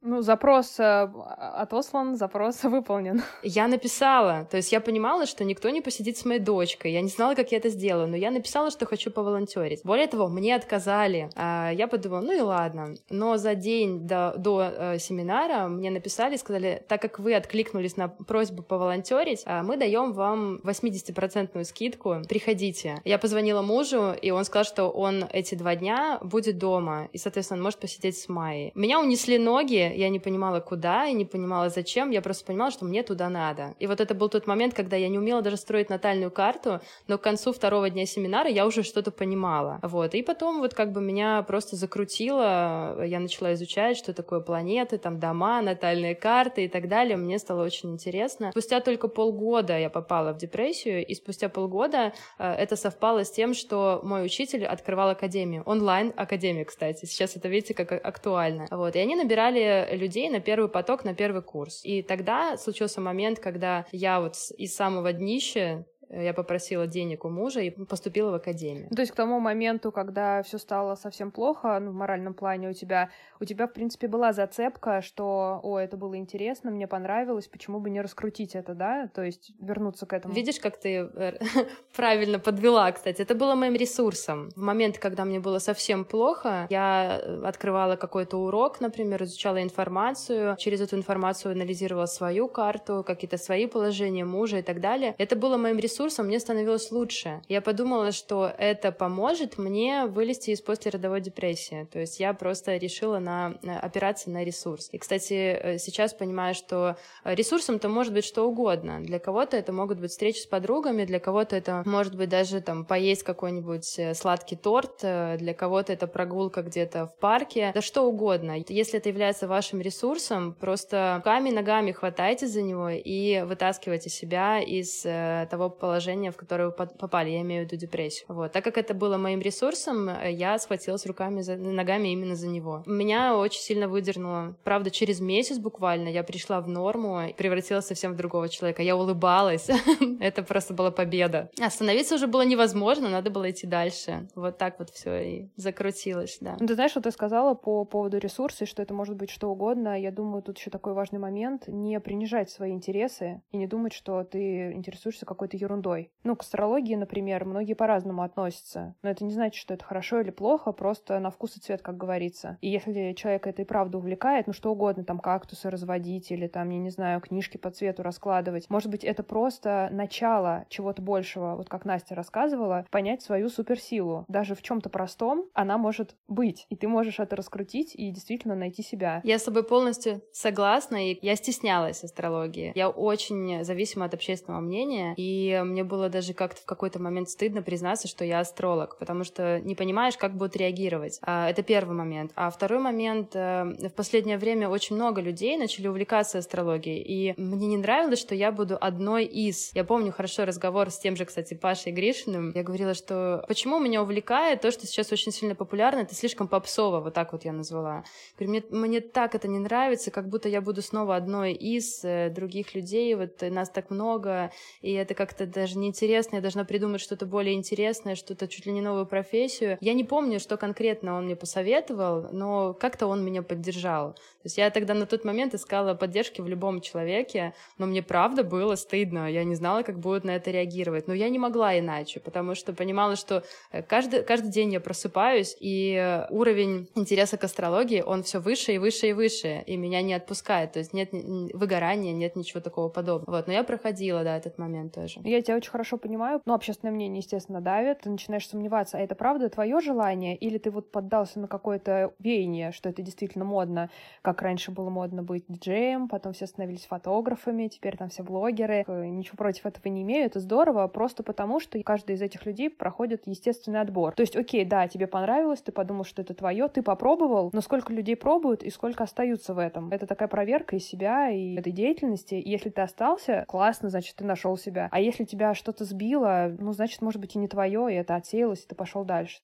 Ну, 0.02 0.22
запрос 0.22 0.78
э, 0.78 1.08
отослан, 1.38 2.16
запрос 2.16 2.62
выполнен. 2.64 3.22
Я 3.42 3.68
написала. 3.68 4.46
То 4.50 4.58
есть 4.58 4.72
я 4.72 4.80
понимала, 4.80 5.26
что 5.26 5.44
никто 5.44 5.70
не 5.70 5.80
посидит 5.80 6.18
с 6.18 6.24
моей 6.24 6.40
дочкой. 6.40 6.92
Я 6.92 7.00
не 7.00 7.08
знала, 7.08 7.34
как 7.34 7.52
я 7.52 7.58
это 7.58 7.70
сделаю, 7.70 8.08
но 8.08 8.16
я 8.16 8.30
написала, 8.30 8.70
что 8.70 8.86
хочу 8.86 9.10
поволонтерить. 9.10 9.80
Более 9.84 10.06
того, 10.06 10.28
мне 10.28 10.54
отказали. 10.54 11.30
А 11.34 11.70
я 11.72 11.88
подумала, 11.88 12.20
ну 12.20 12.32
и 12.32 12.40
ладно. 12.40 12.94
Но 13.10 13.36
за 13.36 13.54
день 13.54 14.06
до, 14.06 14.34
до 14.36 14.62
э, 14.62 14.98
семинара 14.98 15.68
мне 15.68 15.90
написали, 15.90 16.36
сказали, 16.36 16.82
так 16.88 17.02
как 17.02 17.18
вы 17.18 17.34
откликнулись 17.34 17.96
на 17.96 18.08
просьбу 18.08 18.62
поволонтерить, 18.62 19.42
э, 19.46 19.62
мы 19.62 19.76
даем 19.76 20.12
вам 20.12 20.56
80% 20.58 21.64
скидку, 21.64 22.16
приходите. 22.28 23.00
Я 23.04 23.18
позвонила 23.18 23.62
мужу, 23.62 24.12
и 24.20 24.30
он 24.30 24.44
сказал, 24.44 24.64
что 24.64 24.88
он 24.90 25.16
он 25.16 25.28
эти 25.32 25.54
два 25.54 25.76
дня 25.76 26.18
будет 26.22 26.58
дома, 26.58 27.08
и, 27.12 27.18
соответственно, 27.18 27.58
он 27.58 27.64
может 27.64 27.80
посидеть 27.80 28.18
с 28.18 28.28
Майей. 28.28 28.72
Меня 28.74 29.00
унесли 29.00 29.25
ноги, 29.35 29.92
я 29.97 30.09
не 30.09 30.21
понимала, 30.21 30.61
куда, 30.61 31.06
и 31.06 31.12
не 31.12 31.25
понимала, 31.25 31.68
зачем, 31.68 32.11
я 32.11 32.23
просто 32.23 32.45
понимала, 32.45 32.71
что 32.71 32.85
мне 32.85 33.02
туда 33.02 33.28
надо. 33.28 33.75
И 33.80 33.88
вот 33.88 34.00
это 34.00 34.14
был 34.14 34.28
тот 34.28 34.47
момент, 34.47 34.75
когда 34.75 34.97
я 34.97 35.09
не 35.09 35.18
умела 35.18 35.42
даже 35.42 35.56
строить 35.56 35.90
натальную 35.90 36.30
карту, 36.30 36.80
но 37.09 37.18
к 37.18 37.23
концу 37.23 37.52
второго 37.52 37.90
дня 37.90 38.06
семинара 38.06 38.49
я 38.49 38.64
уже 38.64 38.85
что-то 38.85 39.11
понимала. 39.11 39.80
Вот, 39.83 40.14
и 40.14 40.23
потом 40.23 40.61
вот 40.61 40.75
как 40.75 40.92
бы 40.92 41.00
меня 41.00 41.42
просто 41.42 41.75
закрутило, 41.75 43.02
я 43.04 43.18
начала 43.18 43.54
изучать, 43.54 43.97
что 43.97 44.14
такое 44.14 44.38
планеты, 44.38 44.99
там 44.99 45.18
дома, 45.18 45.61
натальные 45.61 46.14
карты 46.14 46.66
и 46.66 46.68
так 46.68 46.88
далее, 46.88 47.16
мне 47.16 47.38
стало 47.40 47.64
очень 47.64 47.92
интересно. 47.92 48.50
Спустя 48.52 48.80
только 48.80 49.09
полгода 49.09 49.76
я 49.76 49.90
попала 49.90 50.33
в 50.33 50.38
депрессию, 50.38 51.04
и 51.04 51.14
спустя 51.14 51.49
полгода 51.49 52.12
э, 52.38 52.52
это 52.52 52.76
совпало 52.76 53.25
с 53.25 53.30
тем, 53.33 53.54
что 53.54 54.00
мой 54.02 54.25
учитель 54.25 54.64
открывал 54.64 55.09
академию. 55.11 55.62
Онлайн-академию, 55.66 56.66
кстати. 56.66 57.06
Сейчас 57.06 57.37
это, 57.37 57.49
видите, 57.49 57.75
как 57.75 57.92
актуально. 57.92 58.66
Вот. 58.71 58.95
И 58.95 58.99
они 58.99 59.15
набирали 59.16 59.88
людей 59.96 60.28
на 60.30 60.40
первый 60.40 60.68
поток, 60.68 61.04
на 61.04 61.14
первый 61.14 61.42
курс. 61.42 61.80
И 61.85 62.02
тогда 62.02 62.56
случился 62.56 63.00
момент, 63.00 63.40
когда 63.40 63.87
я 63.92 64.20
вот 64.20 64.37
из 64.56 64.75
самого 64.75 65.12
днища 65.12 65.87
я 66.10 66.32
попросила 66.32 66.86
денег 66.86 67.25
у 67.25 67.28
мужа 67.28 67.60
и 67.60 67.70
поступила 67.70 68.30
в 68.30 68.34
академию. 68.34 68.88
То 68.90 69.00
есть 69.00 69.12
к 69.12 69.16
тому 69.16 69.40
моменту, 69.40 69.90
когда 69.90 70.42
все 70.42 70.58
стало 70.58 70.94
совсем 70.94 71.30
плохо, 71.30 71.78
ну, 71.80 71.90
в 71.90 71.94
моральном 71.94 72.34
плане 72.34 72.70
у 72.70 72.72
тебя, 72.72 73.10
у 73.40 73.44
тебя, 73.44 73.66
в 73.66 73.72
принципе, 73.72 74.06
была 74.08 74.32
зацепка, 74.32 75.02
что, 75.02 75.60
о, 75.62 75.78
это 75.78 75.96
было 75.96 76.16
интересно, 76.16 76.70
мне 76.70 76.86
понравилось, 76.86 77.48
почему 77.48 77.80
бы 77.80 77.90
не 77.90 78.00
раскрутить 78.00 78.54
это, 78.54 78.75
да? 78.75 79.08
То 79.08 79.22
есть 79.22 79.52
вернуться 79.60 80.06
к 80.06 80.12
этому. 80.12 80.34
Видишь, 80.34 80.60
как 80.60 80.78
ты 80.78 81.08
э, 81.12 81.38
правильно 81.96 82.38
подвела, 82.38 82.90
кстати. 82.92 83.22
Это 83.22 83.34
было 83.34 83.54
моим 83.54 83.75
ресурсом. 83.75 84.50
В 84.54 84.60
момент, 84.60 84.98
когда 84.98 85.25
мне 85.25 85.40
было 85.40 85.58
совсем 85.58 86.04
плохо, 86.04 86.66
я 86.70 87.20
э, 87.20 87.42
открывала 87.44 87.96
какой-то 87.96 88.36
урок, 88.38 88.80
например, 88.80 89.25
изучала 89.25 89.62
информацию, 89.62 90.56
через 90.58 90.80
эту 90.80 90.96
информацию 90.96 91.52
анализировала 91.52 92.06
свою 92.06 92.48
карту, 92.48 93.02
какие-то 93.04 93.38
свои 93.38 93.66
положения 93.66 94.25
мужа 94.25 94.58
и 94.58 94.62
так 94.62 94.80
далее. 94.80 95.14
Это 95.18 95.36
было 95.36 95.56
моим 95.56 95.78
ресурсом 95.78 95.95
ресурсом, 95.96 96.26
мне 96.26 96.38
становилось 96.38 96.92
лучше. 96.92 97.40
Я 97.48 97.62
подумала, 97.62 98.12
что 98.12 98.52
это 98.58 98.92
поможет 98.92 99.56
мне 99.56 100.04
вылезти 100.04 100.50
из 100.50 100.60
послеродовой 100.60 101.22
депрессии. 101.22 101.88
То 101.90 102.00
есть 102.00 102.20
я 102.20 102.34
просто 102.34 102.76
решила 102.76 103.18
на, 103.18 103.54
опираться 103.80 104.28
на 104.30 104.44
ресурс. 104.44 104.90
И, 104.92 104.98
кстати, 104.98 105.32
э, 105.32 105.78
сейчас 105.78 106.12
понимаю, 106.12 106.54
что 106.54 106.96
ресурсом-то 107.24 107.88
может 107.88 108.12
быть 108.12 108.26
что 108.26 108.44
угодно. 108.44 109.00
Для 109.00 109.18
кого-то 109.18 109.56
это 109.56 109.72
могут 109.72 109.98
быть 109.98 110.10
встречи 110.10 110.40
с 110.40 110.46
подругами, 110.46 111.06
для 111.06 111.18
кого-то 111.18 111.56
это 111.56 111.82
может 111.86 112.14
быть 112.14 112.28
даже 112.28 112.60
там 112.60 112.84
поесть 112.84 113.22
какой-нибудь 113.22 113.98
э, 113.98 114.14
сладкий 114.14 114.56
торт, 114.56 114.98
э, 115.02 115.38
для 115.38 115.54
кого-то 115.54 115.94
это 115.94 116.06
прогулка 116.06 116.60
где-то 116.60 117.06
в 117.06 117.16
парке, 117.18 117.72
да 117.74 117.80
что 117.80 118.02
угодно. 118.02 118.56
Если 118.68 118.98
это 118.98 119.08
является 119.08 119.48
вашим 119.48 119.80
ресурсом, 119.80 120.52
просто 120.60 121.14
руками, 121.16 121.50
ногами 121.50 121.92
хватайте 121.92 122.46
за 122.46 122.60
него 122.60 122.90
и 122.90 123.42
вытаскивайте 123.42 124.10
себя 124.10 124.60
из 124.60 125.06
того 125.48 125.70
положение, 125.86 126.32
в 126.32 126.36
которое 126.36 126.66
вы 126.66 126.72
попали, 126.72 127.30
я 127.30 127.40
имею 127.42 127.62
в 127.62 127.66
виду 127.66 127.76
депрессию. 127.80 128.26
Вот. 128.28 128.50
Так 128.50 128.64
как 128.64 128.76
это 128.76 128.92
было 128.92 129.18
моим 129.18 129.40
ресурсом, 129.40 130.08
э, 130.08 130.32
я 130.32 130.58
схватилась 130.58 131.06
руками, 131.06 131.42
за, 131.42 131.56
ногами 131.56 132.08
именно 132.08 132.34
за 132.34 132.48
него. 132.48 132.82
Меня 132.86 133.36
очень 133.36 133.60
сильно 133.60 133.86
выдернуло. 133.86 134.56
Правда, 134.64 134.90
через 134.90 135.20
месяц 135.20 135.58
буквально 135.58 136.08
я 136.08 136.24
пришла 136.24 136.60
в 136.60 136.68
норму 136.68 137.20
и 137.28 137.32
превратилась 137.34 137.86
совсем 137.86 138.14
в 138.14 138.16
другого 138.16 138.48
человека. 138.48 138.82
Я 138.82 138.96
улыбалась. 138.96 139.68
это 140.20 140.42
просто 140.42 140.74
была 140.74 140.90
победа. 140.90 141.50
Остановиться 141.60 142.16
уже 142.16 142.26
было 142.26 142.42
невозможно, 142.42 143.08
надо 143.08 143.30
было 143.30 143.48
идти 143.48 143.66
дальше. 143.68 144.28
Вот 144.34 144.58
так 144.58 144.80
вот 144.80 144.90
все 144.90 145.22
и 145.22 145.48
закрутилось, 145.56 146.38
да. 146.40 146.56
Ну, 146.58 146.66
ты 146.66 146.74
знаешь, 146.74 146.90
что 146.90 147.00
ты 147.00 147.12
сказала 147.12 147.54
по 147.54 147.84
поводу 147.84 148.18
ресурсов, 148.18 148.68
что 148.68 148.82
это 148.82 148.92
может 148.92 149.14
быть 149.14 149.30
что 149.30 149.48
угодно. 149.48 150.00
Я 150.00 150.10
думаю, 150.10 150.42
тут 150.42 150.58
еще 150.58 150.70
такой 150.70 150.94
важный 150.94 151.20
момент— 151.20 151.64
не 151.68 152.00
принижать 152.00 152.50
свои 152.50 152.72
интересы 152.72 153.40
и 153.52 153.56
не 153.56 153.68
думать, 153.68 153.92
что 153.92 154.24
ты 154.24 154.72
интересуешься 154.72 155.26
какой-то 155.26 155.56
ерундой 155.56 155.75
ерундой. 155.76 156.11
Ну, 156.25 156.35
к 156.35 156.42
астрологии, 156.42 156.97
например, 156.97 157.45
многие 157.45 157.75
по-разному 157.75 158.23
относятся. 158.23 158.95
Но 159.02 159.11
это 159.11 159.25
не 159.25 159.33
значит, 159.33 159.61
что 159.61 159.75
это 159.75 159.85
хорошо 159.85 160.21
или 160.21 160.30
плохо, 160.30 160.73
просто 160.73 161.18
на 161.21 161.30
вкус 161.30 161.56
и 161.56 161.61
цвет, 161.61 161.83
как 161.83 161.97
говорится. 161.97 162.59
И 162.61 162.68
если 162.68 163.12
человек 163.12 163.47
это 163.47 163.62
и 163.62 163.64
правда 163.64 163.99
увлекает, 163.99 164.47
ну 164.47 164.52
что 164.52 164.73
угодно, 164.73 165.04
там 165.04 165.18
кактусы 165.18 165.71
разводить 165.71 166.30
или 166.30 166.49
там, 166.49 166.71
я 166.71 166.78
не 166.78 166.90
знаю, 166.90 167.21
книжки 167.21 167.56
по 167.56 167.71
цвету 167.71 168.02
раскладывать, 168.02 168.68
может 168.71 168.90
быть, 168.90 169.04
это 169.04 169.23
просто 169.23 169.88
начало 169.92 170.66
чего-то 170.68 171.02
большего, 171.02 171.54
вот 171.56 171.68
как 171.68 171.85
Настя 171.85 172.14
рассказывала, 172.14 172.87
понять 172.90 173.23
свою 173.23 173.49
суперсилу. 173.49 174.25
Даже 174.28 174.54
в 174.54 174.62
чем-то 174.62 174.88
простом 174.88 175.49
она 175.54 175.78
может 175.78 176.16
быть, 176.26 176.66
и 176.71 176.76
ты 176.76 176.88
можешь 176.88 177.21
это 177.21 177.37
раскрутить 177.37 177.95
и 177.95 178.11
действительно 178.11 178.56
найти 178.56 178.83
себя. 178.83 179.21
Я 179.23 179.38
с 179.38 179.45
тобой 179.45 179.62
полностью 179.62 180.23
согласна, 180.33 181.11
и 181.11 181.18
я 181.23 181.37
стеснялась 181.37 182.02
астрологии. 182.02 182.73
Я 182.75 182.88
очень 182.88 183.64
зависима 183.64 184.06
от 184.06 184.14
общественного 184.14 184.61
мнения, 184.61 185.14
и 185.16 185.62
мне 185.66 185.85
было 185.85 186.08
даже 186.08 186.35
как-то 186.35 186.61
в 186.61 186.64
какой-то 186.64 187.00
момент 187.00 187.28
стыдно 187.28 187.62
признаться, 187.62 188.08
что 188.08 188.25
я 188.25 188.40
астролог, 188.40 188.96
потому 188.99 189.25
что 189.25 189.61
не 189.61 189.75
понимаешь, 189.75 190.16
как 190.16 190.37
будут 190.37 190.56
реагировать. 190.56 191.18
А, 191.23 191.49
это 191.50 191.62
первый 191.62 191.96
момент. 191.96 192.32
А 192.35 192.50
второй 192.50 192.78
момент, 192.78 193.35
э, 193.35 193.64
в 193.88 193.92
последнее 193.94 194.38
время 194.38 194.68
очень 194.68 194.96
много 194.96 195.20
людей 195.20 195.56
начали 195.56 195.88
увлекаться 195.88 196.38
астрологией, 196.38 197.02
и 197.02 197.35
мне 197.40 197.67
не 197.67 197.76
нравилось, 197.76 198.21
что 198.21 198.34
я 198.34 198.52
буду 198.52 198.76
одной 198.80 199.25
из. 199.25 199.71
Я 199.75 199.84
помню 199.84 200.12
хорошо 200.12 200.45
разговор 200.45 200.90
с 200.90 200.99
тем 200.99 201.17
же, 201.17 201.25
кстати, 201.25 201.54
Пашей 201.54 201.93
Гришиным. 201.93 202.52
Я 202.54 202.62
говорила, 202.62 202.95
что 202.95 203.45
почему 203.49 203.78
меня 203.78 204.02
увлекает 204.02 204.60
то, 204.60 204.71
что 204.71 204.86
сейчас 204.86 205.12
очень 205.12 205.32
сильно 205.32 205.54
популярно, 205.54 206.00
это 206.00 206.14
слишком 206.14 206.49
попсово, 206.49 207.00
вот 207.00 207.14
так 207.14 207.32
вот 207.32 207.45
я 207.45 207.52
назвала. 207.52 208.04
Говорю, 208.38 208.50
мне, 208.50 208.62
мне 208.71 209.00
так 209.00 209.34
это 209.34 209.49
не 209.49 209.58
нравится, 209.58 210.10
как 210.10 210.28
будто 210.28 210.49
я 210.49 210.60
буду 210.60 210.82
снова 210.82 211.17
одной 211.17 211.52
из 211.52 212.04
э, 212.04 212.30
других 212.30 212.75
людей, 212.75 213.14
вот 213.14 213.43
нас 213.43 213.71
так 213.71 213.90
много, 213.90 214.50
и 214.82 214.93
это 214.93 215.14
как-то 215.14 215.47
даже 215.56 215.78
неинтересно, 215.78 216.36
я 216.36 216.42
должна 216.42 216.64
придумать 216.64 217.00
что-то 217.00 217.25
более 217.26 217.54
интересное, 217.54 218.14
что-то 218.14 218.47
чуть 218.47 218.66
ли 218.66 218.73
не 218.73 218.82
новую 218.82 219.06
профессию. 219.06 219.78
Я 219.80 219.95
не 219.95 220.04
помню, 220.04 220.38
что 220.38 220.56
конкретно 220.56 221.16
он 221.16 221.25
мне 221.25 221.34
посоветовал, 221.34 222.28
но 222.30 222.75
как-то 222.75 223.06
он 223.06 223.25
меня 223.25 223.42
поддержал. 223.42 224.12
То 224.12 224.45
есть 224.45 224.58
я 224.58 224.71
тогда 224.71 224.95
на 224.95 225.06
тот 225.06 225.25
момент 225.25 225.54
искала 225.54 225.95
поддержки 225.95 226.40
в 226.40 226.47
любом 226.47 226.80
человеке, 226.80 227.54
но 227.78 227.86
мне 227.86 228.02
правда 228.02 228.45
было 228.45 228.76
стыдно, 228.76 229.30
я 229.32 229.45
не 229.45 229.54
знала, 229.54 229.82
как 229.82 229.99
будут 229.99 230.25
на 230.25 230.36
это 230.36 230.50
реагировать. 230.50 231.08
Но 231.08 231.14
я 231.14 231.28
не 231.30 231.38
могла 231.38 231.78
иначе, 231.78 232.21
потому 232.21 232.54
что 232.54 232.73
понимала, 232.73 233.16
что 233.16 233.42
э, 233.73 233.82
каждый, 233.82 234.23
каждый 234.23 234.50
день 234.50 234.75
я 234.75 234.80
просыпаюсь, 234.80 235.56
и 235.58 236.26
уровень 236.30 236.88
интереса 236.95 237.38
к 237.38 237.45
астрологии, 237.45 238.02
он 238.02 238.23
все 238.23 238.40
выше 238.40 238.73
и 238.73 238.78
выше 238.78 239.08
и 239.08 239.12
выше, 239.14 239.64
и 239.66 239.76
меня 239.76 240.02
не 240.02 240.14
отпускает. 240.14 240.73
То 240.73 240.80
есть 240.80 240.92
нет 240.92 241.08
выгорания, 241.12 242.12
нет 242.12 242.36
ничего 242.36 242.60
такого 242.60 242.88
подобного. 242.90 243.36
Вот, 243.36 243.47
но 243.47 243.54
я 243.54 243.64
проходила, 243.64 244.23
да, 244.23 244.36
этот 244.36 244.58
момент 244.58 244.95
тоже. 244.95 245.21
Я 245.25 245.40
тебя 245.47 245.56
очень 245.56 245.71
хорошо 245.71 245.97
понимаю. 245.97 246.43
Ну, 246.45 246.54
общественное 246.54 246.93
мнение, 246.93 247.19
естественно, 247.19 247.61
давит. 247.61 248.00
Ты 248.00 248.11
начинаешь 248.11 248.49
сомневаться, 248.49 248.99
а 248.99 249.00
это 249.00 249.15
правда 249.15 249.49
твое 249.49 249.80
желание? 249.80 250.37
Или 250.37 250.59
ты 250.59 250.71
вот 250.71 250.91
поддался 250.91 251.41
на 251.41 251.49
какое-то 251.49 252.13
веяние, 252.19 252.73
что 252.73 252.89
это 252.89 253.02
действительно 253.02 253.45
модно, 253.45 253.91
как 254.23 254.43
раньше 254.43 254.71
было 254.71 254.91
модно 254.91 255.23
быть 255.23 255.45
диджеем, 255.49 256.09
потом 256.09 256.32
все 256.32 256.47
становились 256.47 256.87
фотографами, 256.87 257.69
теперь 257.69 257.97
там 257.97 258.09
все 258.09 258.23
блогеры. 258.23 258.85
Э, 258.87 259.06
ничего 259.06 259.37
против 259.37 259.67
этого 259.67 259.89
не 259.89 260.02
имею, 260.02 260.26
это 260.26 260.41
здорово, 260.41 260.89
просто 260.89 261.23
потому 261.23 261.61
что 261.61 261.80
каждый 261.82 262.17
из 262.17 262.23
этих 262.23 262.45
людей 262.45 262.69
проходит 262.69 263.26
естественный 263.26 263.80
отбор. 263.80 264.15
То 264.15 264.23
есть, 264.23 264.37
окей, 264.37 264.65
да, 264.65 264.89
тебе 264.89 265.06
понравилось, 265.06 265.61
ты 265.61 265.73
подумал, 265.73 266.04
что 266.04 266.23
это 266.23 266.35
твое, 266.35 266.69
ты 266.69 266.82
попробовал, 266.82 267.50
но 267.52 267.61
сколько 267.61 267.93
людей 267.93 268.17
пробуют 268.17 268.63
и 268.63 268.71
сколько 268.71 269.04
остаются 269.04 269.54
в 269.54 269.59
этом? 269.59 269.93
Это 269.93 270.06
такая 270.06 270.28
проверка 270.28 270.76
и 270.76 270.80
себя, 270.80 271.30
и 271.30 271.54
этой 271.54 271.73
деятельности. 271.73 272.35
И 272.35 272.50
если 272.50 272.71
ты 272.71 272.80
остался, 272.80 273.45
классно, 273.47 273.91
значит, 273.91 274.17
ты 274.17 274.25
нашел 274.25 274.56
себя. 274.56 274.89
А 274.91 275.00
если 275.00 275.25
тебя 275.36 275.54
что-то 275.54 275.84
сбило, 275.84 276.54
ну, 276.58 276.72
значит, 276.72 277.02
может 277.02 277.20
быть, 277.20 277.36
и 277.36 277.38
не 277.38 277.46
твое, 277.46 277.92
и 277.92 277.96
это 277.96 278.14
отсеялось, 278.16 278.64
и 278.64 278.66
ты 278.66 278.75
пошел 278.75 279.04
дальше. 279.04 279.38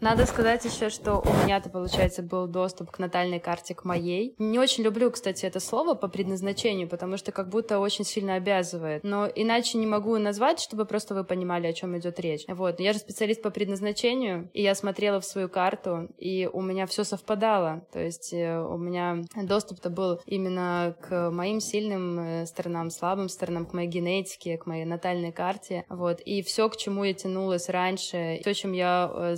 Надо 0.00 0.24
сказать 0.24 0.64
еще, 0.64 0.88
что 0.88 1.22
у 1.22 1.44
меня-то, 1.44 1.68
получается, 1.68 2.22
был 2.22 2.46
доступ 2.46 2.90
к 2.90 2.98
натальной 2.98 3.38
карте, 3.38 3.74
к 3.74 3.84
моей. 3.84 4.34
Не 4.38 4.58
очень 4.58 4.82
люблю, 4.82 5.10
кстати, 5.10 5.44
это 5.44 5.60
слово 5.60 5.94
по 5.94 6.08
предназначению, 6.08 6.88
потому 6.88 7.18
что 7.18 7.32
как 7.32 7.50
будто 7.50 7.78
очень 7.78 8.06
сильно 8.06 8.36
обязывает. 8.36 9.04
Но 9.04 9.26
иначе 9.26 9.76
не 9.76 9.86
могу 9.86 10.16
назвать, 10.16 10.58
чтобы 10.58 10.86
просто 10.86 11.14
вы 11.14 11.24
понимали, 11.24 11.66
о 11.66 11.74
чем 11.74 11.98
идет 11.98 12.18
речь. 12.18 12.44
Вот. 12.48 12.80
Я 12.80 12.94
же 12.94 12.98
специалист 12.98 13.42
по 13.42 13.50
предназначению, 13.50 14.48
и 14.54 14.62
я 14.62 14.74
смотрела 14.74 15.20
в 15.20 15.26
свою 15.26 15.50
карту, 15.50 16.08
и 16.16 16.48
у 16.50 16.62
меня 16.62 16.86
все 16.86 17.04
совпадало. 17.04 17.82
То 17.92 18.00
есть 18.00 18.32
э, 18.32 18.58
у 18.58 18.78
меня 18.78 19.22
доступ-то 19.36 19.90
был 19.90 20.22
именно 20.24 20.96
к 21.02 21.30
моим 21.30 21.60
сильным 21.60 22.20
э, 22.20 22.46
сторонам, 22.46 22.88
слабым 22.88 23.28
сторонам, 23.28 23.66
к 23.66 23.74
моей 23.74 23.88
генетике, 23.88 24.56
к 24.56 24.64
моей 24.64 24.86
натальной 24.86 25.32
карте. 25.32 25.84
Вот. 25.90 26.20
И 26.20 26.40
все, 26.42 26.70
к 26.70 26.78
чему 26.78 27.04
я 27.04 27.12
тянулась 27.12 27.68
раньше, 27.68 28.38
все, 28.40 28.54
чем 28.54 28.72
я 28.72 29.10
э, 29.12 29.36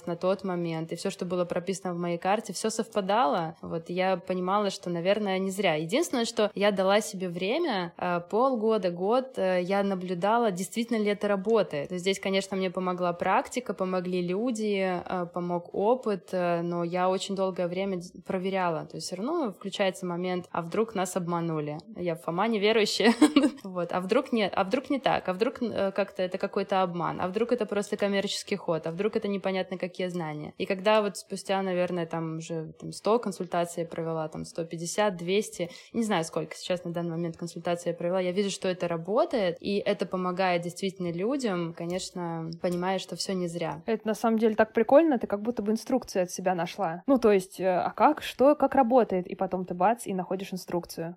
занималась 0.00 0.06
на 0.06 0.16
тот 0.16 0.44
момент, 0.44 0.92
и 0.92 0.96
все, 0.96 1.10
что 1.10 1.24
было 1.24 1.44
прописано 1.44 1.94
в 1.94 1.98
моей 1.98 2.18
карте, 2.18 2.52
все 2.52 2.70
совпадало. 2.70 3.54
Вот 3.62 3.90
я 3.90 4.16
понимала, 4.16 4.70
что, 4.70 4.90
наверное, 4.90 5.38
не 5.38 5.50
зря. 5.50 5.74
Единственное, 5.74 6.24
что 6.24 6.50
я 6.54 6.70
дала 6.70 7.00
себе 7.00 7.28
время, 7.28 7.92
э, 7.96 8.20
полгода, 8.30 8.90
год, 8.90 9.38
э, 9.38 9.62
я 9.62 9.82
наблюдала, 9.82 10.50
действительно 10.50 11.02
ли 11.02 11.10
это 11.10 11.28
работает. 11.28 11.90
Здесь, 11.90 12.20
конечно, 12.20 12.56
мне 12.56 12.70
помогла 12.70 13.12
практика, 13.12 13.74
помогли 13.74 14.22
люди, 14.22 15.02
э, 15.04 15.26
помог 15.34 15.74
опыт, 15.74 16.32
но 16.32 16.84
я 16.84 17.08
очень 17.08 17.36
долгое 17.36 17.68
время 17.68 18.00
проверяла. 18.26 18.84
То 18.86 18.96
есть 18.96 19.06
все 19.06 19.16
равно 19.16 19.52
включается 19.52 20.06
момент, 20.06 20.46
а 20.52 20.62
вдруг 20.62 20.94
нас 20.94 21.16
обманули. 21.16 21.78
Я 21.96 22.14
Фома 22.14 22.48
неверующая. 22.48 23.14
вот. 23.64 23.92
А 23.92 24.00
вдруг 24.00 24.32
нет, 24.32 24.52
а 24.56 24.64
вдруг 24.64 24.90
не 24.90 24.98
так, 24.98 25.28
а 25.28 25.32
вдруг 25.32 25.58
как-то 25.58 26.22
это 26.22 26.38
какой-то 26.38 26.82
обман, 26.82 27.20
а 27.20 27.28
вдруг 27.28 27.52
это 27.52 27.66
просто 27.66 27.96
коммерческий 27.96 28.56
ход, 28.56 28.86
а 28.86 28.90
вдруг 28.90 29.16
это 29.16 29.28
непонятно 29.28 29.78
как 29.78 29.89
кое-какие 29.90 30.08
знания. 30.08 30.54
И 30.58 30.66
когда 30.66 31.02
вот 31.02 31.16
спустя, 31.16 31.60
наверное, 31.62 32.06
там 32.06 32.38
уже 32.38 32.72
там, 32.78 32.92
100 32.92 33.18
консультаций 33.18 33.82
я 33.82 33.88
провела, 33.88 34.28
там 34.28 34.44
150, 34.44 35.16
200, 35.16 35.70
не 35.92 36.02
знаю, 36.02 36.24
сколько 36.24 36.54
сейчас 36.54 36.84
на 36.84 36.92
данный 36.92 37.10
момент 37.10 37.36
консультаций 37.36 37.90
я 37.90 37.96
провела, 37.96 38.20
я 38.20 38.32
вижу, 38.32 38.50
что 38.50 38.68
это 38.68 38.88
работает, 38.88 39.56
и 39.60 39.76
это 39.78 40.06
помогает 40.06 40.62
действительно 40.62 41.12
людям, 41.12 41.74
конечно, 41.76 42.50
понимая, 42.62 42.98
что 42.98 43.16
все 43.16 43.34
не 43.34 43.48
зря. 43.48 43.82
Это 43.86 44.06
на 44.06 44.14
самом 44.14 44.38
деле 44.38 44.54
так 44.54 44.72
прикольно, 44.72 45.18
ты 45.18 45.26
как 45.26 45.42
будто 45.42 45.62
бы 45.62 45.72
инструкцию 45.72 46.24
от 46.24 46.30
себя 46.30 46.54
нашла. 46.54 47.02
Ну, 47.06 47.18
то 47.18 47.32
есть, 47.32 47.60
э, 47.60 47.68
а 47.68 47.90
как, 47.90 48.22
что, 48.22 48.54
как 48.54 48.74
работает, 48.74 49.26
и 49.26 49.34
потом 49.34 49.64
ты 49.64 49.74
бац, 49.74 50.06
и 50.06 50.14
находишь 50.14 50.52
инструкцию. 50.52 51.16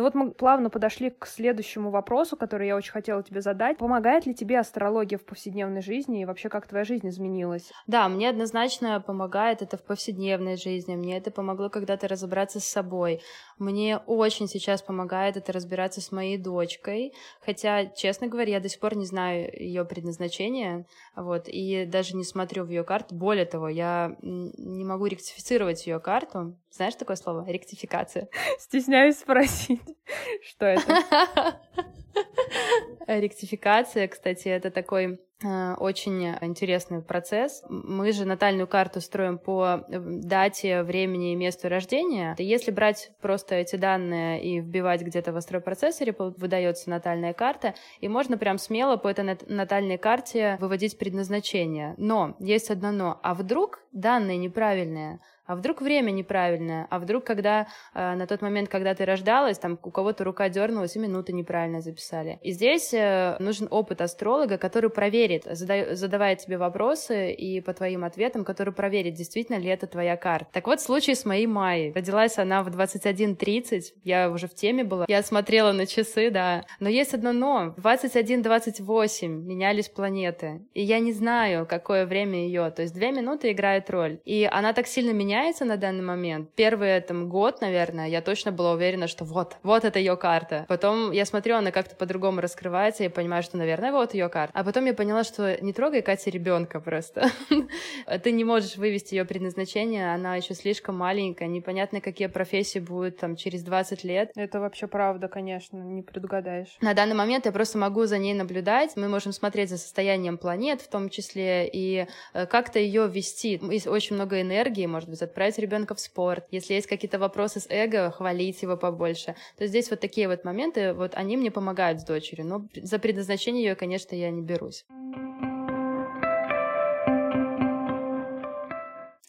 Ну 0.00 0.04
вот 0.04 0.14
мы 0.14 0.30
плавно 0.30 0.70
подошли 0.70 1.10
к 1.10 1.26
следующему 1.26 1.90
вопросу, 1.90 2.34
который 2.34 2.68
я 2.68 2.74
очень 2.74 2.90
хотела 2.90 3.22
тебе 3.22 3.42
задать. 3.42 3.76
Помогает 3.76 4.24
ли 4.24 4.34
тебе 4.34 4.58
астрология 4.58 5.18
в 5.18 5.24
повседневной 5.26 5.82
жизни 5.82 6.22
и 6.22 6.24
вообще 6.24 6.48
как 6.48 6.66
твоя 6.66 6.86
жизнь 6.86 7.06
изменилась? 7.10 7.70
Да, 7.86 8.08
мне 8.08 8.30
однозначно 8.30 8.98
помогает 9.02 9.60
это 9.60 9.76
в 9.76 9.82
повседневной 9.82 10.56
жизни. 10.56 10.96
Мне 10.96 11.18
это 11.18 11.30
помогло 11.30 11.68
когда-то 11.68 12.08
разобраться 12.08 12.60
с 12.60 12.64
собой. 12.64 13.20
Мне 13.60 13.98
очень 13.98 14.48
сейчас 14.48 14.80
помогает 14.80 15.36
это 15.36 15.52
разбираться 15.52 16.00
с 16.00 16.10
моей 16.10 16.38
дочкой. 16.38 17.12
Хотя, 17.44 17.84
честно 17.84 18.26
говоря, 18.26 18.52
я 18.52 18.60
до 18.60 18.70
сих 18.70 18.80
пор 18.80 18.96
не 18.96 19.04
знаю 19.04 19.52
ее 19.52 19.84
предназначения. 19.84 20.86
Вот, 21.14 21.44
и 21.46 21.84
даже 21.84 22.16
не 22.16 22.24
смотрю 22.24 22.64
в 22.64 22.70
ее 22.70 22.84
карту. 22.84 23.14
Более 23.14 23.44
того, 23.44 23.68
я 23.68 24.16
не 24.22 24.84
могу 24.84 25.04
ректифицировать 25.04 25.86
ее 25.86 26.00
карту. 26.00 26.56
Знаешь 26.70 26.94
такое 26.94 27.16
слово? 27.16 27.44
Ректификация. 27.46 28.28
Стесняюсь 28.58 29.18
спросить. 29.18 29.82
Что 30.48 30.64
это? 30.64 31.60
Ректификация, 33.06 34.08
кстати, 34.08 34.48
это 34.48 34.70
такой 34.70 35.20
э, 35.42 35.74
очень 35.74 36.36
интересный 36.40 37.02
процесс. 37.02 37.62
Мы 37.68 38.12
же 38.12 38.24
натальную 38.24 38.66
карту 38.66 39.00
строим 39.00 39.38
по 39.38 39.84
э, 39.88 39.98
дате, 39.98 40.82
времени 40.82 41.32
и 41.32 41.36
месту 41.36 41.68
рождения. 41.68 42.34
Если 42.38 42.70
брать 42.70 43.10
просто 43.20 43.54
эти 43.56 43.76
данные 43.76 44.42
и 44.42 44.60
вбивать 44.60 45.02
где-то 45.02 45.32
в 45.32 45.36
астропроцессоре, 45.36 46.14
выдается 46.18 46.90
натальная 46.90 47.32
карта, 47.32 47.74
и 48.00 48.08
можно 48.08 48.38
прям 48.38 48.58
смело 48.58 48.96
по 48.96 49.08
этой 49.08 49.38
натальной 49.46 49.98
карте 49.98 50.56
выводить 50.60 50.98
предназначение. 50.98 51.94
Но 51.96 52.36
есть 52.38 52.70
одно 52.70 52.92
но. 52.92 53.20
А 53.22 53.34
вдруг 53.34 53.80
данные 53.92 54.36
неправильные? 54.36 55.20
А 55.50 55.56
вдруг 55.56 55.82
время 55.82 56.12
неправильное, 56.12 56.86
а 56.90 57.00
вдруг, 57.00 57.24
когда 57.24 57.66
э, 57.92 58.14
на 58.14 58.28
тот 58.28 58.40
момент, 58.40 58.68
когда 58.68 58.94
ты 58.94 59.04
рождалась, 59.04 59.58
там 59.58 59.80
у 59.82 59.90
кого-то 59.90 60.22
рука 60.22 60.48
дернулась, 60.48 60.94
и 60.94 61.00
минуты 61.00 61.32
неправильно 61.32 61.80
записали. 61.80 62.38
И 62.40 62.52
здесь 62.52 62.94
э, 62.94 63.36
нужен 63.40 63.66
опыт 63.68 64.00
астролога, 64.00 64.58
который 64.58 64.90
проверит, 64.90 65.46
зада- 65.46 65.96
задавая 65.96 66.36
тебе 66.36 66.56
вопросы 66.56 67.32
и 67.32 67.60
по 67.60 67.74
твоим 67.74 68.04
ответам, 68.04 68.44
который 68.44 68.72
проверит, 68.72 69.14
действительно 69.14 69.56
ли 69.56 69.68
это 69.68 69.88
твоя 69.88 70.16
карта. 70.16 70.46
Так 70.52 70.68
вот, 70.68 70.80
случай 70.80 71.16
с 71.16 71.24
моей 71.24 71.48
Майей. 71.48 71.92
Родилась 71.92 72.38
она 72.38 72.62
в 72.62 72.68
21.30, 72.68 73.82
я 74.04 74.30
уже 74.30 74.46
в 74.46 74.54
теме 74.54 74.84
была, 74.84 75.06
я 75.08 75.20
смотрела 75.24 75.72
на 75.72 75.86
часы, 75.86 76.30
да. 76.30 76.64
Но 76.78 76.88
есть 76.88 77.12
одно 77.12 77.32
но. 77.32 77.74
В 77.76 77.84
21.28 77.84 79.26
менялись 79.26 79.88
планеты, 79.88 80.64
и 80.74 80.82
я 80.84 81.00
не 81.00 81.12
знаю, 81.12 81.66
какое 81.66 82.06
время 82.06 82.46
ее, 82.46 82.70
то 82.70 82.82
есть 82.82 82.94
две 82.94 83.10
минуты 83.10 83.50
играет 83.50 83.90
роль. 83.90 84.20
И 84.24 84.48
она 84.48 84.72
так 84.72 84.86
сильно 84.86 85.10
меняется, 85.10 85.39
меняется 85.40 85.64
на 85.64 85.76
данный 85.78 86.02
момент. 86.02 86.50
Первый 86.54 87.00
там 87.00 87.28
год, 87.28 87.60
наверное, 87.62 88.08
я 88.08 88.20
точно 88.20 88.52
была 88.52 88.72
уверена, 88.72 89.06
что 89.08 89.24
вот, 89.24 89.56
вот 89.62 89.84
это 89.84 89.98
ее 89.98 90.16
карта. 90.16 90.66
Потом 90.68 91.12
я 91.12 91.24
смотрю, 91.24 91.56
она 91.56 91.70
как-то 91.70 91.96
по-другому 91.96 92.40
раскрывается, 92.40 93.04
и 93.04 93.08
понимаю, 93.08 93.42
что, 93.42 93.56
наверное, 93.56 93.90
вот 93.90 94.12
ее 94.12 94.28
карта. 94.28 94.52
А 94.54 94.64
потом 94.64 94.84
я 94.84 94.92
поняла, 94.92 95.24
что 95.24 95.56
не 95.62 95.72
трогай 95.72 96.02
Катя 96.02 96.30
ребенка 96.30 96.78
просто. 96.78 97.30
Ты 98.22 98.32
не 98.32 98.44
можешь 98.44 98.76
вывести 98.76 99.14
ее 99.14 99.24
предназначение, 99.24 100.12
она 100.12 100.36
еще 100.36 100.54
слишком 100.54 100.98
маленькая, 100.98 101.48
непонятно, 101.48 102.00
какие 102.00 102.28
профессии 102.28 102.78
будут 102.78 103.18
там 103.18 103.36
через 103.36 103.62
20 103.62 104.04
лет. 104.04 104.32
Это 104.36 104.60
вообще 104.60 104.88
правда, 104.88 105.28
конечно, 105.28 105.78
не 105.78 106.02
предугадаешь. 106.02 106.76
На 106.82 106.92
данный 106.92 107.14
момент 107.14 107.46
я 107.46 107.52
просто 107.52 107.78
могу 107.78 108.04
за 108.04 108.18
ней 108.18 108.34
наблюдать. 108.34 108.92
Мы 108.96 109.08
можем 109.08 109.32
смотреть 109.32 109.70
за 109.70 109.78
состоянием 109.78 110.36
планет 110.36 110.82
в 110.82 110.88
том 110.88 111.08
числе, 111.08 111.66
и 111.66 112.06
э, 112.34 112.46
как-то 112.46 112.78
ее 112.78 113.08
вести. 113.08 113.58
Есть 113.70 113.86
очень 113.86 114.16
много 114.16 114.40
энергии, 114.40 114.86
может 114.86 115.08
быть, 115.08 115.18
отправить 115.30 115.58
ребенка 115.58 115.94
в 115.94 116.00
спорт, 116.00 116.44
если 116.50 116.74
есть 116.74 116.86
какие-то 116.86 117.18
вопросы 117.18 117.60
с 117.60 117.66
эго, 117.70 118.10
хвалить 118.10 118.60
его 118.62 118.76
побольше. 118.76 119.36
То 119.56 119.66
здесь 119.66 119.90
вот 119.90 120.00
такие 120.00 120.28
вот 120.28 120.44
моменты, 120.44 120.92
вот 120.92 121.14
они 121.14 121.36
мне 121.36 121.50
помогают 121.50 122.00
с 122.00 122.04
дочерью, 122.04 122.46
но 122.46 122.66
за 122.74 122.98
предназначение 122.98 123.64
ее, 123.64 123.74
конечно, 123.74 124.14
я 124.14 124.30
не 124.30 124.42
берусь. 124.42 124.84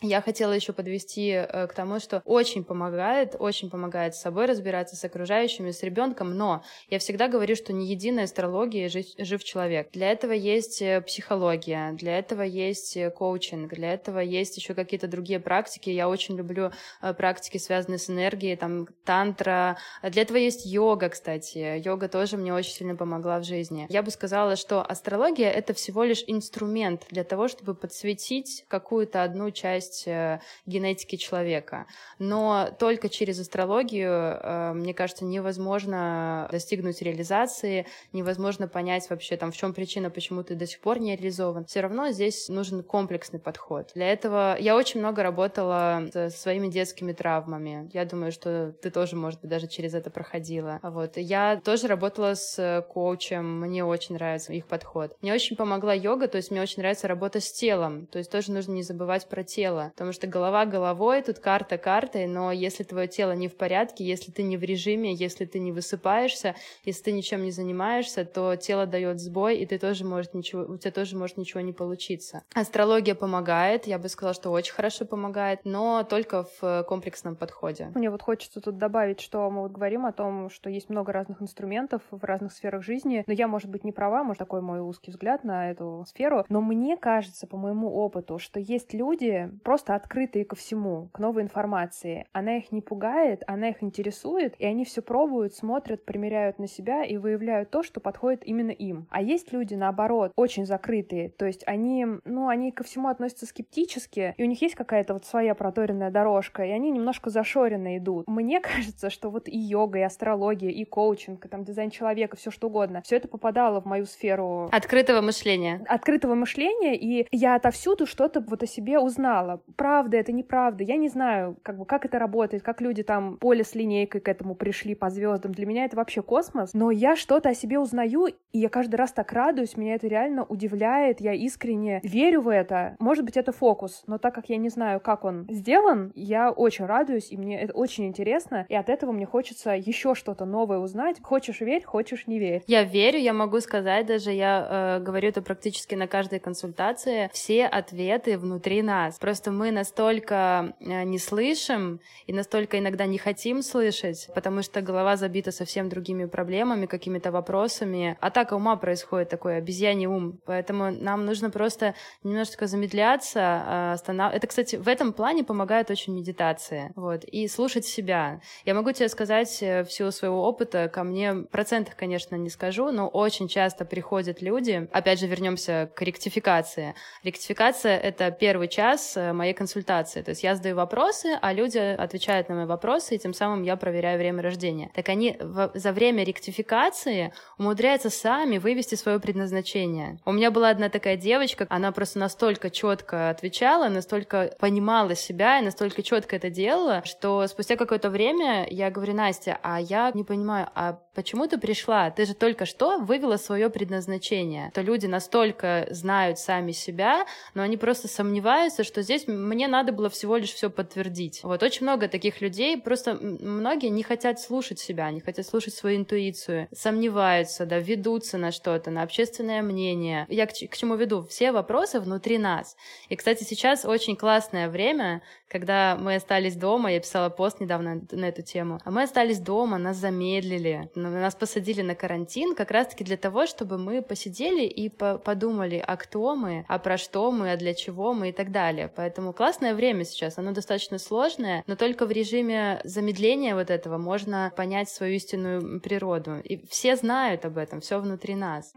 Я 0.03 0.21
хотела 0.21 0.51
еще 0.53 0.73
подвести 0.73 1.29
э, 1.29 1.67
к 1.67 1.73
тому, 1.73 1.99
что 1.99 2.23
очень 2.25 2.63
помогает, 2.63 3.35
очень 3.37 3.69
помогает 3.69 4.15
с 4.15 4.21
собой 4.21 4.47
разбираться, 4.47 4.95
с 4.95 5.03
окружающими, 5.03 5.69
с 5.69 5.83
ребенком, 5.83 6.35
но 6.35 6.63
я 6.89 6.97
всегда 6.97 7.27
говорю, 7.27 7.55
что 7.55 7.71
не 7.71 7.85
единая 7.85 8.23
астрология 8.23 8.89
жив, 8.89 9.05
жив 9.19 9.43
человек. 9.43 9.91
Для 9.91 10.11
этого 10.11 10.31
есть 10.31 10.81
э, 10.81 11.01
психология, 11.01 11.91
для 11.91 12.17
этого 12.17 12.41
есть 12.41 12.97
э, 12.97 13.11
коучинг, 13.11 13.75
для 13.75 13.93
этого 13.93 14.17
есть 14.17 14.57
еще 14.57 14.73
какие-то 14.73 15.07
другие 15.07 15.39
практики. 15.39 15.91
Я 15.91 16.09
очень 16.09 16.35
люблю 16.35 16.71
практики, 17.17 17.59
связанные 17.59 17.99
с 17.99 18.09
энергией, 18.09 18.55
там 18.55 18.87
тантра. 19.05 19.77
Для 20.01 20.23
этого 20.23 20.37
есть 20.37 20.65
йога, 20.65 21.09
кстати. 21.09 21.79
Йога 21.85 22.07
тоже 22.09 22.37
мне 22.37 22.53
очень 22.53 22.73
сильно 22.73 22.95
помогла 22.95 23.39
в 23.39 23.43
жизни. 23.43 23.85
Я 23.89 24.01
бы 24.01 24.09
сказала, 24.09 24.55
что 24.55 24.81
астрология— 24.81 25.51
это 25.51 25.73
всего 25.73 26.03
лишь 26.03 26.23
инструмент 26.25 27.05
для 27.11 27.23
того, 27.23 27.47
чтобы 27.47 27.75
подсветить 27.75 28.65
какую-то 28.67 29.23
одну 29.23 29.51
часть 29.51 29.90
часть 29.91 30.07
э, 30.07 30.39
генетики 30.65 31.15
человека. 31.15 31.85
Но 32.19 32.69
только 32.79 33.09
через 33.09 33.39
астрологию, 33.39 34.11
э, 34.11 34.73
мне 34.73 34.93
кажется, 34.93 35.25
невозможно 35.25 36.47
достигнуть 36.51 37.01
реализации, 37.01 37.85
невозможно 38.13 38.67
понять 38.67 39.09
вообще, 39.09 39.37
там, 39.37 39.51
в 39.51 39.57
чем 39.57 39.73
причина, 39.73 40.09
почему 40.09 40.43
ты 40.43 40.55
до 40.55 40.65
сих 40.65 40.79
пор 40.79 40.99
не 40.99 41.15
реализован. 41.15 41.65
Все 41.65 41.81
равно 41.81 42.11
здесь 42.11 42.49
нужен 42.49 42.83
комплексный 42.83 43.39
подход. 43.39 43.91
Для 43.95 44.11
этого 44.11 44.57
я 44.59 44.75
очень 44.75 44.99
много 44.99 45.23
работала 45.23 46.07
со 46.11 46.29
своими 46.29 46.67
детскими 46.67 47.13
травмами. 47.13 47.89
Я 47.93 48.05
думаю, 48.05 48.31
что 48.31 48.73
ты 48.81 48.89
тоже, 48.89 49.15
может 49.15 49.41
быть, 49.41 49.49
даже 49.49 49.67
через 49.67 49.93
это 49.93 50.09
проходила. 50.09 50.79
Вот. 50.81 51.17
Я 51.17 51.59
тоже 51.63 51.87
работала 51.87 52.33
с 52.35 52.85
коучем, 52.89 53.61
мне 53.61 53.83
очень 53.83 54.15
нравится 54.15 54.53
их 54.53 54.65
подход. 54.65 55.15
Мне 55.21 55.33
очень 55.33 55.55
помогла 55.55 55.93
йога, 55.93 56.27
то 56.27 56.37
есть 56.37 56.51
мне 56.51 56.61
очень 56.61 56.81
нравится 56.81 57.07
работа 57.07 57.39
с 57.39 57.51
телом, 57.51 58.07
то 58.07 58.17
есть 58.17 58.31
тоже 58.31 58.51
нужно 58.51 58.73
не 58.73 58.83
забывать 58.83 59.27
про 59.27 59.43
тело 59.43 59.80
тело, 59.81 59.89
потому 59.91 60.11
что 60.11 60.27
голова 60.27 60.65
головой, 60.65 61.21
тут 61.21 61.39
карта 61.39 61.77
картой, 61.77 62.27
но 62.27 62.51
если 62.51 62.83
твое 62.83 63.07
тело 63.07 63.33
не 63.33 63.47
в 63.47 63.55
порядке, 63.55 64.03
если 64.03 64.31
ты 64.31 64.43
не 64.43 64.57
в 64.57 64.63
режиме, 64.63 65.13
если 65.13 65.45
ты 65.45 65.59
не 65.59 65.71
высыпаешься, 65.71 66.55
если 66.85 67.03
ты 67.03 67.11
ничем 67.11 67.43
не 67.43 67.51
занимаешься, 67.51 68.25
то 68.25 68.55
тело 68.55 68.85
дает 68.85 69.19
сбой, 69.19 69.57
и 69.57 69.65
ты 69.65 69.77
тоже 69.77 70.05
может 70.05 70.33
ничего, 70.33 70.63
у 70.63 70.77
тебя 70.77 70.91
тоже 70.91 71.17
может 71.17 71.37
ничего 71.37 71.61
не 71.61 71.73
получиться. 71.73 72.43
Астрология 72.53 73.15
помогает, 73.15 73.87
я 73.87 73.97
бы 73.97 74.09
сказала, 74.09 74.33
что 74.33 74.51
очень 74.51 74.73
хорошо 74.73 75.05
помогает, 75.05 75.61
но 75.63 76.03
только 76.03 76.45
в 76.59 76.83
комплексном 76.87 77.35
подходе. 77.35 77.91
Мне 77.95 78.09
вот 78.09 78.21
хочется 78.21 78.61
тут 78.61 78.77
добавить, 78.77 79.21
что 79.21 79.49
мы 79.49 79.61
вот 79.61 79.71
говорим 79.71 80.05
о 80.05 80.11
том, 80.11 80.49
что 80.49 80.69
есть 80.69 80.89
много 80.89 81.11
разных 81.11 81.41
инструментов 81.41 82.01
в 82.11 82.23
разных 82.23 82.53
сферах 82.53 82.83
жизни, 82.83 83.23
но 83.27 83.33
я, 83.33 83.47
может 83.47 83.69
быть, 83.69 83.83
не 83.83 83.91
права, 83.91 84.23
может, 84.23 84.39
такой 84.39 84.61
мой 84.61 84.79
узкий 84.79 85.11
взгляд 85.11 85.43
на 85.43 85.71
эту 85.71 86.05
сферу, 86.07 86.45
но 86.49 86.61
мне 86.61 86.97
кажется, 86.97 87.47
по 87.47 87.57
моему 87.57 87.93
опыту, 87.93 88.39
что 88.39 88.59
есть 88.59 88.93
люди, 88.93 89.49
просто 89.71 89.95
открытые 89.95 90.43
ко 90.43 90.57
всему, 90.57 91.07
к 91.13 91.19
новой 91.19 91.43
информации. 91.43 92.25
Она 92.33 92.57
их 92.57 92.73
не 92.73 92.81
пугает, 92.81 93.41
она 93.47 93.69
их 93.69 93.81
интересует, 93.81 94.53
и 94.59 94.65
они 94.65 94.83
все 94.83 95.01
пробуют, 95.01 95.55
смотрят, 95.55 96.03
примеряют 96.03 96.59
на 96.59 96.67
себя 96.67 97.05
и 97.05 97.15
выявляют 97.15 97.71
то, 97.71 97.81
что 97.81 98.01
подходит 98.01 98.45
именно 98.45 98.71
им. 98.71 99.07
А 99.11 99.21
есть 99.21 99.53
люди, 99.53 99.75
наоборот, 99.75 100.33
очень 100.35 100.65
закрытые, 100.65 101.29
то 101.29 101.45
есть 101.45 101.63
они, 101.65 102.05
ну, 102.25 102.49
они 102.49 102.73
ко 102.73 102.83
всему 102.83 103.07
относятся 103.07 103.45
скептически, 103.45 104.33
и 104.35 104.43
у 104.43 104.45
них 104.45 104.61
есть 104.61 104.75
какая-то 104.75 105.13
вот 105.13 105.23
своя 105.23 105.55
проторенная 105.55 106.11
дорожка, 106.11 106.65
и 106.65 106.69
они 106.71 106.91
немножко 106.91 107.29
зашоренно 107.29 107.97
идут. 107.97 108.27
Мне 108.27 108.59
кажется, 108.75 109.09
что 109.09 109.29
вот 109.29 109.47
и 109.47 109.57
йога, 109.57 109.99
и 109.99 110.01
астрология, 110.01 110.69
и 110.69 110.83
коучинг, 110.83 111.45
и 111.45 111.47
там 111.47 111.63
дизайн 111.63 111.91
человека, 111.91 112.35
все 112.35 112.51
что 112.51 112.67
угодно, 112.67 113.03
все 113.05 113.15
это 113.15 113.29
попадало 113.29 113.79
в 113.79 113.85
мою 113.85 114.05
сферу 114.05 114.67
открытого 114.73 115.21
мышления. 115.21 115.81
Открытого 115.87 116.35
мышления, 116.35 116.97
и 116.97 117.25
я 117.31 117.55
отовсюду 117.55 118.05
что-то 118.05 118.41
вот 118.41 118.63
о 118.63 118.67
себе 118.67 118.99
узнала 118.99 119.60
правда 119.75 120.17
это, 120.17 120.31
неправда. 120.31 120.83
Я 120.83 120.97
не 120.97 121.09
знаю, 121.09 121.57
как 121.63 121.77
бы, 121.77 121.85
как 121.85 122.05
это 122.05 122.19
работает, 122.19 122.63
как 122.63 122.81
люди 122.81 123.03
там 123.03 123.37
поле 123.37 123.63
с 123.63 123.75
линейкой 123.75 124.21
к 124.21 124.27
этому 124.27 124.55
пришли 124.55 124.95
по 124.95 125.09
звездам. 125.09 125.53
Для 125.53 125.65
меня 125.65 125.85
это 125.85 125.97
вообще 125.97 126.21
космос. 126.21 126.73
Но 126.73 126.91
я 126.91 127.15
что-то 127.15 127.49
о 127.49 127.53
себе 127.53 127.79
узнаю, 127.79 128.27
и 128.27 128.59
я 128.59 128.69
каждый 128.69 128.95
раз 128.95 129.11
так 129.11 129.31
радуюсь, 129.33 129.77
меня 129.77 129.95
это 129.95 130.07
реально 130.07 130.43
удивляет, 130.43 131.21
я 131.21 131.33
искренне 131.33 131.99
верю 132.03 132.41
в 132.41 132.49
это. 132.49 132.95
Может 132.99 133.25
быть, 133.25 133.37
это 133.37 133.51
фокус, 133.51 134.03
но 134.07 134.17
так 134.17 134.35
как 134.35 134.49
я 134.49 134.57
не 134.57 134.69
знаю, 134.69 134.99
как 134.99 135.23
он 135.23 135.47
сделан, 135.49 136.11
я 136.15 136.51
очень 136.51 136.85
радуюсь, 136.85 137.31
и 137.31 137.37
мне 137.37 137.59
это 137.59 137.73
очень 137.73 138.05
интересно, 138.05 138.65
и 138.69 138.75
от 138.75 138.89
этого 138.89 139.11
мне 139.11 139.25
хочется 139.25 139.71
еще 139.71 140.15
что-то 140.15 140.45
новое 140.45 140.79
узнать. 140.79 141.17
Хочешь 141.21 141.61
верь, 141.61 141.83
хочешь 141.83 142.27
не 142.27 142.39
верь. 142.39 142.63
Я 142.67 142.83
верю, 142.83 143.19
я 143.19 143.33
могу 143.33 143.59
сказать 143.61 144.05
даже, 144.05 144.31
я 144.31 144.97
э, 144.99 145.03
говорю 145.03 145.29
это 145.29 145.41
практически 145.41 145.95
на 145.95 146.07
каждой 146.07 146.39
консультации, 146.39 147.29
все 147.33 147.65
ответы 147.65 148.37
внутри 148.37 148.81
нас. 148.81 149.17
Просто 149.17 149.40
мы 149.49 149.71
настолько 149.71 150.75
э, 150.79 151.03
не 151.03 151.17
слышим 151.17 151.99
и 152.27 152.33
настолько 152.33 152.77
иногда 152.77 153.05
не 153.05 153.17
хотим 153.17 153.63
слышать, 153.63 154.29
потому 154.35 154.61
что 154.61 154.81
голова 154.81 155.15
забита 155.15 155.51
совсем 155.51 155.89
другими 155.89 156.25
проблемами, 156.25 156.85
какими-то 156.85 157.31
вопросами. 157.31 158.17
Атака 158.21 158.55
ума 158.55 158.75
происходит, 158.75 159.29
такой 159.29 159.57
обезьяний 159.57 160.05
ум. 160.05 160.39
Поэтому 160.45 160.91
нам 160.91 161.25
нужно 161.25 161.49
просто 161.49 161.95
немножечко 162.23 162.67
замедляться, 162.67 163.39
э, 163.39 163.91
останов... 163.93 164.33
Это, 164.33 164.45
кстати, 164.45 164.75
в 164.75 164.87
этом 164.87 165.13
плане 165.13 165.43
помогает 165.43 165.89
очень 165.89 166.13
медитация. 166.13 166.91
Вот. 166.95 167.23
И 167.23 167.47
слушать 167.47 167.85
себя. 167.85 168.41
Я 168.65 168.73
могу 168.73 168.91
тебе 168.91 169.09
сказать, 169.09 169.57
э, 169.63 169.83
в 169.83 169.91
силу 169.91 170.11
своего 170.11 170.43
опыта, 170.47 170.89
ко 170.89 171.03
мне 171.03 171.33
в 171.33 171.45
процентах, 171.45 171.95
конечно, 171.95 172.35
не 172.35 172.49
скажу, 172.49 172.91
но 172.91 173.07
очень 173.07 173.47
часто 173.47 173.85
приходят 173.85 174.41
люди, 174.41 174.87
опять 174.91 175.19
же, 175.19 175.27
вернемся 175.27 175.89
к 175.95 176.01
ректификации. 176.01 176.93
Ректификация— 177.23 177.97
это 177.99 178.31
первый 178.31 178.67
час 178.67 179.15
моей 179.33 179.53
консультации. 179.53 180.21
То 180.21 180.29
есть 180.31 180.43
я 180.43 180.55
задаю 180.55 180.75
вопросы, 180.75 181.37
а 181.41 181.53
люди 181.53 181.77
отвечают 181.77 182.49
на 182.49 182.55
мои 182.55 182.65
вопросы, 182.65 183.15
и 183.15 183.19
тем 183.19 183.33
самым 183.33 183.63
я 183.63 183.75
проверяю 183.75 184.17
время 184.17 184.41
рождения. 184.41 184.91
Так 184.93 185.09
они 185.09 185.37
за 185.73 185.91
время 185.91 186.23
ректификации 186.23 187.33
умудряются 187.57 188.09
сами 188.09 188.57
вывести 188.57 188.95
свое 188.95 189.19
предназначение. 189.19 190.19
У 190.25 190.31
меня 190.31 190.51
была 190.51 190.69
одна 190.69 190.89
такая 190.89 191.17
девочка, 191.17 191.65
она 191.69 191.91
просто 191.91 192.19
настолько 192.19 192.69
четко 192.69 193.29
отвечала, 193.29 193.89
настолько 193.89 194.55
понимала 194.59 195.15
себя 195.15 195.59
и 195.59 195.63
настолько 195.63 196.03
четко 196.03 196.35
это 196.35 196.49
делала, 196.49 197.01
что 197.05 197.45
спустя 197.47 197.75
какое-то 197.75 198.09
время 198.09 198.67
я 198.69 198.89
говорю, 198.89 199.13
Настя, 199.13 199.59
а 199.61 199.79
я 199.79 200.11
не 200.13 200.23
понимаю, 200.23 200.67
а 200.75 200.99
почему 201.13 201.47
ты 201.47 201.57
пришла? 201.57 202.09
Ты 202.11 202.25
же 202.25 202.33
только 202.33 202.65
что 202.65 202.99
вывела 202.99 203.37
свое 203.37 203.69
предназначение. 203.69 204.71
То 204.73 204.81
люди 204.81 205.05
настолько 205.05 205.87
знают 205.89 206.39
сами 206.39 206.71
себя, 206.71 207.25
но 207.53 207.63
они 207.63 207.77
просто 207.77 208.07
сомневаются, 208.07 208.83
что 208.83 209.01
здесь 209.21 209.35
мне 209.35 209.67
надо 209.67 209.91
было 209.91 210.09
всего 210.09 210.37
лишь 210.37 210.53
все 210.53 210.69
подтвердить. 210.69 211.41
Вот 211.43 211.63
очень 211.63 211.83
много 211.83 212.07
таких 212.07 212.41
людей, 212.41 212.77
просто 212.77 213.15
многие 213.15 213.87
не 213.87 214.03
хотят 214.03 214.39
слушать 214.39 214.79
себя, 214.79 215.09
не 215.11 215.21
хотят 215.21 215.45
слушать 215.45 215.73
свою 215.73 215.97
интуицию, 215.97 216.67
сомневаются, 216.73 217.65
да, 217.65 217.79
ведутся 217.79 218.37
на 218.37 218.51
что-то, 218.51 218.91
на 218.91 219.03
общественное 219.03 219.61
мнение. 219.61 220.25
Я 220.29 220.45
к, 220.45 220.51
к 220.51 220.77
чему 220.77 220.95
веду? 220.95 221.23
Все 221.23 221.51
вопросы 221.51 221.99
внутри 221.99 222.37
нас. 222.37 222.75
И, 223.09 223.15
кстати, 223.15 223.43
сейчас 223.43 223.85
очень 223.85 224.15
классное 224.15 224.69
время, 224.69 225.21
когда 225.47 225.97
мы 225.99 226.15
остались 226.15 226.55
дома, 226.55 226.91
я 226.91 226.99
писала 226.99 227.29
пост 227.29 227.59
недавно 227.59 228.01
на 228.11 228.25
эту 228.25 228.41
тему, 228.41 228.79
а 228.83 228.91
мы 228.91 229.03
остались 229.03 229.39
дома, 229.39 229.77
нас 229.77 229.97
замедлили, 229.97 230.89
нас 230.95 231.35
посадили 231.35 231.81
на 231.81 231.95
карантин 231.95 232.55
как 232.55 232.71
раз-таки 232.71 233.03
для 233.03 233.17
того, 233.17 233.45
чтобы 233.45 233.77
мы 233.77 234.01
посидели 234.01 234.63
и 234.65 234.89
по 234.89 235.17
подумали, 235.17 235.83
а 235.85 235.97
кто 235.97 236.35
мы, 236.35 236.65
а 236.67 236.79
про 236.79 236.97
что 236.97 237.31
мы, 237.31 237.51
а 237.51 237.57
для 237.57 237.73
чего 237.73 238.13
мы 238.13 238.29
и 238.29 238.31
так 238.31 238.51
далее. 238.51 238.91
Поэтому 238.95 239.10
классное 239.33 239.75
время 239.75 240.05
сейчас, 240.05 240.37
оно 240.37 240.51
достаточно 240.51 240.97
сложное, 240.97 241.63
но 241.67 241.75
только 241.75 242.05
в 242.05 242.11
режиме 242.11 242.81
замедления 242.83 243.55
вот 243.55 243.69
этого 243.69 243.97
можно 243.97 244.51
понять 244.55 244.89
свою 244.89 245.15
истинную 245.15 245.79
природу. 245.81 246.39
И 246.43 246.65
все 246.67 246.95
знают 246.95 247.45
об 247.45 247.57
этом, 247.57 247.81
все 247.81 247.99
внутри 247.99 248.35
нас. 248.35 248.73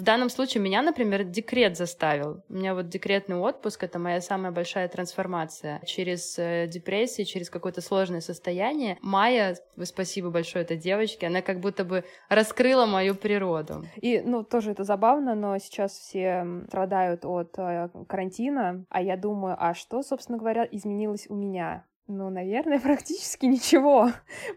В 0.00 0.02
данном 0.02 0.30
случае 0.30 0.62
меня, 0.62 0.80
например, 0.82 1.24
декрет 1.24 1.76
заставил. 1.76 2.42
У 2.48 2.54
меня 2.54 2.74
вот 2.74 2.88
декретный 2.88 3.36
отпуск— 3.36 3.82
это 3.84 3.98
моя 3.98 4.22
самая 4.22 4.50
большая 4.50 4.88
трансформация. 4.88 5.82
Через 5.84 6.38
э, 6.38 6.66
депрессию, 6.66 7.26
через 7.26 7.50
какое-то 7.50 7.82
сложное 7.82 8.22
состояние. 8.22 8.96
Майя, 9.02 9.58
спасибо 9.82 10.30
большое 10.30 10.64
этой 10.64 10.78
девочке, 10.78 11.26
она 11.26 11.42
как 11.42 11.60
будто 11.60 11.84
бы 11.84 12.04
раскрыла 12.30 12.86
мою 12.86 13.14
природу. 13.14 13.84
И, 13.96 14.22
ну, 14.24 14.42
тоже 14.42 14.70
это 14.70 14.84
забавно, 14.84 15.34
но 15.34 15.58
сейчас 15.58 15.92
все 15.92 16.46
страдают 16.68 17.26
от 17.26 17.54
э, 17.58 17.90
карантина, 18.08 18.86
а 18.88 19.02
я 19.02 19.18
думаю, 19.18 19.56
а 19.58 19.74
что, 19.74 20.02
собственно 20.02 20.38
говоря, 20.38 20.66
изменилось 20.70 21.26
у 21.28 21.34
меня? 21.34 21.84
Ну, 22.12 22.28
наверное, 22.28 22.80
практически 22.80 23.46
ничего, 23.46 24.10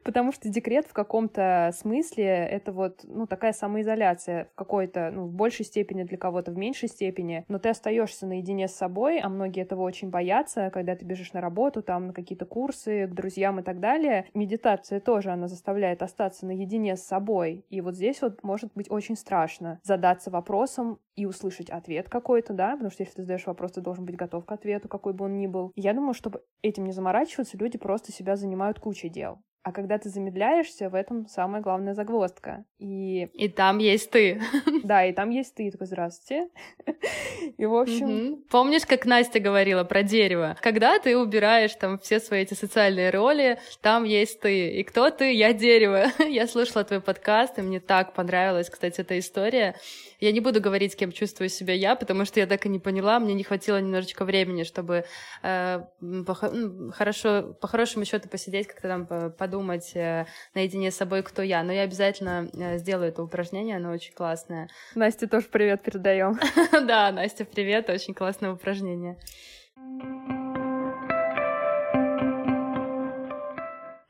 потому 0.03 0.31
что 0.31 0.49
декрет 0.49 0.87
в 0.87 0.93
каком-то 0.93 1.69
смысле 1.77 2.25
это 2.25 2.71
вот, 2.71 3.01
ну, 3.03 3.27
такая 3.27 3.53
самоизоляция 3.53 4.45
в 4.45 4.55
какой-то, 4.55 5.11
ну, 5.13 5.25
в 5.25 5.33
большей 5.33 5.63
степени 5.63 6.01
для 6.01 6.17
кого-то, 6.17 6.51
в 6.51 6.57
меньшей 6.57 6.89
степени, 6.89 7.45
но 7.47 7.59
ты 7.59 7.69
остаешься 7.69 8.25
наедине 8.25 8.67
с 8.67 8.73
собой, 8.73 9.19
а 9.19 9.29
многие 9.29 9.61
этого 9.61 9.83
очень 9.83 10.09
боятся, 10.09 10.71
когда 10.73 10.95
ты 10.95 11.05
бежишь 11.05 11.33
на 11.33 11.41
работу, 11.41 11.83
там, 11.83 12.07
на 12.07 12.13
какие-то 12.13 12.45
курсы, 12.45 13.05
к 13.05 13.13
друзьям 13.13 13.59
и 13.59 13.63
так 13.63 13.79
далее. 13.79 14.25
Медитация 14.33 14.99
тоже, 14.99 15.29
она 15.29 15.47
заставляет 15.47 16.01
остаться 16.01 16.47
наедине 16.47 16.95
с 16.95 17.03
собой, 17.03 17.65
и 17.69 17.81
вот 17.81 17.95
здесь 17.95 18.19
вот 18.23 18.41
может 18.41 18.71
быть 18.73 18.89
очень 18.89 19.15
страшно 19.15 19.79
задаться 19.83 20.31
вопросом 20.31 20.97
и 21.15 21.25
услышать 21.25 21.69
ответ 21.69 22.09
какой-то, 22.09 22.53
да, 22.53 22.71
потому 22.71 22.89
что 22.89 23.03
если 23.03 23.17
ты 23.17 23.21
задаешь 23.21 23.45
вопрос, 23.45 23.73
ты 23.73 23.81
должен 23.81 24.05
быть 24.05 24.15
готов 24.15 24.45
к 24.45 24.51
ответу, 24.51 24.87
какой 24.87 25.13
бы 25.13 25.25
он 25.25 25.37
ни 25.37 25.47
был. 25.47 25.71
Я 25.75 25.93
думаю, 25.93 26.13
чтобы 26.13 26.43
этим 26.61 26.85
не 26.85 26.91
заморачиваться, 26.91 27.42
заморачиваться, 27.43 27.57
люди 27.57 27.77
просто 27.77 28.11
себя 28.11 28.35
занимают 28.35 28.79
кучей 28.79 29.09
дел. 29.09 29.39
А 29.65 29.71
когда 29.71 29.97
ты 29.97 30.09
замедляешься, 30.09 30.89
в 30.89 30.95
этом 30.95 31.25
самая 31.27 31.61
главная 31.61 31.93
загвоздка. 31.93 32.65
И... 32.79 33.29
И 33.33 33.47
там 33.47 33.77
есть 33.77 34.11
ты. 34.11 34.41
Да, 34.83 35.05
и 35.05 35.13
там 35.13 35.29
есть 35.29 35.55
ты. 35.55 35.71
Такой, 35.71 35.87
здравствуйте. 35.87 36.49
И, 37.57 37.65
в 37.65 37.73
общем... 37.73 38.33
Угу. 38.33 38.41
Помнишь, 38.51 38.85
как 38.85 39.05
Настя 39.05 39.39
говорила 39.39 39.85
про 39.85 40.03
дерево? 40.03 40.57
Когда 40.61 40.99
ты 40.99 41.17
убираешь 41.17 41.73
там 41.75 41.97
все 41.97 42.19
свои 42.19 42.41
эти 42.41 42.53
социальные 42.53 43.11
роли, 43.11 43.57
там 43.81 44.03
есть 44.03 44.41
ты. 44.41 44.79
И 44.79 44.83
кто 44.83 45.09
ты? 45.09 45.31
Я 45.33 45.53
дерево. 45.53 46.07
Я 46.27 46.47
слушала 46.47 46.83
твой 46.83 46.99
подкаст, 46.99 47.57
и 47.57 47.61
мне 47.61 47.79
так 47.79 48.13
понравилась, 48.13 48.69
кстати, 48.69 48.99
эта 48.99 49.17
история. 49.17 49.75
Я 50.23 50.31
не 50.31 50.39
буду 50.39 50.61
говорить, 50.61 50.95
кем 50.95 51.11
чувствую 51.11 51.49
себя 51.49 51.73
я, 51.73 51.97
потому 51.97 52.23
что 52.23 52.39
я 52.39 52.47
так 52.47 52.65
и 52.65 52.69
не 52.69 52.79
поняла, 52.79 53.19
мне 53.19 53.33
не 53.33 53.43
хватило 53.43 53.75
немножечко 53.81 54.23
времени, 54.23 54.63
чтобы 54.63 55.03
э, 55.41 55.81
по, 55.99 56.37
ну, 56.49 56.91
хорошо, 56.93 57.57
по 57.59 57.67
хорошему 57.67 58.05
счету 58.05 58.29
посидеть, 58.29 58.67
как-то 58.67 58.87
там 58.87 59.33
подумать 59.33 59.91
э, 59.95 60.25
наедине 60.53 60.91
с 60.91 60.95
собой, 60.95 61.23
кто 61.23 61.41
я. 61.41 61.61
Но 61.61 61.73
я 61.73 61.81
обязательно 61.81 62.49
э, 62.53 62.77
сделаю 62.77 63.09
это 63.09 63.21
упражнение, 63.21 63.75
оно 63.75 63.91
очень 63.91 64.13
классное. 64.13 64.69
Насте 64.95 65.27
тоже 65.27 65.47
привет 65.51 65.83
передаем. 65.83 66.39
Да, 66.87 67.11
Настя, 67.11 67.43
привет, 67.43 67.89
очень 67.89 68.13
классное 68.13 68.53
упражнение. 68.53 69.17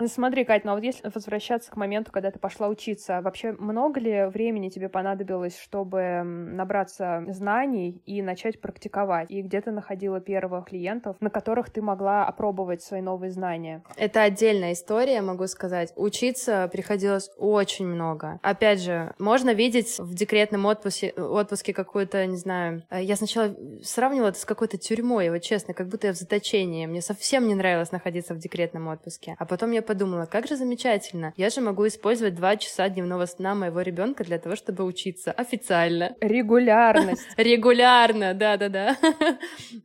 Ну 0.04 0.10
смотри, 0.10 0.44
Кать, 0.44 0.66
ну 0.66 0.72
а 0.72 0.76
вот 0.76 0.84
если 0.84 1.10
возвращаться 1.16 1.72
к 1.72 1.78
моменту, 1.78 2.12
когда 2.12 2.30
ты 2.30 2.38
пошла 2.38 2.68
учиться, 2.68 3.22
вообще 3.22 3.54
много 3.54 4.02
ли 4.02 4.26
времени 4.26 4.68
тебе 4.68 4.89
понадобилось, 4.89 5.58
чтобы 5.58 6.24
набраться 6.26 7.24
знаний 7.30 8.02
и 8.06 8.22
начать 8.22 8.60
практиковать? 8.60 9.32
И 9.32 9.42
где 9.42 9.62
ты 9.62 9.72
находила 9.72 10.20
первых 10.20 10.66
клиентов, 10.66 11.16
на 11.22 11.30
которых 11.30 11.70
ты 11.70 11.82
могла 11.82 12.26
опробовать 12.26 12.84
свои 12.84 13.00
новые 13.00 13.32
знания? 13.32 13.82
Это 13.96 14.24
отдельная 14.24 14.74
история, 14.74 15.22
могу 15.22 15.48
сказать. 15.48 15.94
Учиться 15.96 16.70
приходилось 16.70 17.32
очень 17.38 17.88
много. 17.88 18.42
Опять 18.44 18.82
же, 18.82 19.13
можно 19.20 19.54
видеть 19.54 20.00
в 20.00 20.13
декретном 20.16 20.66
отпуске, 20.66 21.12
отпуске 21.12 21.74
какую-то, 21.74 22.26
не 22.26 22.36
знаю, 22.36 22.84
э, 22.89 23.02
я 23.02 23.16
сначала 23.16 23.56
сравнивала 23.82 24.32
это 24.32 24.39
с 24.39 24.44
какой-то 24.44 24.78
тюрьмой, 24.78 25.30
вот 25.30 25.44
честно, 25.44 25.74
как 25.74 25.88
будто 25.88 26.08
я 26.08 26.13
в 26.13 26.18
заточении. 26.18 26.88
Мне 26.88 27.02
совсем 27.02 27.48
не 27.48 27.56
нравилось 27.56 27.94
находиться 27.94 28.34
в 28.34 28.39
декретном 28.39 28.89
отпуске. 28.89 29.38
А 29.39 29.46
потом 29.46 29.72
я 29.72 29.82
подумала, 29.93 30.25
как 30.25 30.47
же 30.47 30.56
замечательно. 30.56 31.34
Я 31.38 31.51
же 31.51 31.62
могу 31.62 31.86
использовать 31.86 32.34
два 32.34 32.58
часа 32.58 32.89
дневного 32.89 33.27
сна 33.27 33.53
моего 33.53 33.82
ребенка 33.82 34.23
для 34.23 34.39
того, 34.39 34.56
чтобы 34.56 34.86
учиться 34.86 35.32
официально. 35.32 36.15
Регулярность. 36.19 37.21
Регулярно, 37.38 38.34
да-да-да. 38.34 38.97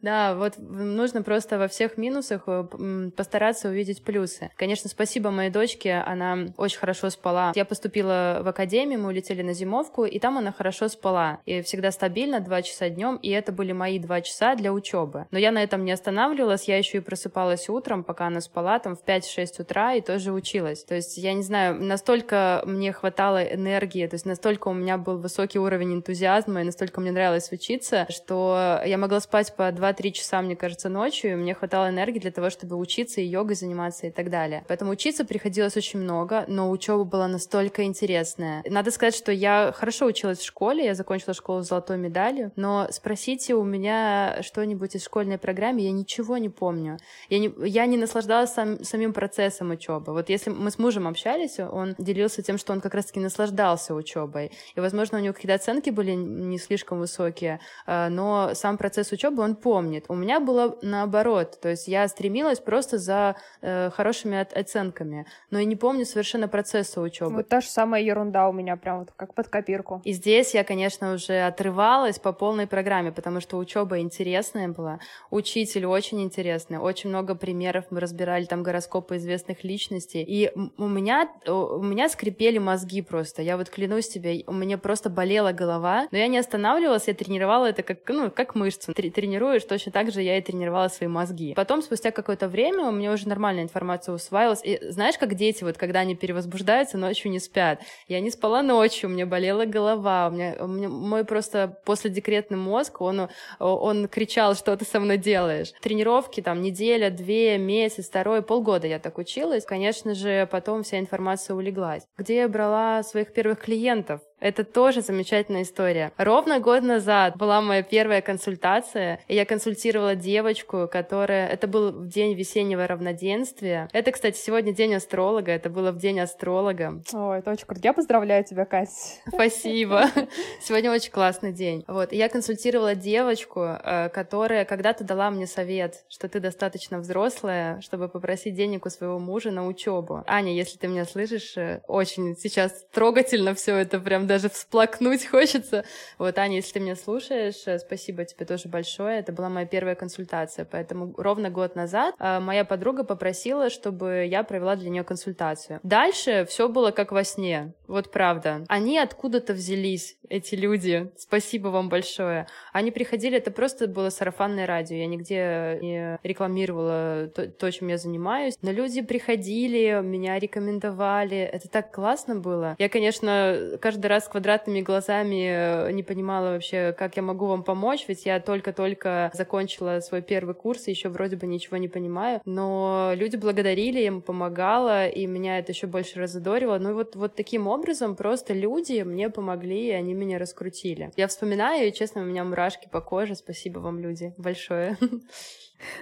Да, 0.01 0.35
вот 0.35 0.55
нужно 0.59 1.23
просто 1.23 1.59
во 1.59 1.67
всех 1.67 1.99
минусах 1.99 2.45
э, 2.47 3.11
постараться 3.17 3.69
увидеть 3.69 4.05
плюсы. 4.05 4.51
Конечно, 4.57 4.89
спасибо 4.89 5.31
моей 5.31 5.51
дочке, 5.51 5.95
она 6.07 6.47
очень 6.57 6.79
хорошо 6.79 7.11
спала. 7.11 7.53
Я 7.55 7.65
поступила 7.65 8.41
в 8.43 8.49
академию, 8.49 9.01
мы 9.01 9.09
улетели 9.09 9.43
на 9.43 9.53
зимовку, 9.53 10.05
и 10.05 10.19
там 10.19 10.39
она 10.39 10.53
хорошо 10.53 10.89
спала. 10.89 11.41
И 11.47 11.63
всегда 11.63 11.91
стабильно, 11.91 12.41
два 12.41 12.63
часа 12.63 12.89
днем, 12.89 13.17
и 13.17 13.29
это 13.31 13.51
были 13.53 13.73
мои 13.73 13.99
два 13.99 14.21
часа 14.21 14.55
для 14.55 14.73
учебы. 14.73 15.27
Но 15.31 15.39
я 15.39 15.51
на 15.51 15.63
этом 15.63 15.85
не 15.85 15.93
останавливалась, 15.93 16.69
я 16.69 16.79
еще 16.79 16.99
и 16.99 17.01
просыпалась 17.01 17.69
утром, 17.69 18.05
пока 18.05 18.29
она 18.29 18.41
спала, 18.41 18.79
там 18.79 18.95
в 18.97 19.05
5-6 19.05 19.63
утра, 19.63 19.98
и 19.99 20.01
тоже 20.01 20.33
училась. 20.33 20.85
То 20.85 20.95
есть, 20.95 21.17
я 21.19 21.33
не 21.33 21.43
знаю, 21.43 21.83
настолько 21.83 22.63
мне 22.67 22.93
хватало 22.93 23.43
энергии, 23.43 24.07
то 24.07 24.15
есть 24.15 24.27
настолько 24.27 24.69
у 24.69 24.73
меня 24.73 24.97
был 24.97 25.19
высокий 25.19 25.59
уровень 25.59 25.95
энтузиазма, 25.95 26.63
и 26.63 26.65
настолько 26.65 27.01
мне 27.01 27.13
нравилось 27.13 27.51
учиться, 27.53 28.07
что 28.09 28.81
я 28.85 28.99
могла 28.99 29.21
спать 29.21 29.55
по 29.57 29.69
2-3 29.71 30.13
часа, 30.13 30.41
мне 30.43 30.57
кажется, 30.57 30.89
ночью, 30.89 31.33
и 31.33 31.35
мне 31.35 31.55
хватало 31.55 31.89
энергии 31.89 32.19
для 32.19 32.31
того, 32.31 32.51
чтобы 32.51 32.77
учиться 32.77 33.21
и 33.21 33.25
йогой 33.25 33.57
заниматься 33.57 34.07
и 34.07 34.11
так 34.11 34.31
далее. 34.31 34.65
Поэтому 34.69 34.93
учиться 34.93 35.25
приходилось 35.25 35.77
очень 35.77 36.01
много, 36.01 36.45
но 36.49 36.71
учеба 36.71 37.05
была 37.05 37.29
настолько 37.29 37.85
интересная. 37.85 38.63
Надо 38.69 38.91
сказать, 38.91 39.15
что 39.15 39.33
я 39.33 39.73
хорошо 39.75 40.07
училась 40.07 40.39
в 40.39 40.47
школе, 40.47 40.85
я 40.85 40.95
закончила 40.95 41.35
школу 41.35 41.63
с 41.63 41.69
золотой 41.69 41.99
медалью, 41.99 42.53
но 42.57 42.89
спросите 42.91 43.55
у 43.55 43.65
меня 43.65 44.39
что-нибудь 44.43 44.95
из 44.95 45.05
школьной 45.05 45.39
программы, 45.39 45.81
я 45.81 45.93
ничего 45.93 46.39
не 46.39 46.49
помню. 46.49 46.99
Я 47.29 47.39
не, 47.39 47.53
я 47.67 47.87
не 47.87 47.97
наслаждалась 47.97 48.53
сам, 48.53 48.85
самим 48.85 49.13
процессом 49.13 49.71
учебы. 49.71 49.88
Вот 49.89 50.29
если 50.29 50.51
мы 50.51 50.71
с 50.71 50.79
мужем 50.79 51.09
общались, 51.09 51.59
он 51.59 51.95
делился 51.99 52.43
тем, 52.43 52.59
что 52.59 52.73
он 52.73 52.81
как 52.81 52.95
раз-таки 52.95 53.21
наслаждался 53.21 53.95
учебой. 53.95 54.53
И, 54.75 54.81
возможно, 54.81 55.19
у 55.19 55.21
него 55.21 55.35
какие-то 55.35 55.55
оценки 55.55 55.91
были 55.91 56.13
не 56.13 56.59
слишком 56.59 56.99
высокие, 56.99 57.61
а, 57.87 58.09
но 58.09 58.55
сам 58.55 58.77
процесс 58.77 59.13
учебы 59.13 59.43
он 59.43 59.57
помнит. 59.57 60.05
У 60.09 60.15
меня 60.15 60.41
было 60.41 60.79
наоборот. 60.83 61.59
То 61.61 61.71
есть 61.71 61.89
я 61.89 62.07
стремилась 62.09 62.61
просто 62.61 62.99
за 62.99 63.37
э, 63.63 63.91
хорошими 63.91 64.39
оценками, 64.39 65.27
но 65.51 65.59
и 65.59 65.65
не 65.65 65.77
помню 65.77 66.05
совершенно 66.05 66.49
процесса 66.49 67.01
учебы. 67.01 67.37
Вот 67.37 67.49
та 67.49 67.61
же 67.61 67.69
самая 67.69 68.03
ерунда 68.03 68.49
у 68.49 68.53
меня, 68.53 68.77
прям 68.77 69.01
вот 69.01 69.13
как 69.17 69.35
под 69.35 69.49
копирку. 69.49 70.03
И 70.05 70.13
здесь 70.13 70.55
я, 70.55 70.65
конечно, 70.65 71.15
уже 71.15 71.41
отрывалась 71.41 72.19
по 72.19 72.33
полной 72.33 72.67
программе, 72.67 73.13
потому 73.13 73.41
что 73.41 73.57
учеба 73.59 73.99
интересная 74.01 74.69
была, 74.69 74.99
учитель 75.31 75.87
очень 75.87 76.23
интересный, 76.23 76.79
очень 76.79 77.11
много 77.11 77.35
примеров 77.35 77.87
мы 77.91 78.01
разбирали 78.01 78.45
там 78.45 78.63
гороскопы 78.63 79.17
известных 79.17 79.65
личностей, 79.65 79.78
и 80.23 80.53
у 80.77 80.89
меня, 80.89 81.31
у 81.47 81.83
меня 81.83 82.09
скрипели 82.09 82.59
мозги 82.59 83.03
просто, 83.03 83.43
я 83.43 83.57
вот 83.57 83.71
клянусь 83.71 84.09
тебе, 84.09 84.45
у 84.47 84.53
меня 84.53 84.79
просто 84.79 85.11
болела 85.11 85.53
голова, 85.53 86.09
но 86.11 86.19
я 86.19 86.27
не 86.29 86.39
останавливалась, 86.39 87.09
я 87.09 87.15
тренировала 87.15 87.67
это 87.67 87.83
как, 87.83 87.99
ну, 88.09 88.31
как 88.31 88.55
мышцу. 88.55 88.93
Тренируешь, 88.93 89.65
точно 89.65 89.93
так 89.93 90.13
же 90.13 90.23
я 90.23 90.39
и 90.39 90.43
тренировала 90.43 90.89
свои 90.89 91.09
мозги. 91.09 91.55
Потом, 91.55 91.83
спустя 91.83 92.11
какое-то 92.11 92.49
время, 92.49 92.87
у 92.87 92.93
меня 92.93 93.13
уже 93.13 93.29
нормальная 93.29 93.63
информация 93.63 94.15
усваивалась, 94.15 94.61
и 94.65 94.79
знаешь, 94.91 95.19
как 95.19 95.35
дети, 95.35 95.65
вот 95.65 95.77
когда 95.77 96.01
они 96.01 96.15
перевозбуждаются, 96.15 96.99
ночью 96.99 97.31
не 97.31 97.39
спят. 97.39 97.81
Я 98.07 98.21
не 98.21 98.31
спала 98.31 98.63
ночью, 98.63 99.09
у 99.09 99.13
меня 99.13 99.27
болела 99.27 99.65
голова, 99.65 100.29
у 100.29 100.31
меня, 100.31 100.57
у 100.61 100.67
меня 100.67 100.89
мой 100.89 101.25
просто 101.25 101.79
после 101.85 102.11
декретный 102.11 102.59
мозг, 102.59 103.01
он, 103.01 103.29
он 103.59 104.09
кричал, 104.09 104.55
что 104.55 104.77
ты 104.77 104.85
со 104.85 105.01
мной 105.01 105.19
делаешь. 105.19 105.73
Тренировки 105.81 106.41
там 106.41 106.63
неделя, 106.63 107.11
две, 107.11 107.59
месяц, 107.59 108.09
второй, 108.09 108.43
полгода 108.43 108.87
я 108.87 108.99
так 108.99 109.19
училась. 109.19 109.65
Конечно 109.69 110.15
же, 110.15 110.49
потом 110.51 110.83
вся 110.83 110.99
информация 110.99 111.55
улеглась. 111.55 112.03
Где 112.17 112.37
я 112.37 112.49
брала 112.49 113.03
своих 113.03 113.35
первых 113.35 113.61
клиентов? 113.61 114.23
Это 114.41 114.65
тоже 114.65 115.01
замечательная 115.01 115.63
история. 115.63 116.13
Ровно 116.17 116.61
год 116.61 116.83
назад 116.83 117.37
была 117.37 117.61
моя 117.61 117.83
первая 117.83 118.23
консультация, 118.23 119.21
и 119.27 119.35
я 119.35 119.45
консультировала 119.45 120.15
девочку, 120.15 120.89
которая... 120.91 121.49
Это 121.49 121.67
был 121.67 121.91
в 121.91 122.09
день 122.09 122.35
весеннего 122.35 122.87
равноденствия. 122.87 123.89
Это, 123.93 124.13
кстати, 124.13 124.39
сегодня 124.39 124.73
день 124.73 124.95
астролога, 124.95 125.51
это 125.51 125.71
было 125.71 125.91
в 125.91 125.99
день 125.99 126.21
астролога. 126.21 127.03
Ой, 127.13 127.39
это 127.39 127.51
очень 127.51 127.67
круто. 127.67 127.81
Я 127.83 127.93
поздравляю 127.93 128.45
тебя, 128.45 128.65
Катя. 128.65 128.93
Спасибо. 129.27 130.07
Сегодня 130.63 130.93
очень 130.93 131.11
классный 131.11 131.53
день. 131.53 131.85
Вот, 131.89 132.13
и 132.13 132.17
я 132.17 132.29
консультировала 132.29 132.95
девочку, 132.95 133.61
э, 133.61 134.09
которая 134.11 134.65
когда-то 134.65 135.05
дала 135.05 135.31
мне 135.31 135.47
совет, 135.47 136.05
что 136.09 136.29
ты 136.29 136.39
достаточно 136.39 136.99
взрослая, 136.99 137.81
чтобы 137.81 138.09
попросить 138.09 138.55
денег 138.55 138.87
у 138.87 138.91
своего 138.91 139.19
мужа 139.19 139.51
на 139.51 139.67
учебу. 139.67 140.23
Аня, 140.27 140.55
если 140.55 140.79
ты 140.79 140.87
меня 140.87 141.05
слышишь, 141.05 141.57
э, 141.57 141.81
очень 141.89 142.37
сейчас 142.37 142.87
трогательно 142.93 143.55
все 143.55 143.77
это 143.77 143.99
прям 143.99 144.28
даже 144.29 144.49
всплакнуть 144.49 145.27
хочется. 145.27 145.85
Вот, 146.19 146.39
Аня, 146.39 146.57
если 146.57 146.75
ты 146.75 146.81
меня 146.81 146.95
слушаешь, 146.95 147.67
э, 147.67 147.79
спасибо 147.79 148.25
тебе 148.25 148.47
тоже 148.47 148.69
большое. 148.69 149.19
Это 149.19 149.33
была 149.33 149.49
моя 149.49 149.67
первая 149.67 149.97
консультация. 149.97 150.65
Поэтому 150.65 151.15
ровно 151.17 151.51
год 151.51 151.75
назад 151.75 152.15
э, 152.19 152.39
моя 152.39 152.65
подруга 152.65 153.03
попросила, 153.03 153.71
чтобы 153.71 154.27
я 154.31 154.45
провела 154.45 154.77
для 154.77 154.91
нее 154.91 155.03
консультацию. 155.05 155.81
Дальше 155.83 156.47
все 156.49 156.69
было 156.69 156.91
как 156.93 157.11
во 157.11 157.25
сне. 157.25 157.75
Вот 157.87 158.13
правда. 158.13 158.65
Они 158.69 158.99
откуда-то 158.99 159.55
взялись, 159.55 160.19
эти 160.29 160.55
люди. 160.55 161.11
Спасибо 161.17 161.69
вам 161.69 161.89
большое. 161.89 162.47
Они 162.73 162.91
приходили, 162.91 163.39
это 163.39 163.51
просто 163.51 163.87
было 163.87 164.11
сарафанное 164.11 164.67
радио. 164.67 164.97
Я 164.97 165.07
нигде 165.07 165.79
не 165.81 166.19
рекламировала 166.23 167.29
то, 167.29 167.49
то 167.49 167.71
чем 167.71 167.89
я 167.89 167.97
занимаюсь. 167.97 168.55
Но 168.63 168.71
люди 168.71 169.01
приходили, 169.01 170.01
меня 170.03 170.39
рекомендовали. 170.39 171.39
Это 171.39 171.69
так 171.69 171.93
классно 171.93 172.37
было. 172.37 172.77
Я, 172.79 172.89
конечно, 172.89 173.79
каждый 173.81 174.07
раз 174.07 174.18
с 174.21 174.29
квадратными 174.29 174.81
глазами 174.81 175.89
э, 175.89 175.93
не 175.93 176.03
понимала 176.03 176.53
вообще, 176.53 176.93
как 176.93 177.17
я 177.17 177.23
могу 177.23 177.47
вам 177.47 177.63
помочь, 177.63 178.05
ведь 178.09 178.27
я 178.27 178.41
только-только 178.41 179.31
закончила 179.35 180.01
свой 180.01 180.23
первый 180.23 180.55
курс 180.55 180.89
и 180.89 180.91
еще 180.91 181.09
вроде 181.09 181.37
бы 181.37 181.47
ничего 181.47 181.77
не 181.77 181.89
понимаю. 181.89 182.41
Но 182.45 183.13
люди 183.15 183.37
благодарили, 183.37 184.01
я 184.01 184.07
им 184.09 184.23
помогала, 184.23 185.07
и 185.07 185.27
меня 185.27 185.59
это 185.59 185.73
еще 185.73 185.87
больше 185.87 186.21
разодорило. 186.21 186.79
Ну 186.79 186.91
и 186.91 186.95
вот, 186.95 187.17
вот 187.17 187.35
таким 187.35 187.67
образом 187.67 188.17
просто 188.17 188.55
люди 188.55 189.03
мне 189.03 189.31
помогли, 189.31 189.89
и 189.89 189.93
они 189.93 190.15
меня 190.15 190.39
раскрутили. 190.39 191.11
Я 191.17 191.29
вспоминаю, 191.29 191.89
и, 191.89 191.93
честно, 191.93 192.23
у 192.23 192.25
меня 192.25 192.45
мурашки 192.45 192.89
по 192.89 193.01
коже. 193.01 193.35
Спасибо 193.35 193.79
вам, 193.79 194.01
люди, 194.01 194.35
большое. 194.37 194.97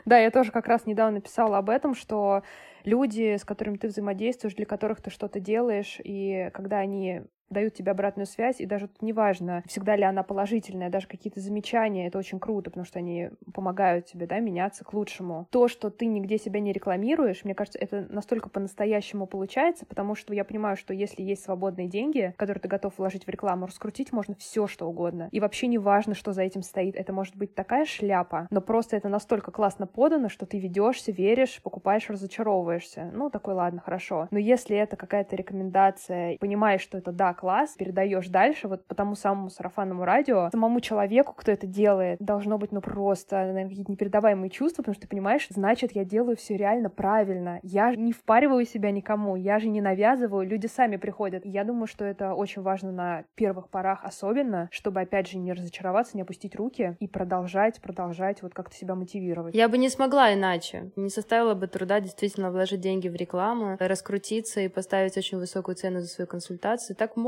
Да, 0.07 0.19
я 0.19 0.31
тоже 0.31 0.53
как 0.53 0.69
раз 0.69 0.87
недавно 0.87 1.21
писала 1.21 1.59
об 1.59 1.69
этом, 1.69 1.95
что 1.95 2.43
люди, 2.85 3.37
с 3.37 3.45
которыми 3.45 3.77
ты 3.77 3.89
взаимодействуешь, 3.89 4.55
для 4.55 4.65
которых 4.65 5.03
ты 5.03 5.11
что-то 5.11 5.41
делаешь, 5.41 5.99
и 6.03 6.51
когда 6.55 6.79
они 6.79 7.23
дают 7.51 7.75
тебе 7.75 7.93
обратную 7.93 8.27
связь, 8.27 8.61
и 8.61 8.67
даже 8.67 8.89
неважно, 9.01 9.63
всегда 9.67 9.97
ли 9.97 10.03
она 10.03 10.23
положительная, 10.23 10.91
даже 10.91 11.07
какие-то 11.07 11.41
замечания, 11.41 12.07
это 12.07 12.19
очень 12.19 12.41
круто, 12.41 12.71
потому 12.71 12.85
что 12.85 12.99
они 12.99 13.31
помогают 13.55 14.07
тебе, 14.07 14.27
да, 14.27 14.41
меняться 14.41 14.85
к 14.85 14.93
лучшему. 14.93 15.47
То, 15.51 15.69
что 15.69 15.91
ты 15.91 16.07
нигде 16.07 16.39
себя 16.39 16.61
не 16.61 16.73
рекламируешь, 16.73 17.45
мне 17.45 17.55
кажется, 17.55 17.79
это 17.79 18.07
настолько 18.09 18.49
по-настоящему 18.49 19.27
получается, 19.27 19.87
потому 19.87 20.15
что 20.15 20.35
я 20.35 20.45
понимаю, 20.45 20.77
что 20.77 20.93
если 20.95 21.23
есть 21.23 21.45
свободные 21.45 21.89
деньги, 21.89 22.35
которые 22.37 22.61
ты 22.61 22.69
готов 22.69 22.99
вложить 22.99 23.27
в 23.27 23.31
рекламу, 23.31 23.67
раскрутить 23.67 24.13
можно 24.13 24.35
все, 24.35 24.67
что 24.67 24.89
угодно. 24.89 25.29
И 25.33 25.41
вообще 25.41 25.67
не 25.67 25.79
важно, 25.79 26.15
что 26.15 26.33
за 26.33 26.43
этим 26.43 26.63
стоит. 26.63 26.97
Это 26.97 27.13
может 27.13 27.37
быть 27.37 27.55
такая 27.55 27.85
шляпа, 27.85 28.47
но 28.51 28.61
просто 28.61 28.97
это 28.97 29.09
настолько 29.09 29.51
классно 29.51 29.87
подано, 29.87 30.29
что 30.29 30.47
ты 30.47 30.59
ведешься, 30.59 31.13
веришь, 31.13 31.61
покупаешь, 31.63 32.09
разочаровываешься. 32.11 33.11
Ну, 33.15 33.31
такой, 33.31 33.55
ладно, 33.55 33.81
хорошо. 33.81 34.29
Но 34.31 34.39
если 34.39 34.77
это 34.77 34.97
какая-то 34.97 35.37
рекомендация, 35.37 36.37
понимаешь, 36.39 36.81
что 36.81 36.99
это 36.99 37.13
да, 37.13 37.35
класс, 37.37 37.75
передаешь 37.79 38.29
дальше, 38.29 38.69
вот 38.69 38.85
по 38.87 38.95
тому 38.95 39.15
самому 39.15 39.51
сарафанному 39.51 40.05
радио, 40.05 40.49
самому 40.51 40.81
человеку, 40.81 41.35
кто 41.37 41.53
это 41.53 41.67
делает, 41.67 42.19
должно 42.21 42.59
быть, 42.59 42.73
ну, 42.73 42.81
просто, 42.81 43.37
наверное, 43.37 43.69
какие-то 43.69 43.93
непередаваемые 43.93 44.51
чувства, 44.51 44.83
потому 44.83 44.95
что 44.95 45.09
понимаешь, 45.09 45.47
значит, 45.51 45.93
я 45.93 46.05
делаю 46.05 46.37
все 46.37 46.57
реально 46.57 46.91
правильно. 46.91 47.61
Я 47.63 47.95
не 47.95 48.13
впариваю 48.13 48.65
себя 48.65 48.91
никому, 48.91 49.37
я 49.37 49.59
же 49.59 49.69
не 49.69 49.81
навязываю, 49.81 50.47
люди 50.47 50.67
сами 50.67 50.97
приходят. 50.97 51.45
Я 51.45 51.65
думаю, 51.65 51.87
что 51.87 52.05
это 52.05 52.35
очень 52.35 52.63
важно 52.63 52.93
на 52.93 53.25
первых 53.35 53.69
порах 53.69 54.01
особенно, 54.03 54.69
чтобы, 54.73 55.01
опять 55.01 55.29
же, 55.29 55.39
не 55.39 55.53
разочароваться, 55.53 56.17
не 56.17 56.23
опустить 56.23 56.57
руки 56.57 56.97
и 57.01 57.09
продолжать, 57.09 57.81
продолжать 57.81 58.43
вот 58.43 58.55
как-то 58.55 58.75
себя 58.75 58.95
мотивировать. 58.95 59.55
Я 59.55 59.69
бы 59.69 59.79
не 59.79 59.89
смогла 59.89 60.33
иначе. 60.33 60.91
Не 60.97 61.11
составило 61.11 61.55
бы 61.55 61.67
труда 61.67 62.01
действительно 62.01 62.51
вложить 62.51 62.81
деньги 62.81 63.09
в 63.09 63.15
рекламу, 63.15 63.77
раскрутиться 63.79 64.61
и 64.61 64.69
поставить 64.69 65.17
очень 65.17 65.39
высокую 65.39 65.75
цену 65.75 66.01
за 66.01 66.07
свою 66.07 66.29
консультацию. 66.29 66.97
Так 66.97 67.17
можно, 67.17 67.26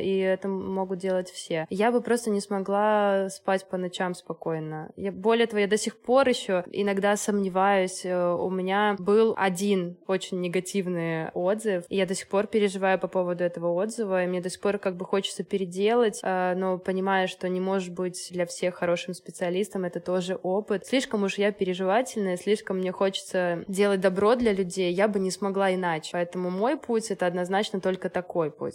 и 0.00 0.18
это 0.18 0.48
могут 0.48 0.98
делать 0.98 1.30
все. 1.30 1.66
Я 1.70 1.92
бы 1.92 2.00
просто 2.00 2.30
не 2.30 2.40
смогла 2.40 3.28
спать 3.30 3.68
по 3.68 3.76
ночам 3.76 4.14
спокойно. 4.14 4.90
Я, 4.96 5.12
более 5.12 5.46
того, 5.46 5.60
я 5.60 5.66
до 5.66 5.78
сих 5.78 5.96
пор 5.98 6.28
еще 6.28 6.64
иногда 6.72 7.16
сомневаюсь. 7.16 8.04
Э, 8.04 8.34
у 8.34 8.50
меня 8.50 8.96
был 8.98 9.34
один 9.36 9.96
очень 10.06 10.40
негативный 10.40 11.30
отзыв, 11.30 11.84
и 11.88 11.96
я 11.96 12.06
до 12.06 12.14
сих 12.14 12.28
пор 12.28 12.46
переживаю 12.46 12.98
по 12.98 13.08
поводу 13.08 13.44
этого 13.44 13.72
отзыва, 13.72 14.24
и 14.24 14.26
мне 14.26 14.40
до 14.40 14.50
сих 14.50 14.60
пор 14.60 14.78
как 14.78 14.96
бы 14.96 15.04
хочется 15.04 15.44
переделать, 15.44 16.20
э, 16.22 16.54
но 16.56 16.78
понимая, 16.78 17.26
что 17.26 17.48
не 17.48 17.60
может 17.60 17.92
быть 17.94 18.28
для 18.30 18.46
всех 18.46 18.76
хорошим 18.76 19.14
специалистом, 19.14 19.84
это 19.84 20.00
тоже 20.00 20.38
опыт. 20.42 20.86
Слишком 20.86 21.22
уж 21.24 21.38
я 21.38 21.52
переживательная, 21.52 22.36
слишком 22.36 22.78
мне 22.78 22.92
хочется 22.92 23.64
делать 23.68 24.00
добро 24.00 24.34
для 24.34 24.52
людей, 24.52 24.92
я 24.92 25.08
бы 25.08 25.18
не 25.18 25.30
смогла 25.30 25.74
иначе. 25.74 26.10
Поэтому 26.12 26.50
мой 26.50 26.76
путь— 26.76 27.10
это 27.10 27.26
однозначно 27.26 27.80
только 27.80 28.08
такой 28.10 28.50
путь. 28.50 28.74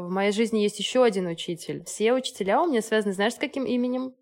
В 0.00 0.10
моей 0.10 0.32
жизни 0.32 0.58
есть 0.58 0.78
еще 0.78 1.04
один 1.04 1.26
учитель. 1.26 1.84
Все 1.84 2.12
учителя 2.12 2.62
у 2.62 2.66
меня 2.66 2.82
связаны, 2.82 3.12
знаешь, 3.12 3.34
с 3.34 3.38
каким 3.38 3.64
именем? 3.64 4.14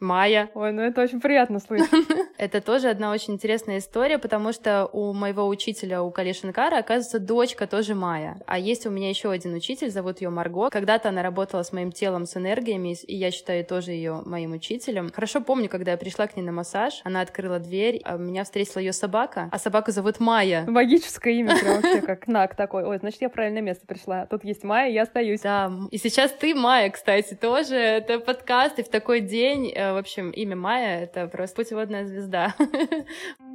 Майя. 0.00 0.50
Ой, 0.54 0.72
ну 0.72 0.82
это 0.82 1.02
очень 1.02 1.20
приятно 1.20 1.58
слышать. 1.60 1.88
Это 2.38 2.60
тоже 2.60 2.88
одна 2.88 3.10
очень 3.10 3.34
интересная 3.34 3.78
история, 3.78 4.16
потому 4.16 4.52
что 4.52 4.88
у 4.92 5.12
моего 5.12 5.48
учителя, 5.48 6.02
у 6.02 6.12
Калишинкара, 6.12 6.78
оказывается, 6.78 7.18
дочка 7.18 7.66
тоже 7.66 7.96
Майя. 7.96 8.36
А 8.46 8.58
есть 8.58 8.86
у 8.86 8.90
меня 8.90 9.08
еще 9.08 9.32
один 9.32 9.54
учитель, 9.54 9.90
зовут 9.90 10.20
ее 10.20 10.30
Марго. 10.30 10.70
Когда-то 10.70 11.08
она 11.08 11.24
работала 11.24 11.64
с 11.64 11.72
моим 11.72 11.90
телом, 11.90 12.26
с 12.26 12.36
энергиями, 12.36 12.96
и 13.08 13.16
я 13.16 13.32
считаю 13.32 13.64
тоже 13.64 13.90
ее 13.90 14.22
моим 14.24 14.52
учителем. 14.52 15.10
Хорошо 15.12 15.40
помню, 15.40 15.68
когда 15.68 15.92
я 15.92 15.96
пришла 15.96 16.28
к 16.28 16.36
ней 16.36 16.42
на 16.42 16.52
массаж, 16.52 17.00
она 17.02 17.22
открыла 17.22 17.58
дверь, 17.58 18.00
а 18.04 18.16
меня 18.16 18.44
встретила 18.44 18.80
ее 18.80 18.92
собака, 18.92 19.48
а 19.50 19.58
собаку 19.58 19.90
зовут 19.90 20.20
Майя. 20.20 20.64
Магическое 20.68 21.34
имя 21.40 21.58
прям 21.58 21.74
вообще 21.82 22.00
как 22.02 22.24
знак 22.26 22.54
такой. 22.54 22.84
Ой, 22.84 22.98
значит, 22.98 23.20
я 23.20 23.28
в 23.28 23.32
правильное 23.32 23.62
место 23.62 23.84
пришла. 23.84 24.26
Тут 24.26 24.44
есть 24.44 24.62
Майя, 24.62 24.92
я 24.92 25.02
остаюсь. 25.02 25.40
Да, 25.40 25.72
и 25.90 25.98
сейчас 25.98 26.30
ты 26.30 26.54
Майя, 26.54 26.88
кстати, 26.90 27.34
тоже. 27.34 27.74
Это 27.74 28.20
подкаст, 28.20 28.78
и 28.78 28.84
в 28.84 28.88
такой 28.88 29.20
день, 29.20 29.72
э, 29.74 29.87
в 29.94 29.96
общем, 29.96 30.30
имя 30.30 30.56
Майя— 30.56 31.00
это 31.02 31.26
просто 31.28 31.56
путеводная 31.56 32.06
звезда. 32.06 32.54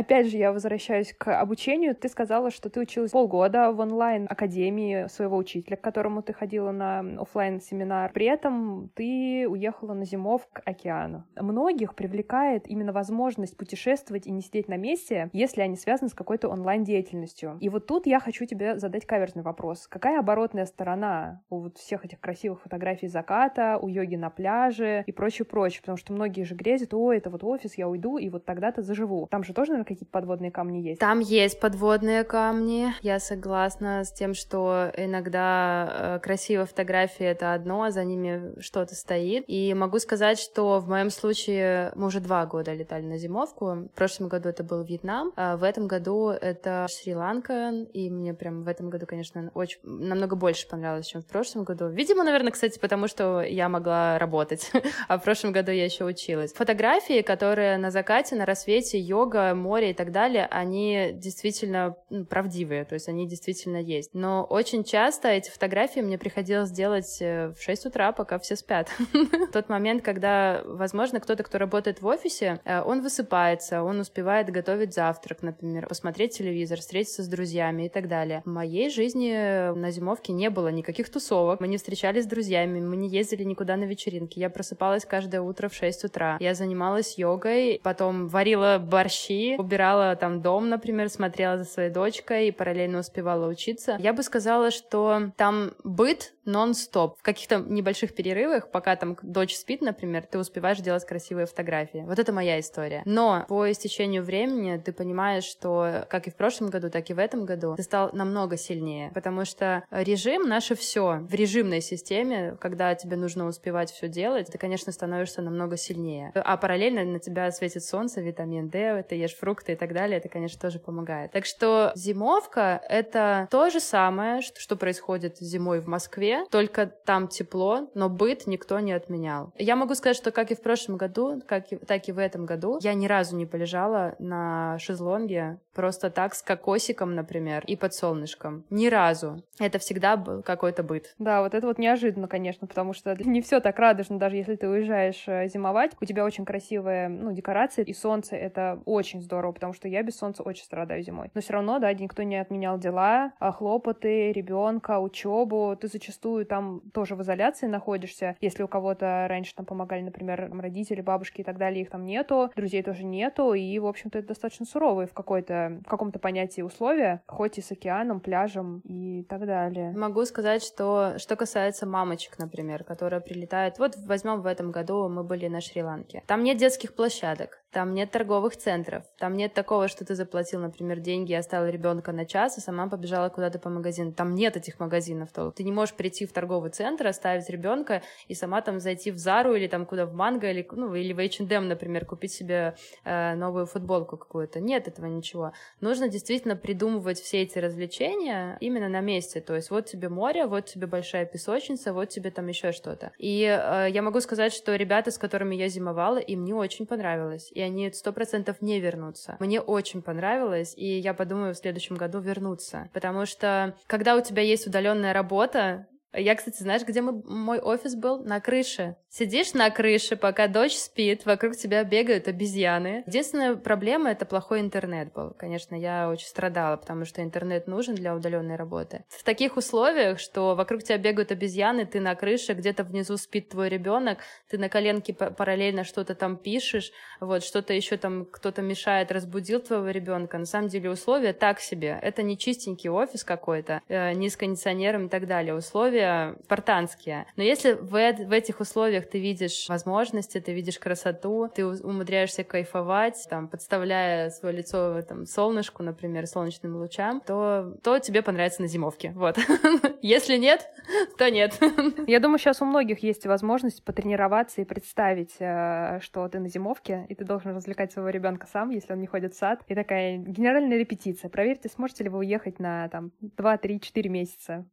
Опять 0.00 0.30
же, 0.30 0.38
я 0.38 0.50
возвращаюсь 0.50 1.12
к 1.12 1.38
обучению. 1.38 1.94
Ты 1.94 2.08
сказала, 2.08 2.50
что 2.50 2.70
ты 2.70 2.80
училась 2.80 3.10
полгода 3.10 3.70
в 3.70 3.80
онлайн-академии 3.80 5.08
своего 5.08 5.36
учителя, 5.36 5.76
к 5.76 5.82
которому 5.82 6.22
ты 6.22 6.32
ходила 6.32 6.70
на 6.70 7.00
офлайн 7.20 7.60
семинар 7.60 8.10
При 8.10 8.24
этом 8.24 8.90
ты 8.94 9.46
уехала 9.46 9.92
на 9.92 10.06
зимов 10.06 10.48
к 10.54 10.62
океану. 10.64 11.24
Многих 11.38 11.94
привлекает 11.94 12.66
именно 12.66 12.94
возможность 12.94 13.58
путешествовать 13.58 14.26
и 14.26 14.30
не 14.30 14.40
сидеть 14.40 14.68
на 14.68 14.78
месте, 14.78 15.28
если 15.34 15.60
они 15.60 15.76
связаны 15.76 16.08
с 16.08 16.14
какой-то 16.14 16.48
онлайн-деятельностью. 16.48 17.58
И 17.60 17.68
вот 17.68 17.86
тут 17.86 18.06
я 18.06 18.20
хочу 18.20 18.46
тебе 18.46 18.78
задать 18.78 19.04
каверзный 19.04 19.42
вопрос. 19.42 19.86
Какая 19.86 20.20
оборотная 20.20 20.64
сторона 20.64 21.42
у 21.50 21.58
вот 21.58 21.76
всех 21.76 22.06
этих 22.06 22.20
красивых 22.20 22.62
фотографий 22.62 23.08
заката, 23.08 23.78
у 23.78 23.86
йоги 23.86 24.16
на 24.16 24.30
пляже 24.30 25.04
и 25.06 25.12
прочее, 25.12 25.44
прочее? 25.44 25.82
Потому 25.82 25.98
что 25.98 26.14
многие 26.14 26.44
же 26.44 26.54
грезят, 26.54 26.94
о, 26.94 27.12
это 27.12 27.28
вот 27.28 27.44
офис, 27.44 27.76
я 27.76 27.86
уйду, 27.86 28.16
и 28.16 28.30
вот 28.30 28.46
тогда-то 28.46 28.80
заживу. 28.80 29.28
Там 29.30 29.44
же 29.44 29.52
тоже, 29.52 29.72
наверное, 29.72 29.89
какие-то 29.94 30.12
подводные 30.12 30.50
камни 30.50 30.78
есть? 30.78 31.00
Там 31.00 31.20
есть 31.20 31.60
подводные 31.60 32.24
камни. 32.24 32.92
Я 33.02 33.18
согласна 33.18 34.04
с 34.04 34.12
тем, 34.12 34.34
что 34.34 34.90
иногда 34.96 36.16
э, 36.16 36.20
красивые 36.20 36.66
фотографии— 36.66 37.26
это 37.26 37.54
одно, 37.54 37.84
а 37.84 37.90
за 37.90 38.04
ними 38.04 38.60
что-то 38.60 38.94
стоит. 38.94 39.44
И 39.46 39.74
могу 39.74 39.98
сказать, 39.98 40.38
что 40.38 40.78
в 40.80 40.88
моем 40.88 41.10
случае 41.10 41.92
мы 41.94 42.06
уже 42.06 42.20
два 42.20 42.46
года 42.46 42.72
летали 42.72 43.04
на 43.04 43.18
зимовку. 43.18 43.66
В 43.66 43.88
прошлом 43.94 44.28
году 44.28 44.48
это 44.48 44.62
был 44.62 44.82
Вьетнам, 44.82 45.32
а 45.36 45.56
в 45.56 45.64
этом 45.64 45.86
году 45.86 46.28
это 46.28 46.86
Шри-Ланка. 46.88 47.86
И 47.92 48.10
мне 48.10 48.34
прям 48.34 48.62
в 48.64 48.68
этом 48.68 48.90
году, 48.90 49.06
конечно, 49.06 49.50
очень 49.54 49.80
намного 49.82 50.36
больше 50.36 50.68
понравилось, 50.68 51.06
чем 51.06 51.22
в 51.22 51.26
прошлом 51.26 51.64
году. 51.64 51.88
Видимо, 51.88 52.24
наверное, 52.24 52.52
кстати, 52.52 52.78
потому 52.78 53.08
что 53.08 53.40
я 53.40 53.68
могла 53.68 54.18
работать, 54.18 54.70
а 55.08 55.18
в 55.18 55.24
прошлом 55.24 55.52
году 55.52 55.72
я 55.72 55.84
еще 55.84 56.04
училась. 56.04 56.52
Фотографии, 56.52 57.22
которые 57.22 57.78
на 57.78 57.90
закате, 57.90 58.36
на 58.36 58.46
рассвете, 58.46 58.98
йога, 58.98 59.54
море 59.54 59.79
и 59.86 59.94
так 59.94 60.12
далее, 60.12 60.46
они 60.46 61.10
действительно 61.14 61.96
правдивые, 62.28 62.84
то 62.84 62.94
есть 62.94 63.08
они 63.08 63.26
действительно 63.26 63.78
есть. 63.78 64.10
Но 64.12 64.44
очень 64.44 64.84
часто 64.84 65.28
эти 65.28 65.50
фотографии 65.50 66.00
мне 66.00 66.18
приходилось 66.18 66.70
делать 66.70 67.18
э, 67.20 67.52
в 67.56 67.62
6 67.62 67.86
утра, 67.86 68.12
пока 68.12 68.38
все 68.38 68.56
спят. 68.56 68.88
Тот 69.52 69.68
момент, 69.68 70.02
когда, 70.02 70.62
возможно, 70.64 71.20
кто-то, 71.20 71.42
кто 71.42 71.58
работает 71.58 72.02
в 72.02 72.06
офисе, 72.06 72.60
э, 72.64 72.82
он 72.82 73.00
высыпается, 73.00 73.82
он 73.82 74.00
успевает 74.00 74.50
готовить 74.50 74.94
завтрак, 74.94 75.42
например, 75.42 75.86
посмотреть 75.86 76.36
телевизор, 76.36 76.80
встретиться 76.80 77.22
с 77.22 77.28
друзьями 77.28 77.86
и 77.86 77.88
так 77.88 78.08
далее. 78.08 78.42
В 78.44 78.50
моей 78.50 78.90
жизни 78.90 79.72
на 79.74 79.90
зимовке 79.90 80.32
не 80.32 80.50
было 80.50 80.68
никаких 80.68 81.10
тусовок, 81.10 81.60
мы 81.60 81.68
не 81.68 81.76
встречались 81.76 82.24
с 82.24 82.28
друзьями, 82.28 82.80
мы 82.80 82.96
не 82.96 83.08
ездили 83.08 83.44
никуда 83.44 83.76
на 83.76 83.84
вечеринки. 83.84 84.38
Я 84.38 84.50
просыпалась 84.50 85.04
каждое 85.04 85.40
утро 85.40 85.68
в 85.68 85.74
6 85.74 86.04
утра. 86.04 86.36
Я 86.40 86.54
занималась 86.54 87.18
йогой, 87.18 87.80
потом 87.82 88.28
варила 88.28 88.78
борщи, 88.78 89.56
убирала 89.70 90.16
там 90.16 90.42
дом, 90.42 90.68
например, 90.68 91.08
смотрела 91.08 91.56
за 91.56 91.64
своей 91.64 91.90
дочкой 91.90 92.48
и 92.48 92.50
параллельно 92.50 92.98
успевала 92.98 93.46
учиться. 93.46 93.96
Я 94.00 94.12
бы 94.12 94.24
сказала, 94.24 94.72
что 94.72 95.30
там 95.36 95.74
быт 95.84 96.32
нон-стоп. 96.44 97.16
В 97.18 97.22
каких-то 97.22 97.58
небольших 97.58 98.14
перерывах, 98.14 98.70
пока 98.70 98.96
там 98.96 99.16
дочь 99.22 99.54
спит, 99.54 99.80
например, 99.82 100.24
ты 100.28 100.38
успеваешь 100.38 100.78
делать 100.78 101.06
красивые 101.06 101.46
фотографии. 101.46 102.04
Вот 102.06 102.18
это 102.18 102.32
моя 102.32 102.58
история. 102.58 103.02
Но 103.04 103.44
по 103.48 103.70
истечению 103.70 104.24
времени 104.24 104.76
ты 104.78 104.92
понимаешь, 104.92 105.44
что 105.44 106.06
как 106.10 106.26
и 106.26 106.30
в 106.30 106.34
прошлом 106.34 106.70
году, 106.70 106.90
так 106.90 107.08
и 107.10 107.14
в 107.14 107.18
этом 107.18 107.44
году 107.44 107.76
ты 107.76 107.82
стал 107.84 108.10
намного 108.12 108.56
сильнее, 108.56 109.12
потому 109.14 109.44
что 109.44 109.84
режим 109.90 110.48
наше 110.48 110.74
все. 110.74 111.18
В 111.20 111.34
режимной 111.34 111.80
системе, 111.80 112.56
когда 112.60 112.94
тебе 112.96 113.16
нужно 113.16 113.46
успевать 113.46 113.92
все 113.92 114.08
делать, 114.08 114.48
ты, 114.50 114.58
конечно, 114.58 114.92
становишься 114.92 115.42
намного 115.42 115.76
сильнее. 115.76 116.32
А 116.34 116.56
параллельно 116.56 117.04
на 117.04 117.20
тебя 117.20 117.52
светит 117.52 117.84
солнце, 117.84 118.20
витамин 118.20 118.68
D, 118.68 119.04
ты 119.08 119.14
ешь 119.14 119.36
фрукты 119.36 119.59
и 119.68 119.76
так 119.76 119.92
далее, 119.92 120.18
это, 120.18 120.28
конечно, 120.28 120.60
тоже 120.60 120.78
помогает. 120.78 121.32
Так 121.32 121.44
что 121.44 121.92
зимовка— 121.94 122.80
это 122.88 123.48
то 123.50 123.70
же 123.70 123.80
самое, 123.80 124.40
что 124.42 124.76
происходит 124.76 125.38
зимой 125.38 125.80
в 125.80 125.86
Москве, 125.86 126.44
только 126.50 126.86
там 126.86 127.28
тепло, 127.28 127.88
но 127.94 128.08
быт 128.08 128.46
никто 128.46 128.80
не 128.80 128.92
отменял. 128.92 129.52
Я 129.56 129.76
могу 129.76 129.94
сказать, 129.94 130.16
что 130.16 130.30
как 130.30 130.50
и 130.50 130.54
в 130.54 130.62
прошлом 130.62 130.96
году, 130.96 131.42
как 131.46 131.72
и, 131.72 131.76
так 131.76 132.08
и 132.08 132.12
в 132.12 132.18
этом 132.18 132.46
году, 132.46 132.78
я 132.82 132.94
ни 132.94 133.06
разу 133.06 133.36
не 133.36 133.46
полежала 133.46 134.14
на 134.18 134.78
шезлонге 134.78 135.58
просто 135.74 136.10
так 136.10 136.34
с 136.34 136.42
кокосиком, 136.42 137.14
например, 137.14 137.64
и 137.66 137.76
под 137.76 137.94
солнышком. 137.94 138.64
Ни 138.70 138.88
разу. 138.88 139.42
Это 139.58 139.78
всегда 139.78 140.16
был 140.16 140.42
какой-то 140.42 140.82
быт. 140.82 141.14
Да, 141.18 141.42
вот 141.42 141.54
это 141.54 141.66
вот 141.66 141.78
неожиданно, 141.78 142.28
конечно, 142.28 142.66
потому 142.66 142.92
что 142.92 143.16
не 143.18 143.40
все 143.40 143.60
так 143.60 143.78
радужно, 143.78 144.18
даже 144.18 144.36
если 144.36 144.56
ты 144.56 144.68
уезжаешь 144.68 145.24
э, 145.26 145.48
зимовать. 145.48 145.92
У 146.00 146.04
тебя 146.04 146.24
очень 146.24 146.44
красивые, 146.44 147.08
ну, 147.08 147.32
декорации, 147.32 147.82
и 147.82 147.94
солнце— 147.94 148.36
это 148.36 148.82
очень 148.84 149.22
здорово, 149.22 149.39
потому 149.52 149.72
что 149.72 149.88
я 149.88 150.02
без 150.02 150.16
солнца 150.16 150.42
очень 150.42 150.64
страдаю 150.64 151.02
зимой. 151.02 151.30
Но 151.34 151.40
все 151.40 151.54
равно, 151.54 151.78
да, 151.78 151.92
никто 151.92 152.22
не 152.22 152.36
отменял 152.36 152.78
дела, 152.78 153.32
а 153.38 153.52
хлопоты, 153.52 154.32
ребенка, 154.32 154.98
учебу. 154.98 155.76
Ты 155.80 155.88
зачастую 155.88 156.46
там 156.46 156.80
тоже 156.92 157.16
в 157.16 157.22
изоляции 157.22 157.66
находишься. 157.66 158.36
Если 158.40 158.62
у 158.62 158.68
кого-то 158.68 159.26
раньше 159.28 159.54
там 159.54 159.66
помогали, 159.66 160.02
например, 160.02 160.50
родители, 160.52 161.00
бабушки 161.00 161.40
и 161.40 161.44
так 161.44 161.58
далее, 161.58 161.82
их 161.82 161.90
там 161.90 162.04
нету, 162.04 162.50
друзей 162.56 162.82
тоже 162.82 163.04
нету, 163.04 163.54
и, 163.54 163.78
в 163.78 163.86
общем-то, 163.86 164.18
это 164.18 164.28
достаточно 164.28 164.66
суровые 164.66 165.06
в 165.06 165.12
какой-то, 165.12 165.80
в 165.84 165.88
каком-то 165.88 166.18
понятии 166.18 166.62
условия, 166.62 167.22
хоть 167.26 167.58
и 167.58 167.62
с 167.62 167.72
океаном, 167.72 168.20
пляжем 168.20 168.80
и 168.84 169.24
так 169.28 169.46
далее. 169.46 169.92
Могу 169.92 170.24
сказать, 170.24 170.62
что 170.62 171.14
что 171.18 171.36
касается 171.36 171.86
мамочек, 171.86 172.38
например, 172.38 172.84
которые 172.84 173.20
прилетают, 173.20 173.78
вот 173.78 173.96
возьмем 174.06 174.40
в 174.40 174.46
этом 174.46 174.70
году 174.70 175.08
мы 175.08 175.24
были 175.24 175.48
на 175.48 175.60
Шри-Ланке. 175.60 176.22
Там 176.26 176.42
нет 176.42 176.58
детских 176.58 176.94
площадок, 176.94 177.62
там 177.72 177.94
нет 177.94 178.10
торговых 178.10 178.56
центров, 178.56 179.04
там 179.18 179.36
нет 179.36 179.54
такого, 179.54 179.86
что 179.88 180.04
ты 180.04 180.14
заплатил, 180.14 180.60
например, 180.60 180.98
деньги 180.98 181.32
и 181.32 181.36
оставил 181.36 181.70
ребенка 181.70 182.12
на 182.12 182.26
час, 182.26 182.58
и 182.58 182.60
сама 182.60 182.88
побежала 182.88 183.28
куда-то 183.28 183.58
по 183.58 183.70
магазину. 183.70 184.12
Там 184.12 184.34
нет 184.34 184.56
этих 184.56 184.80
магазинов. 184.80 185.30
То 185.32 185.50
ты 185.50 185.62
не 185.62 185.70
можешь 185.70 185.94
прийти 185.94 186.26
в 186.26 186.32
торговый 186.32 186.70
центр, 186.70 187.06
оставить 187.06 187.48
ребенка 187.48 188.02
и 188.26 188.34
сама 188.34 188.60
там 188.60 188.80
зайти 188.80 189.10
в 189.10 189.18
Зару 189.18 189.54
или 189.54 189.68
там 189.68 189.86
куда 189.86 190.06
в 190.06 190.14
Манго 190.14 190.50
или, 190.50 190.66
ну, 190.72 190.94
или 190.94 191.12
в 191.12 191.20
H&M, 191.20 191.68
например, 191.68 192.06
купить 192.06 192.32
себе 192.32 192.74
э, 193.04 193.34
новую 193.34 193.66
футболку 193.66 194.16
какую-то. 194.16 194.60
Нет 194.60 194.88
этого 194.88 195.06
ничего. 195.06 195.52
Нужно 195.80 196.08
действительно 196.08 196.56
придумывать 196.56 197.20
все 197.20 197.42
эти 197.42 197.58
развлечения 197.58 198.56
именно 198.60 198.88
на 198.88 199.00
месте. 199.00 199.40
То 199.40 199.54
есть 199.54 199.70
вот 199.70 199.86
тебе 199.86 200.08
море, 200.08 200.46
вот 200.46 200.66
тебе 200.66 200.86
большая 200.86 201.24
песочница, 201.24 201.92
вот 201.92 202.08
тебе 202.08 202.30
там 202.30 202.48
еще 202.48 202.72
что-то. 202.72 203.12
И 203.18 203.42
э, 203.42 203.90
я 203.90 204.02
могу 204.02 204.20
сказать, 204.20 204.52
что 204.52 204.74
ребята, 204.74 205.12
с 205.12 205.18
которыми 205.18 205.54
я 205.54 205.68
зимовала, 205.68 206.18
им 206.18 206.44
не 206.44 206.52
очень 206.52 206.86
понравилось 206.86 207.52
и 207.60 207.62
они 207.62 207.92
сто 207.92 208.12
процентов 208.12 208.62
не 208.62 208.80
вернутся. 208.80 209.36
Мне 209.38 209.60
очень 209.60 210.02
понравилось, 210.02 210.74
и 210.76 210.98
я 210.98 211.14
подумаю 211.14 211.54
в 211.54 211.58
следующем 211.58 211.96
году 211.96 212.20
вернуться. 212.20 212.88
Потому 212.92 213.26
что, 213.26 213.76
когда 213.86 214.16
у 214.16 214.20
тебя 214.20 214.42
есть 214.42 214.66
удаленная 214.66 215.12
работа, 215.12 215.86
я, 216.12 216.34
кстати, 216.34 216.62
знаешь, 216.62 216.82
где 216.82 217.02
мы, 217.02 217.22
мой 217.22 217.60
офис 217.60 217.94
был? 217.94 218.24
На 218.24 218.40
крыше. 218.40 218.96
Сидишь 219.12 219.54
на 219.54 219.68
крыше, 219.70 220.14
пока 220.14 220.46
дочь 220.46 220.76
спит, 220.76 221.26
вокруг 221.26 221.56
тебя 221.56 221.82
бегают 221.82 222.28
обезьяны. 222.28 223.02
Единственная 223.08 223.56
проблема— 223.56 224.10
это 224.12 224.24
плохой 224.24 224.60
интернет 224.60 225.12
был. 225.12 225.34
Конечно, 225.36 225.74
я 225.74 226.08
очень 226.08 226.28
страдала, 226.28 226.76
потому 226.76 227.04
что 227.04 227.20
интернет 227.20 227.66
нужен 227.66 227.96
для 227.96 228.14
удаленной 228.14 228.54
работы. 228.54 229.02
В 229.08 229.24
таких 229.24 229.56
условиях, 229.56 230.20
что 230.20 230.54
вокруг 230.54 230.84
тебя 230.84 230.96
бегают 230.96 231.32
обезьяны, 231.32 231.86
ты 231.86 231.98
на 231.98 232.14
крыше, 232.14 232.52
где-то 232.52 232.84
внизу 232.84 233.16
спит 233.16 233.48
твой 233.48 233.68
ребенок, 233.68 234.20
ты 234.48 234.58
на 234.58 234.68
коленке 234.68 235.12
параллельно 235.12 235.82
что-то 235.82 236.14
там 236.14 236.36
пишешь, 236.36 236.92
вот, 237.18 237.42
что-то 237.42 237.74
еще 237.74 237.96
там 237.96 238.26
кто-то 238.26 238.62
мешает, 238.62 239.10
разбудил 239.10 239.58
твоего 239.58 239.88
ребенка. 239.90 240.38
На 240.38 240.46
самом 240.46 240.68
деле 240.68 240.88
условия 240.88 241.32
так 241.32 241.58
себе. 241.58 241.98
Это 242.00 242.22
не 242.22 242.38
чистенький 242.38 242.90
офис 242.90 243.24
какой-то, 243.24 243.82
э, 243.88 244.12
не 244.12 244.30
с 244.30 244.36
кондиционером 244.36 245.06
и 245.06 245.08
так 245.08 245.26
далее. 245.26 245.52
Условия 245.52 246.36
спартанские. 246.44 247.26
Но 247.34 247.42
если 247.42 247.72
в, 247.72 247.90
в 247.90 248.32
этих 248.32 248.60
условиях 248.60 248.99
ты 249.06 249.18
видишь 249.18 249.66
возможности, 249.68 250.40
ты 250.40 250.52
видишь 250.52 250.78
красоту, 250.78 251.48
ты 251.54 251.66
умудряешься 251.66 252.44
кайфовать, 252.44 253.26
там, 253.28 253.48
подставляя 253.48 254.30
свое 254.30 254.56
лицо 254.56 255.02
там, 255.02 255.26
солнышку, 255.26 255.82
например, 255.82 256.26
солнечным 256.26 256.76
лучам, 256.76 257.20
то, 257.20 257.76
то 257.82 257.98
тебе 257.98 258.22
понравится 258.22 258.62
на 258.62 258.68
зимовке. 258.68 259.12
Вот. 259.14 259.38
Если 260.02 260.36
нет, 260.36 260.68
то 261.18 261.30
нет. 261.30 261.58
Я 262.06 262.20
думаю, 262.20 262.38
сейчас 262.38 262.62
у 262.62 262.64
многих 262.64 263.02
есть 263.02 263.26
возможность 263.26 263.84
потренироваться 263.84 264.60
и 264.60 264.64
представить, 264.64 265.36
э, 265.38 266.00
что 266.00 266.28
ты 266.28 266.38
на 266.38 266.48
зимовке, 266.48 267.06
и 267.08 267.14
ты 267.14 267.24
должен 267.24 267.54
развлекать 267.54 267.92
своего 267.92 268.10
ребенка 268.10 268.46
сам, 268.52 268.70
если 268.70 268.92
он 268.92 269.00
не 269.00 269.06
ходит 269.06 269.34
в 269.34 269.38
сад. 269.38 269.62
И 269.68 269.74
такая 269.74 270.16
генеральная 270.16 270.78
репетиция. 270.78 271.28
Проверьте, 271.28 271.68
сможете 271.68 272.04
ли 272.04 272.10
вы 272.10 272.18
уехать 272.18 272.58
на 272.58 272.88
там 272.88 273.12
2, 273.20 273.58
3, 273.58 273.80
4 273.80 274.10
месяца, 274.10 274.66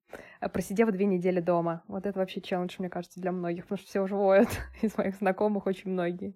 просидев 0.54 0.92
две 0.92 1.06
недели 1.06 1.40
дома. 1.40 1.84
Вот 1.88 2.06
это 2.06 2.20
вообще 2.20 2.42
челлендж, 2.42 2.76
мне 2.80 2.90
кажется, 2.90 3.20
для 3.20 3.32
многих, 3.32 3.64
потому 3.64 3.80
что 3.80 3.88
все 3.88 4.02
уже 4.02 4.16
воют 4.16 4.50
из 4.82 4.98
моих 4.98 5.16
знакомых 5.16 5.66
очень 5.66 5.92
многие. 5.92 6.34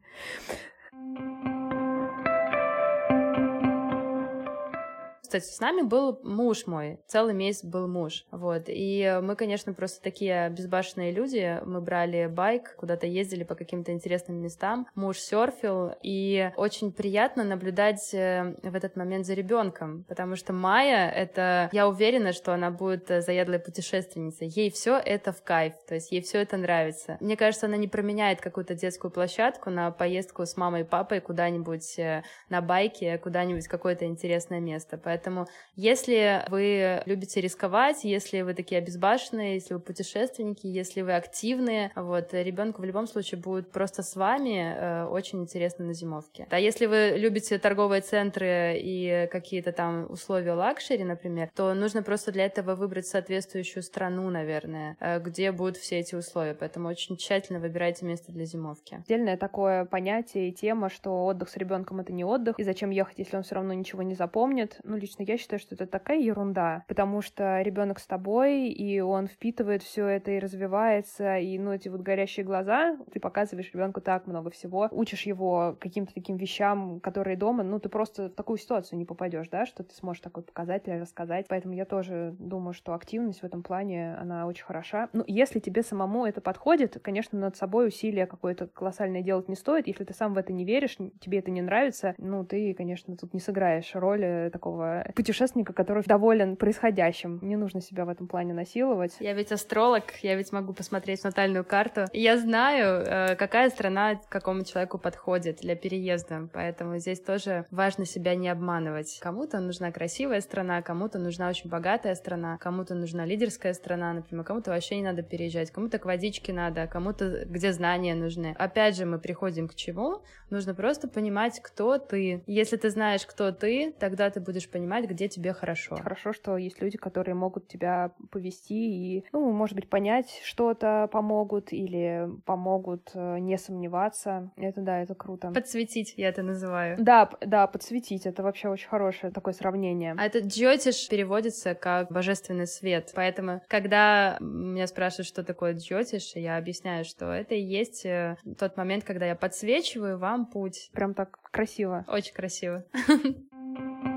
Кстати, 5.32 5.46
с 5.46 5.62
нами 5.62 5.82
был 5.82 6.20
муж 6.24 6.68
мой, 6.68 7.00
целый 7.08 7.34
месяц 7.34 7.64
был 7.64 7.88
муж, 7.88 8.26
вот, 8.32 8.64
и 8.68 9.18
мы, 9.24 9.38
конечно, 9.38 9.74
просто 9.74 10.04
такие 10.04 10.50
безбашенные 10.50 11.14
люди, 11.14 11.58
мы 11.66 11.80
брали 11.80 12.28
байк, 12.28 12.76
куда-то 12.76 13.08
ездили 13.08 13.46
по 13.46 13.56
каким-то 13.56 13.94
интересным 13.94 14.42
местам, 14.42 14.88
муж 14.94 15.20
серфил, 15.20 15.94
и 16.04 16.52
очень 16.58 16.92
приятно 16.92 17.46
наблюдать 17.46 18.14
э, 18.14 18.56
в 18.62 18.76
этот 18.76 18.98
момент 18.98 19.26
за 19.26 19.34
ребенком, 19.34 20.04
потому 20.10 20.36
что 20.36 20.52
Майя, 20.52 21.10
это, 21.10 21.70
я 21.72 21.88
уверена, 21.88 22.34
что 22.34 22.54
она 22.54 22.70
будет 22.70 23.08
заядлой 23.08 23.60
путешественницей, 23.60 24.50
ей 24.50 24.70
все 24.70 24.98
это 24.98 25.32
в 25.32 25.42
кайф, 25.44 25.76
то 25.88 25.96
есть 25.96 26.12
ей 26.12 26.22
все 26.22 26.40
это 26.40 26.58
нравится. 26.58 27.16
Мне 27.22 27.38
кажется, 27.38 27.68
она 27.68 27.78
не 27.78 27.88
променяет 27.88 28.42
какую-то 28.42 28.76
детскую 28.76 29.12
площадку 29.12 29.70
на 29.70 29.92
поездку 29.92 30.46
с 30.46 30.58
мамой 30.58 30.82
и 30.82 30.84
папой 30.84 31.22
куда-нибудь 31.22 31.98
э, 32.00 32.24
на 32.50 32.60
байке, 32.60 33.18
куда-нибудь 33.18 33.70
какое-то 33.70 34.04
интересное 34.04 34.60
место, 34.60 34.98
поэтому 34.98 35.21
Поэтому 35.22 35.48
если 35.76 36.44
вы 36.50 37.04
любите 37.06 37.42
рисковать, 37.42 38.04
если 38.04 38.42
вы 38.42 38.56
такие 38.56 38.80
обезбашенные, 38.80 39.56
если 39.56 39.76
вы 39.76 39.80
путешественники, 39.80 40.66
если 40.66 41.02
вы 41.02 41.14
активные, 41.14 41.92
вот, 41.96 42.34
ребенку 42.34 42.82
в 42.82 42.86
любом 42.86 43.06
случае 43.06 43.40
будет 43.40 43.72
просто 43.72 44.02
с 44.02 44.16
вами 44.16 44.74
э, 44.76 45.06
очень 45.06 45.42
интересно 45.42 45.86
на 45.86 45.94
зимовке. 45.94 46.48
А 46.50 46.60
если 46.60 46.88
вы 46.88 47.14
любите 47.18 47.60
торговые 47.60 48.02
центры 48.02 48.80
и 48.82 49.28
какие-то 49.32 49.72
там 49.72 50.10
условия 50.10 50.54
luxury, 50.54 51.04
например, 51.04 51.52
то 51.56 51.74
нужно 51.76 52.02
просто 52.02 52.32
для 52.32 52.46
этого 52.46 52.74
выбрать 52.74 53.06
соответствующую 53.06 53.84
страну, 53.84 54.28
наверное, 54.32 54.98
э, 55.00 55.20
где 55.20 55.52
будут 55.52 55.78
все 55.78 56.00
эти 56.00 56.16
условия. 56.16 56.56
Поэтому 56.56 56.90
очень 56.90 57.16
тщательно 57.16 57.60
выбирайте 57.60 58.06
место 58.06 58.32
для 58.32 58.46
зимовки. 58.46 58.96
Отдельное 58.96 59.38
такое 59.38 59.86
понятие 59.86 60.50
и 60.50 60.52
тема, 60.52 60.90
что 60.90 61.26
отдых 61.26 61.50
с 61.50 61.58
ребенком 61.58 62.00
это 62.00 62.12
не 62.12 62.26
отдых, 62.26 62.58
и 62.58 62.64
зачем 62.64 62.90
ехать, 62.90 63.20
если 63.20 63.38
он 63.38 63.44
все 63.44 63.56
равно 63.56 63.74
ничего 63.74 64.02
не 64.02 64.16
запомнит. 64.16 64.80
Ну, 64.84 64.98
лично 64.98 65.11
лично 65.12 65.32
я 65.32 65.38
считаю, 65.38 65.60
что 65.60 65.76
это 65.76 65.88
такая 65.88 66.20
ерунда, 66.20 66.86
потому 66.88 67.22
что 67.22 67.62
ребенок 67.62 68.00
с 68.00 68.08
тобой, 68.08 68.70
и 68.70 69.00
он 69.02 69.28
впитывает 69.28 69.84
все 69.84 70.08
это 70.08 70.32
и 70.32 70.40
развивается, 70.40 71.38
и, 71.38 71.58
ну, 71.58 71.74
эти 71.74 71.90
вот 71.90 72.02
горящие 72.02 72.46
глаза, 72.46 72.98
ты 73.12 73.20
показываешь 73.20 73.72
ребенку 73.74 74.02
так 74.02 74.28
много 74.28 74.50
всего, 74.50 74.88
учишь 74.92 75.24
его 75.24 75.76
каким-то 75.80 76.14
таким 76.14 76.38
вещам, 76.38 77.00
которые 77.02 77.38
дома, 77.38 77.64
ну, 77.64 77.80
ты 77.80 77.90
просто 77.90 78.30
в 78.30 78.34
такую 78.34 78.58
ситуацию 78.58 78.98
не 79.00 79.06
попадешь, 79.06 79.50
да, 79.50 79.66
что 79.66 79.84
ты 79.84 79.94
сможешь 79.96 80.22
такой 80.22 80.44
показать 80.44 80.88
или 80.88 81.00
рассказать. 81.00 81.46
Поэтому 81.50 81.74
я 81.74 81.86
тоже 81.86 82.36
думаю, 82.40 82.74
что 82.74 82.94
активность 82.94 83.42
в 83.42 83.44
этом 83.44 83.64
плане, 83.64 84.16
она 84.16 84.48
очень 84.48 84.64
хороша. 84.64 85.10
Ну, 85.14 85.24
если 85.28 85.60
тебе 85.60 85.84
самому 85.84 86.26
это 86.26 86.42
подходит, 86.42 87.00
конечно, 87.02 87.38
над 87.38 87.56
собой 87.56 87.88
усилия 87.88 88.26
какое-то 88.26 88.68
колоссальное 88.68 89.22
делать 89.22 89.50
не 89.50 89.56
стоит. 89.56 89.88
Если 89.88 90.04
ты 90.04 90.14
сам 90.14 90.34
в 90.34 90.38
это 90.38 90.54
не 90.54 90.66
веришь, 90.66 90.98
тебе 91.20 91.40
это 91.40 91.52
не 91.52 91.62
нравится, 91.62 92.16
ну, 92.18 92.46
ты, 92.46 92.74
конечно, 92.74 93.16
тут 93.18 93.34
не 93.34 93.40
сыграешь 93.40 93.94
роли 93.96 94.50
такого 94.52 95.01
путешественника, 95.16 95.74
который 95.74 96.04
доволен 96.04 96.56
происходящим. 96.56 97.40
Не 97.42 97.56
нужно 97.56 97.82
себя 97.82 98.06
в 98.06 98.10
этом 98.10 98.28
плане 98.28 98.54
насиловать. 98.54 99.16
Я 99.20 99.34
ведь 99.34 99.52
астролог, 99.52 100.04
я 100.22 100.36
ведь 100.36 100.52
могу 100.52 100.74
посмотреть 100.74 101.24
натальную 101.24 101.64
карту. 101.64 102.06
Я 102.14 102.38
знаю, 102.38 103.04
э, 103.06 103.36
какая 103.36 103.70
страна 103.70 104.20
какому 104.30 104.64
человеку 104.64 104.98
подходит 104.98 105.58
для 105.58 105.76
переезда, 105.76 106.50
поэтому 106.54 106.98
здесь 106.98 107.20
тоже 107.20 107.66
важно 107.72 108.06
себя 108.06 108.36
не 108.36 108.50
обманывать. 108.50 109.20
Кому-то 109.22 109.60
нужна 109.60 109.92
красивая 109.92 110.42
страна, 110.42 110.82
кому-то 110.82 111.20
нужна 111.20 111.50
очень 111.50 111.70
богатая 111.70 112.16
страна, 112.16 112.58
кому-то 112.58 112.96
нужна 112.96 113.26
лидерская 113.26 113.74
страна, 113.74 114.14
например, 114.14 114.46
кому-то 114.46 114.72
вообще 114.72 114.98
не 114.98 115.04
надо 115.04 115.24
переезжать, 115.24 115.72
кому-то 115.72 116.00
к 116.00 116.06
водичке 116.06 116.54
надо, 116.54 116.88
кому-то 116.88 117.46
где 117.46 117.74
знания 117.74 118.16
нужны. 118.16 118.56
Опять 118.58 118.96
же, 118.96 119.06
мы 119.06 119.20
приходим 119.20 119.68
к 119.68 119.76
чему? 119.76 120.22
Нужно 120.50 120.74
просто 120.76 121.08
понимать, 121.08 121.60
кто 121.62 121.98
ты. 121.98 122.44
Если 122.48 122.78
ты 122.78 122.90
знаешь, 122.90 123.26
кто 123.26 123.52
ты, 123.52 123.94
тогда 124.00 124.30
ты 124.30 124.40
будешь 124.40 124.70
понимать, 124.70 124.91
понимать, 124.92 125.10
где 125.10 125.28
тебе 125.30 125.54
хорошо. 125.54 125.96
Хорошо, 125.96 126.34
что 126.34 126.58
есть 126.58 126.82
люди, 126.82 126.98
которые 126.98 127.36
могут 127.36 127.68
тебя 127.68 128.12
повести 128.30 128.74
и, 128.74 129.26
ну, 129.32 129.52
может 129.52 129.76
быть, 129.76 129.90
понять 129.90 130.42
что-то 130.44 131.08
помогут 131.12 131.72
или 131.72 132.28
помогут 132.46 133.12
э, 133.14 133.38
не 133.40 133.58
сомневаться. 133.58 134.52
Это 134.58 134.82
да, 134.82 135.02
это 135.02 135.16
круто. 135.16 135.52
Подсветить, 135.52 136.16
я 136.18 136.30
это 136.30 136.44
называю. 136.44 136.98
Да, 137.00 137.30
да, 137.42 137.68
подсветить. 137.68 138.26
Это 138.26 138.44
вообще 138.44 138.68
очень 138.68 138.90
хорошее 138.90 139.32
такое 139.32 139.54
сравнение. 139.54 140.16
А 140.18 140.26
этот 140.26 140.46
джотиш 140.46 141.08
переводится 141.08 141.74
как 141.74 142.12
божественный 142.12 142.68
свет. 142.68 143.12
Поэтому, 143.16 143.62
когда 143.68 144.38
меня 144.42 144.88
спрашивают, 144.88 145.28
что 145.28 145.44
такое 145.44 145.74
джотиш, 145.74 146.36
я 146.36 146.58
объясняю, 146.58 147.06
что 147.06 147.32
это 147.32 147.56
и 147.56 147.62
есть 147.62 148.06
э, 148.06 148.36
тот 148.60 148.76
момент, 148.76 149.06
когда 149.06 149.26
я 149.26 149.36
подсвечиваю 149.36 150.18
вам 150.18 150.46
путь. 150.46 150.90
Прям 150.94 151.14
так 151.14 151.40
красиво. 151.52 152.04
Очень 152.08 152.34
красиво. 152.34 152.84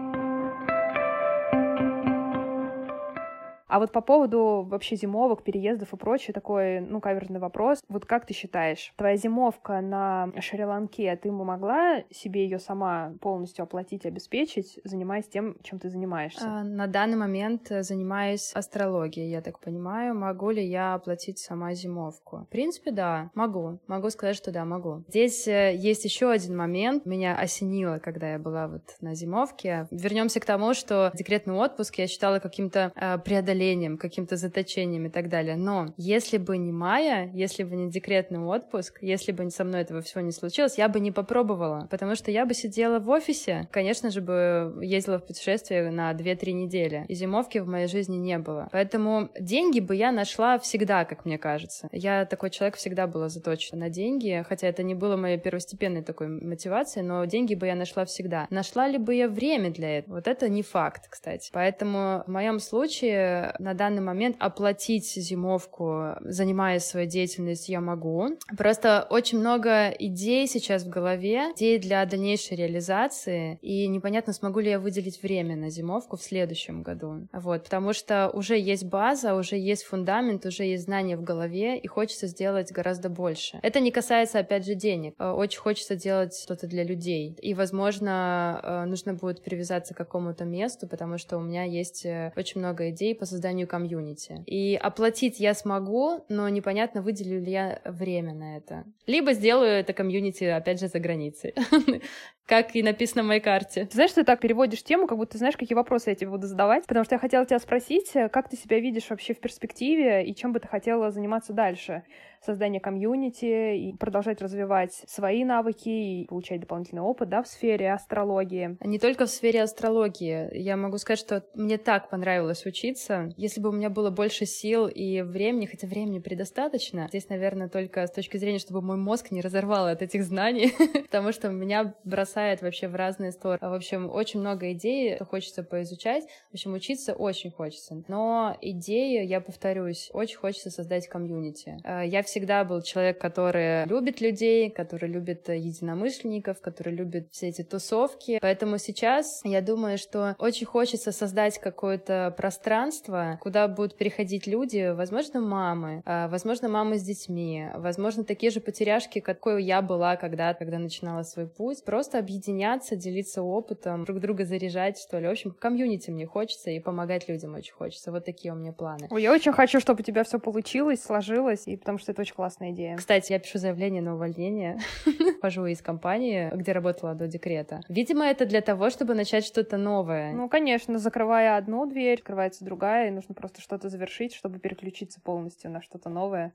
А 3.75 3.81
вот 3.81 3.91
по 3.91 4.03
поводу 4.03 4.65
вообще 4.71 4.95
зимовок, 4.95 5.43
переездов 5.43 5.93
и 5.93 5.97
прочее, 5.97 6.33
такой, 6.33 6.79
ну, 6.79 7.01
каверзный 7.01 7.41
вопрос. 7.41 7.83
Вот 7.89 8.07
как 8.07 8.25
ты 8.25 8.33
считаешь, 8.33 8.93
твоя 8.95 9.17
зимовка 9.17 9.81
на 9.81 10.31
Шри-Ланке, 10.39 11.17
ты 11.17 11.33
бы 11.33 11.45
могла 11.45 12.05
себе 12.09 12.45
ее 12.45 12.61
сама 12.61 13.15
полностью 13.21 13.65
оплатить, 13.65 14.07
обеспечить, 14.07 14.79
занимаясь 14.85 15.27
тем, 15.27 15.57
чем 15.65 15.81
ты 15.81 15.91
занимаешься? 15.91 16.45
А, 16.47 16.63
на 16.63 16.87
данный 16.87 17.17
момент 17.17 17.69
э, 17.73 17.83
занимаюсь 17.83 18.53
астрологией, 18.55 19.29
я 19.29 19.41
так 19.41 19.59
понимаю. 19.59 20.15
Могу 20.15 20.51
ли 20.51 20.65
я 20.65 20.95
оплатить 20.95 21.41
сама 21.41 21.75
зимовку? 21.75 22.47
В 22.49 22.53
принципе, 22.53 22.93
да, 22.93 23.33
могу. 23.35 23.81
Могу 23.89 24.09
сказать, 24.11 24.37
что 24.37 24.53
да, 24.53 24.65
могу. 24.65 25.03
Здесь 25.09 25.49
э, 25.49 25.75
есть 25.75 26.05
еще 26.05 26.31
один 26.31 26.57
момент. 26.57 27.07
Меня 27.07 27.37
осенило, 27.37 27.99
когда 27.99 28.35
я 28.35 28.39
была 28.39 28.69
вот 28.69 28.85
на 29.01 29.17
зимовке. 29.17 29.89
Вернемся 29.91 30.39
к 30.39 30.45
тому, 30.45 30.75
что 30.75 31.11
декретный 31.13 31.55
отпуск 31.55 31.97
я 31.97 32.07
считала 32.07 32.39
каким-то 32.39 32.93
э, 32.95 33.19
преодолением 33.19 33.64
давлением, 33.65 33.97
каким-то 33.99 34.37
заточением 34.37 35.07
и 35.07 35.11
так 35.11 35.29
далее. 35.29 35.57
Но 35.57 35.95
если 35.97 36.39
бы 36.39 36.59
не 36.59 36.73
Майя, 36.73 37.31
если 37.33 37.65
бы 37.65 37.77
не 37.77 37.91
декретный 37.91 38.41
отпуск, 38.41 38.99
если 39.01 39.33
бы 39.33 39.51
со 39.51 39.65
мной 39.65 39.83
этого 39.83 40.01
всего 40.01 40.21
не 40.21 40.33
случилось, 40.33 40.79
я 40.79 40.89
бы 40.89 41.01
не 41.01 41.13
попробовала, 41.13 41.89
потому 41.91 42.15
что 42.15 42.31
я 42.31 42.45
бы 42.47 42.55
сидела 42.55 42.99
в 42.99 43.09
офисе, 43.09 43.69
конечно 43.71 44.11
же 44.11 44.21
бы 44.21 44.79
ездила 44.83 45.19
в 45.19 45.27
путешествие 45.27 45.91
на 45.91 46.13
2-3 46.13 46.53
недели, 46.53 47.05
и 47.09 47.15
зимовки 47.15 47.59
в 47.59 47.67
моей 47.67 47.89
жизни 47.89 48.17
не 48.17 48.39
было. 48.39 48.69
Поэтому 48.73 49.29
деньги 49.39 49.81
бы 49.81 49.97
я 49.97 50.13
нашла 50.13 50.59
всегда, 50.59 51.05
как 51.05 51.25
мне 51.25 51.39
кажется. 51.39 51.89
Я 51.93 52.27
такой 52.27 52.51
человек 52.51 52.77
всегда 52.77 53.07
была 53.07 53.29
заточена 53.29 53.81
на 53.81 53.91
деньги, 53.91 54.45
хотя 54.49 54.69
это 54.69 54.83
не 54.83 54.95
было 54.95 55.17
моей 55.17 55.39
первостепенной 55.39 56.03
такой 56.03 56.29
мотивацией, 56.29 57.07
но 57.07 57.25
деньги 57.25 57.55
бы 57.55 57.67
я 57.67 57.75
нашла 57.75 58.05
всегда. 58.05 58.47
Нашла 58.51 58.89
ли 58.89 58.99
бы 58.99 59.15
я 59.15 59.29
время 59.29 59.71
для 59.71 59.99
этого? 59.99 60.17
Вот 60.17 60.29
это 60.29 60.49
не 60.49 60.63
факт, 60.63 61.07
кстати. 61.09 61.51
Поэтому 61.53 62.23
в 62.27 62.31
моем 62.31 62.61
случае 62.61 63.54
на 63.59 63.75
данный 63.75 64.03
момент 64.03 64.37
оплатить 64.39 65.07
зимовку, 65.15 66.17
занимаясь 66.21 66.85
своей 66.85 67.07
деятельностью, 67.07 67.73
я 67.73 67.81
могу. 67.81 68.39
Просто 68.57 69.07
очень 69.11 69.39
много 69.39 69.91
идей 69.91 70.47
сейчас 70.47 70.85
в 70.85 70.89
голове, 70.89 71.53
идей 71.57 71.79
для 71.79 72.05
дальнейшей 72.07 72.57
реализации, 72.57 73.59
и 73.63 73.87
непонятно, 73.87 74.33
смогу 74.33 74.61
ли 74.61 74.71
я 74.71 74.79
выделить 74.79 75.23
время 75.23 75.57
на 75.57 75.71
зимовку 75.71 76.17
в 76.17 76.23
следующем 76.23 76.83
году. 76.83 77.29
Вот, 77.33 77.65
потому 77.65 77.93
что 77.93 78.31
уже 78.31 78.59
есть 78.59 78.85
база, 78.85 79.35
уже 79.35 79.57
есть 79.57 79.85
фундамент, 79.85 80.47
уже 80.47 80.65
есть 80.65 80.85
знания 80.85 81.17
в 81.17 81.23
голове, 81.23 81.79
и 81.79 81.87
хочется 81.87 82.27
сделать 82.27 82.73
гораздо 82.73 83.09
больше. 83.09 83.59
Это 83.63 83.81
не 83.81 83.91
касается, 83.91 84.39
опять 84.39 84.67
же, 84.67 84.75
денег. 84.75 85.15
Э, 85.19 85.31
очень 85.31 85.61
хочется 85.61 85.97
делать 85.97 86.37
что-то 86.37 86.67
для 86.67 86.85
людей. 86.85 87.37
И, 87.41 87.55
возможно, 87.55 88.61
э, 88.63 88.85
нужно 88.85 89.15
будет 89.15 89.43
привязаться 89.43 89.95
к 89.95 89.97
какому-то 89.97 90.45
месту, 90.45 90.87
потому 90.87 91.19
что 91.19 91.39
у 91.39 91.41
меня 91.41 91.65
есть 91.65 92.05
э, 92.05 92.33
очень 92.37 92.61
много 92.61 92.91
идей 92.91 93.15
по 93.15 93.25
созданию 93.35 93.67
комьюнити. 93.67 94.43
И 94.47 94.77
оплатить 94.77 95.41
я 95.41 95.55
смогу, 95.55 96.25
но 96.29 96.49
непонятно, 96.49 97.03
выделю 97.03 97.41
ли 97.41 97.51
я 97.51 97.81
время 97.85 98.35
на 98.35 98.57
это. 98.57 98.85
Либо 99.07 99.33
сделаю 99.33 99.71
это 99.71 99.93
комьюнити, 99.93 100.45
опять 100.45 100.81
же, 100.81 100.89
за 100.89 101.01
границей. 101.01 101.55
как 102.47 102.77
и 102.77 102.83
написано 102.83 103.23
на 103.23 103.29
моей 103.29 103.41
карте. 103.41 103.87
Ты 103.87 103.95
знаешь, 103.95 104.13
ты 104.13 104.25
так 104.25 104.41
переводишь 104.41 104.83
тему, 104.83 105.07
как 105.07 105.19
будто 105.19 105.33
ты 105.33 105.39
знаешь, 105.39 105.57
какие 105.57 105.75
вопросы 105.75 106.11
я 106.11 106.15
тебе 106.15 106.31
буду 106.31 106.47
задавать, 106.47 106.87
потому 106.87 107.05
что 107.05 107.15
я 107.15 107.19
хотела 107.19 107.47
тебя 107.47 107.59
спросить, 107.59 108.13
как 108.33 108.49
ты 108.49 108.57
себя 108.57 108.81
видишь 108.81 109.09
вообще 109.11 109.35
в 109.35 109.41
перспективе 109.41 110.25
и 110.25 110.35
чем 110.35 110.53
бы 110.53 110.61
ты 110.61 110.69
хотела 110.69 111.11
заниматься 111.11 111.53
дальше 111.53 112.05
создание 112.45 112.81
комьюнити 112.81 113.77
и 113.77 113.97
продолжать 113.97 114.43
развивать 114.43 114.93
свои 115.07 115.45
навыки 115.45 115.89
и 115.89 116.27
получать 116.27 116.61
дополнительный 116.61 117.01
опыт, 117.01 117.29
да, 117.31 117.43
в 117.43 117.49
сфере 117.49 117.93
астрологии. 117.93 118.77
Не 118.85 118.99
только 118.99 119.25
в 119.27 119.31
сфере 119.31 119.63
астрологии. 119.63 120.55
Я 120.57 120.77
могу 120.77 120.99
сказать, 120.99 121.19
что 121.19 121.43
мне 121.55 121.79
так 121.79 122.11
понравилось 122.11 122.67
учиться. 122.67 123.33
Если 123.39 123.61
бы 123.61 123.71
у 123.71 123.73
меня 123.73 123.89
было 123.89 124.11
больше 124.11 124.45
сил 124.45 124.89
и 124.89 125.23
времени, 125.23 125.67
хотя 125.67 125.87
времени 125.87 126.19
предостаточно, 126.19 127.07
здесь, 127.09 127.29
наверное, 127.31 127.69
только 127.69 128.07
с 128.07 128.11
точки 128.11 128.37
зрения, 128.37 128.59
чтобы 128.59 128.83
мой 128.83 128.97
мозг 128.97 129.31
не 129.31 129.41
разорвал 129.41 129.87
от 129.87 130.03
этих 130.03 130.25
знаний, 130.25 130.73
потому 131.03 131.33
что 131.33 131.49
меня 131.49 131.95
бросает 132.05 132.34
вообще 132.37 132.89
в 132.89 132.95
разные 132.95 133.33
стороны. 133.33 133.59
В 133.61 133.75
общем, 133.75 134.11
очень 134.11 134.41
много 134.41 134.73
идей 134.73 135.19
хочется 135.31 135.63
поизучать. 135.63 136.25
В 136.51 136.55
общем, 136.55 136.75
учиться 136.75 137.15
очень 137.15 137.51
хочется. 137.51 138.03
Но 138.09 138.57
идеи, 138.61 139.25
я 139.25 139.41
повторюсь, 139.41 140.11
очень 140.13 140.37
хочется 140.37 140.71
создать 140.71 141.09
комьюнити. 141.09 141.79
Э, 141.85 142.07
я 142.07 142.23
все 142.23 142.35
всегда 142.35 142.65
был 142.65 142.83
человек, 142.83 143.21
который 143.21 143.87
любит 143.87 144.21
людей, 144.21 144.69
который 144.69 145.09
любит 145.09 145.49
э, 145.49 145.57
единомышленников, 145.57 146.61
который 146.61 146.93
любит 146.93 147.29
все 147.31 147.51
эти 147.51 147.63
тусовки. 147.63 148.41
Поэтому 148.43 148.79
сейчас 148.79 149.41
я 149.45 149.61
думаю, 149.61 149.99
что 149.99 150.35
очень 150.41 150.67
хочется 150.67 151.13
создать 151.13 151.61
какое-то 151.61 152.35
пространство, 152.37 153.39
куда 153.41 153.69
будут 153.69 153.97
переходить 153.97 154.49
люди, 154.49 154.93
возможно, 154.93 155.41
мамы, 155.41 156.03
а, 156.05 156.27
возможно, 156.27 156.69
мамы 156.69 156.99
с 156.99 157.05
детьми, 157.05 157.69
возможно, 157.77 158.25
такие 158.25 158.51
же 158.51 158.61
потеряшки, 158.61 159.21
какой 159.21 159.63
я 159.63 159.81
была 159.81 160.17
когда 160.17 160.55
когда 160.55 160.81
начинала 160.81 161.23
свой 161.23 161.47
путь. 161.47 161.85
Просто 161.85 162.19
объединяться, 162.25 162.97
делиться 162.97 163.43
опытом, 163.43 164.05
друг 164.05 164.19
друга 164.21 164.45
заряжать, 164.45 164.99
что 164.99 165.19
ли. 165.19 165.29
В 165.29 165.31
общем, 165.31 165.53
комьюнити 165.53 166.11
мне 166.11 166.27
хочется 166.27 166.71
и 166.71 166.81
помогать 166.81 167.29
людям 167.29 167.55
очень 167.55 167.75
хочется. 167.75 168.11
Вот 168.11 168.25
такие 168.25 168.53
у 168.53 168.57
меня 168.57 168.73
планы. 168.73 169.09
Ой, 169.11 169.23
я 169.23 169.33
очень 169.33 169.53
хочу, 169.53 169.79
чтобы 169.79 170.01
у 170.01 170.03
тебя 170.03 170.25
все 170.25 170.39
получилось, 170.39 171.03
сложилось, 171.03 171.67
и 171.67 171.77
потому 171.77 171.99
что 171.99 172.13
это 172.13 172.23
очень 172.23 172.35
классная 172.35 172.73
идея. 172.73 172.97
Кстати, 172.97 173.33
я 173.33 173.39
пишу 173.39 173.59
заявление 173.59 174.03
на 174.03 174.15
увольнение. 174.15 174.79
Хожу 175.43 175.67
из 175.67 175.83
компании, 175.83 176.51
где 176.55 176.73
работала 176.73 177.15
до 177.15 177.29
декрета. 177.29 177.81
Видимо, 177.89 178.25
это 178.25 178.47
для 178.47 178.63
того, 178.63 178.91
чтобы 178.91 179.15
начать 179.15 179.45
что-то 179.45 179.77
новое. 179.77 180.33
Ну, 180.33 180.49
конечно, 180.49 180.99
закрывая 180.99 181.57
одну 181.57 181.87
дверь, 181.87 182.19
открывается 182.19 182.65
другая, 182.65 183.09
и 183.09 183.11
нужно 183.11 183.35
просто 183.35 183.61
что-то 183.61 183.89
завершить, 183.89 184.35
чтобы 184.35 184.59
переключиться 184.59 185.21
полностью 185.21 185.71
на 185.71 185.83
что-то 185.83 186.09
новое. 186.09 186.55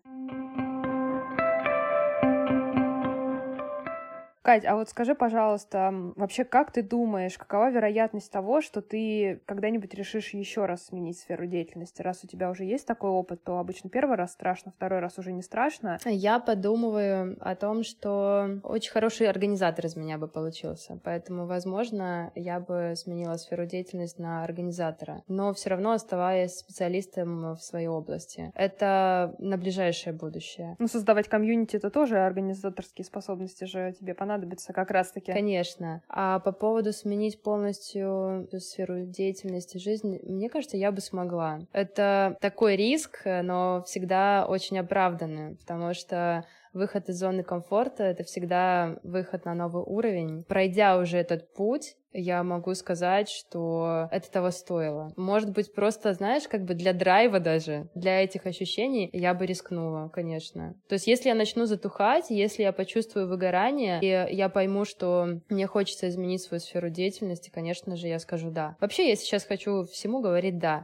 Кать, 4.42 4.64
а 4.66 4.76
вот 4.76 4.88
скажи, 4.90 5.16
пожалуйста, 5.16 5.94
вообще 6.16 6.46
как 6.46 6.72
ты 6.72 6.82
думаешь, 6.82 7.38
какова 7.38 7.70
вероятность 7.72 8.32
того, 8.32 8.62
что 8.62 8.82
ты 8.82 9.42
когда-нибудь 9.46 9.94
решишь 9.94 10.34
еще 10.34 10.66
раз 10.66 10.86
сменить 10.86 11.20
сферу 11.20 11.46
деятельности? 11.46 12.02
Раз 12.02 12.24
у 12.24 12.28
тебя 12.28 12.50
уже 12.50 12.64
есть 12.64 12.88
такой 12.88 13.10
опыт, 13.10 13.44
то 13.44 13.60
обычно 13.60 13.90
первый 13.90 14.16
раз 14.16 14.32
страшно, 14.32 14.72
второй 14.72 15.00
раз 15.00 15.18
уже 15.20 15.34
не 15.34 15.42
страшно. 15.42 16.00
Я 16.06 16.40
подумываю 16.40 17.38
о 17.42 17.56
том, 17.56 17.84
что 17.84 18.62
очень 18.64 18.92
хороший 18.92 19.28
организатор 19.28 19.86
из 19.86 19.98
меня 19.98 20.18
бы 20.18 20.30
получился, 20.30 20.98
поэтому, 21.04 21.46
возможно, 21.46 22.32
я 22.34 22.62
бы 22.62 22.94
сменила 22.96 23.36
сферу 23.36 23.66
деятельности 23.66 24.22
на 24.22 24.46
организатора, 24.46 25.22
но 25.28 25.54
все 25.54 25.72
равно 25.72 25.92
оставаясь 25.92 26.56
специалистом 26.56 27.56
в 27.56 27.60
своей 27.60 27.88
области. 27.88 28.54
Это 28.56 29.36
на 29.38 29.58
ближайшее 29.58 30.14
будущее. 30.14 30.78
Ну, 30.80 30.88
создавать 30.88 31.28
комьюнити— 31.28 31.76
это 31.78 31.90
тоже 31.90 32.20
организаторские 32.20 33.04
способности 33.04 33.66
же 33.66 33.94
тебе 34.00 34.14
понадобятся 34.14 34.29
понадобится 34.30 34.74
как 34.74 34.92
раз-таки. 34.92 35.34
Конечно. 35.34 36.02
А 36.08 36.40
по 36.40 36.52
поводу 36.52 36.94
сменить 36.94 37.42
полностью 37.42 38.48
сферу 38.60 39.06
деятельности 39.06 39.78
жизни, 39.78 40.20
мне 40.24 40.50
кажется, 40.50 40.78
я 40.78 40.92
бы 40.92 41.02
смогла. 41.02 41.62
Это 41.72 42.38
такой 42.40 42.76
риск, 42.76 43.22
но 43.26 43.84
всегда 43.88 44.46
очень 44.48 44.78
оправданный, 44.78 45.56
потому 45.56 45.94
что 45.96 46.46
выход 46.74 47.10
из 47.10 47.18
зоны 47.20 47.44
комфорта— 47.44 48.04
это 48.06 48.24
всегда 48.24 49.00
выход 49.04 49.46
на 49.46 49.54
новый 49.54 49.84
уровень. 49.84 50.44
Пройдя 50.44 50.98
уже 50.98 51.18
этот 51.18 51.54
путь, 51.54 51.96
я 52.12 52.44
могу 52.44 52.74
сказать, 52.74 53.30
что 53.30 54.08
это 54.12 54.32
того 54.32 54.52
стоило. 54.52 55.14
Может 55.16 55.52
быть, 55.52 55.74
просто, 55.74 56.14
знаешь, 56.14 56.48
как 56.48 56.64
бы 56.64 56.74
для 56.74 56.94
драйва 56.94 57.40
даже, 57.40 57.90
для 57.94 58.24
этих 58.24 58.46
ощущений 58.46 59.10
я 59.14 59.34
бы 59.34 59.46
рискнула, 59.46 60.10
конечно. 60.10 60.76
То 60.88 60.94
есть, 60.94 61.08
если 61.08 61.30
я 61.30 61.36
начну 61.36 61.66
затухать, 61.66 62.30
если 62.30 62.64
я 62.64 62.72
почувствую 62.72 63.28
выгорание, 63.28 64.00
и 64.02 64.36
я 64.36 64.50
пойму, 64.50 64.86
что 64.86 65.40
мне 65.50 65.68
хочется 65.68 66.10
изменить 66.10 66.42
свою 66.42 66.60
сферу 66.60 66.90
деятельности, 66.90 67.52
конечно 67.54 67.96
же, 67.96 68.08
я 68.08 68.20
скажу 68.20 68.50
«да». 68.50 68.76
Вообще, 68.80 69.10
я 69.10 69.16
сейчас 69.16 69.46
хочу 69.46 69.84
всему 69.86 70.22
говорить 70.22 70.58
«да». 70.58 70.84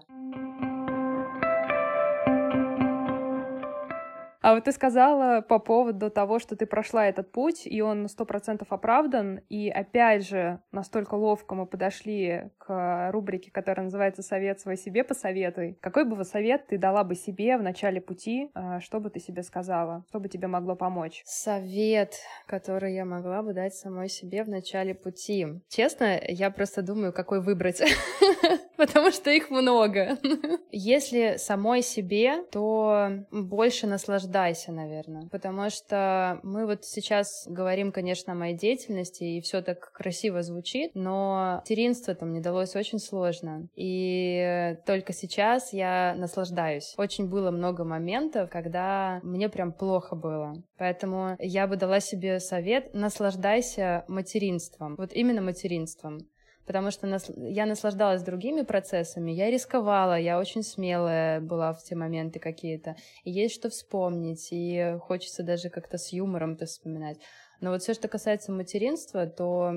А 4.46 4.54
вот 4.54 4.66
ты 4.66 4.72
сказала 4.72 5.42
по 5.42 5.58
поводу 5.58 6.12
того, 6.12 6.38
что 6.38 6.56
ты 6.56 6.68
прошла 6.68 7.08
этот 7.08 7.32
путь, 7.32 7.66
и 7.66 7.82
он 7.82 8.08
сто 8.08 8.26
процентов 8.26 8.72
оправдан, 8.72 9.40
и 9.50 9.70
опять 9.70 10.24
же, 10.28 10.62
настолько 10.72 11.16
ловко 11.16 11.56
мы 11.56 11.66
подошли 11.66 12.52
к 12.60 13.10
рубрике, 13.12 13.50
которая 13.50 13.86
называется 13.86 14.22
«Совет 14.22 14.60
свой 14.60 14.78
себе 14.78 15.04
посоветуй». 15.04 15.80
Какой 15.82 16.06
бы 16.06 16.24
совет 16.24 16.68
ты 16.68 16.78
дала 16.78 17.04
бы 17.04 17.16
себе 17.16 17.58
в 17.58 17.64
начале 17.64 18.00
пути, 18.00 18.52
а, 18.54 18.80
что 18.82 19.00
бы 19.00 19.10
ты 19.10 19.20
себе 19.20 19.42
сказала, 19.42 20.06
что 20.10 20.20
бы 20.20 20.30
тебе 20.30 20.48
могло 20.48 20.76
помочь? 20.76 21.24
Совет, 21.26 22.14
который 22.46 22.94
я 22.94 23.04
могла 23.04 23.42
бы 23.42 23.54
дать 23.54 23.74
самой 23.74 24.10
себе 24.10 24.44
в 24.44 24.50
начале 24.50 24.94
пути. 24.94 25.48
Честно, 25.70 26.20
я 26.22 26.52
просто 26.52 26.84
думаю, 26.84 27.14
какой 27.14 27.42
выбрать. 27.42 27.82
потому 28.78 29.12
что 29.12 29.30
их 29.30 29.50
много. 29.50 30.18
Если 30.72 31.36
самой 31.38 31.82
себе, 31.82 32.44
то 32.52 33.10
больше 33.32 33.88
наслаждайся, 33.88 34.72
наверное, 34.72 35.28
потому 35.32 35.70
что 35.70 36.40
мы 36.44 36.66
вот 36.66 36.86
сейчас 36.86 37.46
говорим, 37.48 37.92
конечно, 37.92 38.34
о 38.34 38.36
моей 38.36 38.56
деятельности, 38.56 39.24
и 39.24 39.42
все 39.42 39.62
так 39.62 39.92
красиво 39.92 40.42
звучит, 40.42 40.92
но 40.94 41.58
материнство 41.62 42.16
там 42.16 42.30
мне 42.30 42.42
далось 42.42 42.76
очень 42.76 43.00
сложно, 43.00 43.68
и 43.76 44.78
только 44.86 45.14
сейчас 45.14 45.74
я 45.74 46.16
наслаждаюсь. 46.18 46.94
Очень 46.98 47.30
было 47.30 47.52
много 47.52 47.84
моментов, 47.84 48.50
когда 48.50 49.20
мне 49.24 49.50
прям 49.50 49.72
плохо 49.72 50.16
было, 50.16 50.54
поэтому 50.78 51.36
я 51.40 51.68
бы 51.68 51.76
дала 51.76 52.00
себе 52.00 52.40
совет, 52.40 52.94
наслаждайся 52.94 54.06
материнством, 54.08 54.96
вот 54.98 55.14
именно 55.14 55.42
материнством 55.42 56.20
потому 56.66 56.92
что 56.92 57.08
нас... 57.08 57.32
я 57.38 57.66
наслаждалась 57.66 58.24
другими 58.24 58.62
процессами, 58.62 59.32
я 59.32 59.50
рисковала, 59.50 60.18
я 60.18 60.40
очень 60.40 60.64
смелая 60.64 61.40
была 61.40 61.74
в 61.74 61.84
те 61.84 61.96
моменты 61.96 62.40
какие-то, 62.40 62.96
и 63.24 63.32
есть 63.32 63.56
что 63.56 63.70
вспомнить, 63.70 64.50
и 64.52 64.98
хочется 65.02 65.44
даже 65.44 65.70
как-то 65.70 65.98
с 65.98 66.12
юмором 66.12 66.54
это 66.54 66.66
вспоминать. 66.66 67.18
Но 67.62 67.72
вот 67.72 67.82
все, 67.82 67.94
что 67.94 68.08
касается 68.08 68.52
материнства, 68.52 69.26
то 69.26 69.74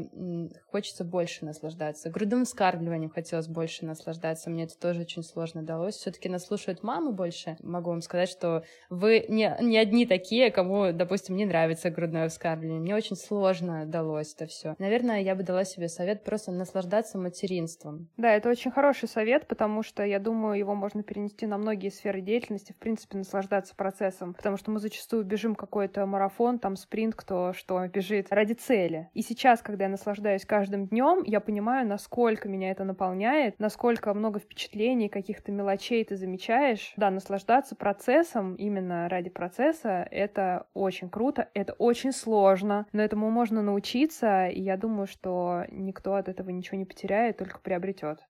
хочется 0.67 1.05
больше 1.05 1.45
наслаждаться. 1.45 2.11
Грудным 2.11 2.45
вскармливанием 2.45 3.11
хотелось 3.11 3.49
больше 3.49 3.85
наслаждаться. 3.85 4.51
Мне 4.51 4.65
это 4.65 4.79
тоже 4.79 5.03
очень 5.03 5.23
сложно 5.23 5.63
далось. 5.63 5.97
Все-таки 5.97 6.29
нас 6.29 6.47
слушают 6.47 6.83
мамы 6.83 7.13
больше. 7.13 7.57
Могу 7.61 7.91
вам 7.91 8.03
сказать, 8.03 8.29
что 8.29 8.65
вы 8.91 9.25
не, 9.29 9.57
не 9.61 9.79
одни 9.79 10.07
такие, 10.07 10.51
кому, 10.51 10.93
допустим, 10.93 11.37
не 11.37 11.47
нравится 11.47 11.91
грудное 11.91 12.29
вскармливание. 12.29 12.81
Мне 12.81 12.95
очень 12.95 13.17
сложно 13.17 13.87
далось 13.87 14.35
это 14.35 14.47
все. 14.47 14.75
Наверное, 14.79 15.21
я 15.21 15.35
бы 15.35 15.43
дала 15.43 15.65
себе 15.65 15.89
совет 15.89 16.25
просто 16.25 16.53
наслаждаться 16.53 17.19
материнством. 17.19 18.09
Да, 18.17 18.35
это 18.35 18.49
очень 18.49 18.71
хороший 18.71 19.09
совет, 19.09 19.47
потому 19.47 19.83
что, 19.83 20.05
я 20.05 20.19
думаю, 20.19 20.59
его 20.59 20.75
можно 20.75 21.03
перенести 21.03 21.47
на 21.47 21.59
многие 21.59 21.91
сферы 21.91 22.21
деятельности, 22.21 22.73
в 22.73 22.77
принципе, 22.77 23.19
наслаждаться 23.19 23.75
процессом, 23.75 24.35
потому 24.35 24.57
что 24.57 24.71
мы 24.71 24.81
зачастую 24.81 25.25
бежим 25.25 25.55
какой-то 25.55 26.05
марафон, 26.07 26.59
там 26.59 26.77
спринт, 26.77 27.15
кто 27.15 27.53
что 27.53 27.78
что 27.79 27.89
бежит 27.89 28.33
ради 28.33 28.55
цели. 28.55 29.09
И 29.15 29.23
сейчас, 29.23 29.63
когда 29.63 29.85
я 29.85 29.91
наслаждаюсь 29.91 30.45
каждым 30.45 30.87
днем, 30.87 31.23
я 31.25 31.41
понимаю, 31.41 31.87
насколько 31.87 32.49
меня 32.49 32.71
это 32.71 32.85
наполняет, 32.85 33.59
насколько 33.59 34.13
много 34.15 34.41
впечатлений, 34.41 35.09
каких-то 35.09 35.53
мелочей 35.53 36.05
ты 36.05 36.17
замечаешь. 36.17 36.93
Да, 36.97 37.11
наслаждаться 37.11 37.77
процессом 37.77 38.55
именно 38.55 39.09
ради 39.09 39.31
процесса— 39.31 40.07
это 40.11 40.67
очень 40.75 41.09
круто, 41.09 41.49
это 41.55 41.75
очень 41.75 42.13
сложно, 42.13 42.87
но 42.93 43.03
этому 43.03 43.31
можно 43.31 43.63
научиться, 43.63 44.47
и 44.47 44.61
я 44.61 44.77
думаю, 44.77 45.07
что 45.07 45.65
никто 45.71 46.15
от 46.15 46.29
этого 46.29 46.51
ничего 46.51 46.79
не 46.79 46.85
потеряет, 46.85 47.39
только 47.39 47.61
приобретет. 47.61 48.25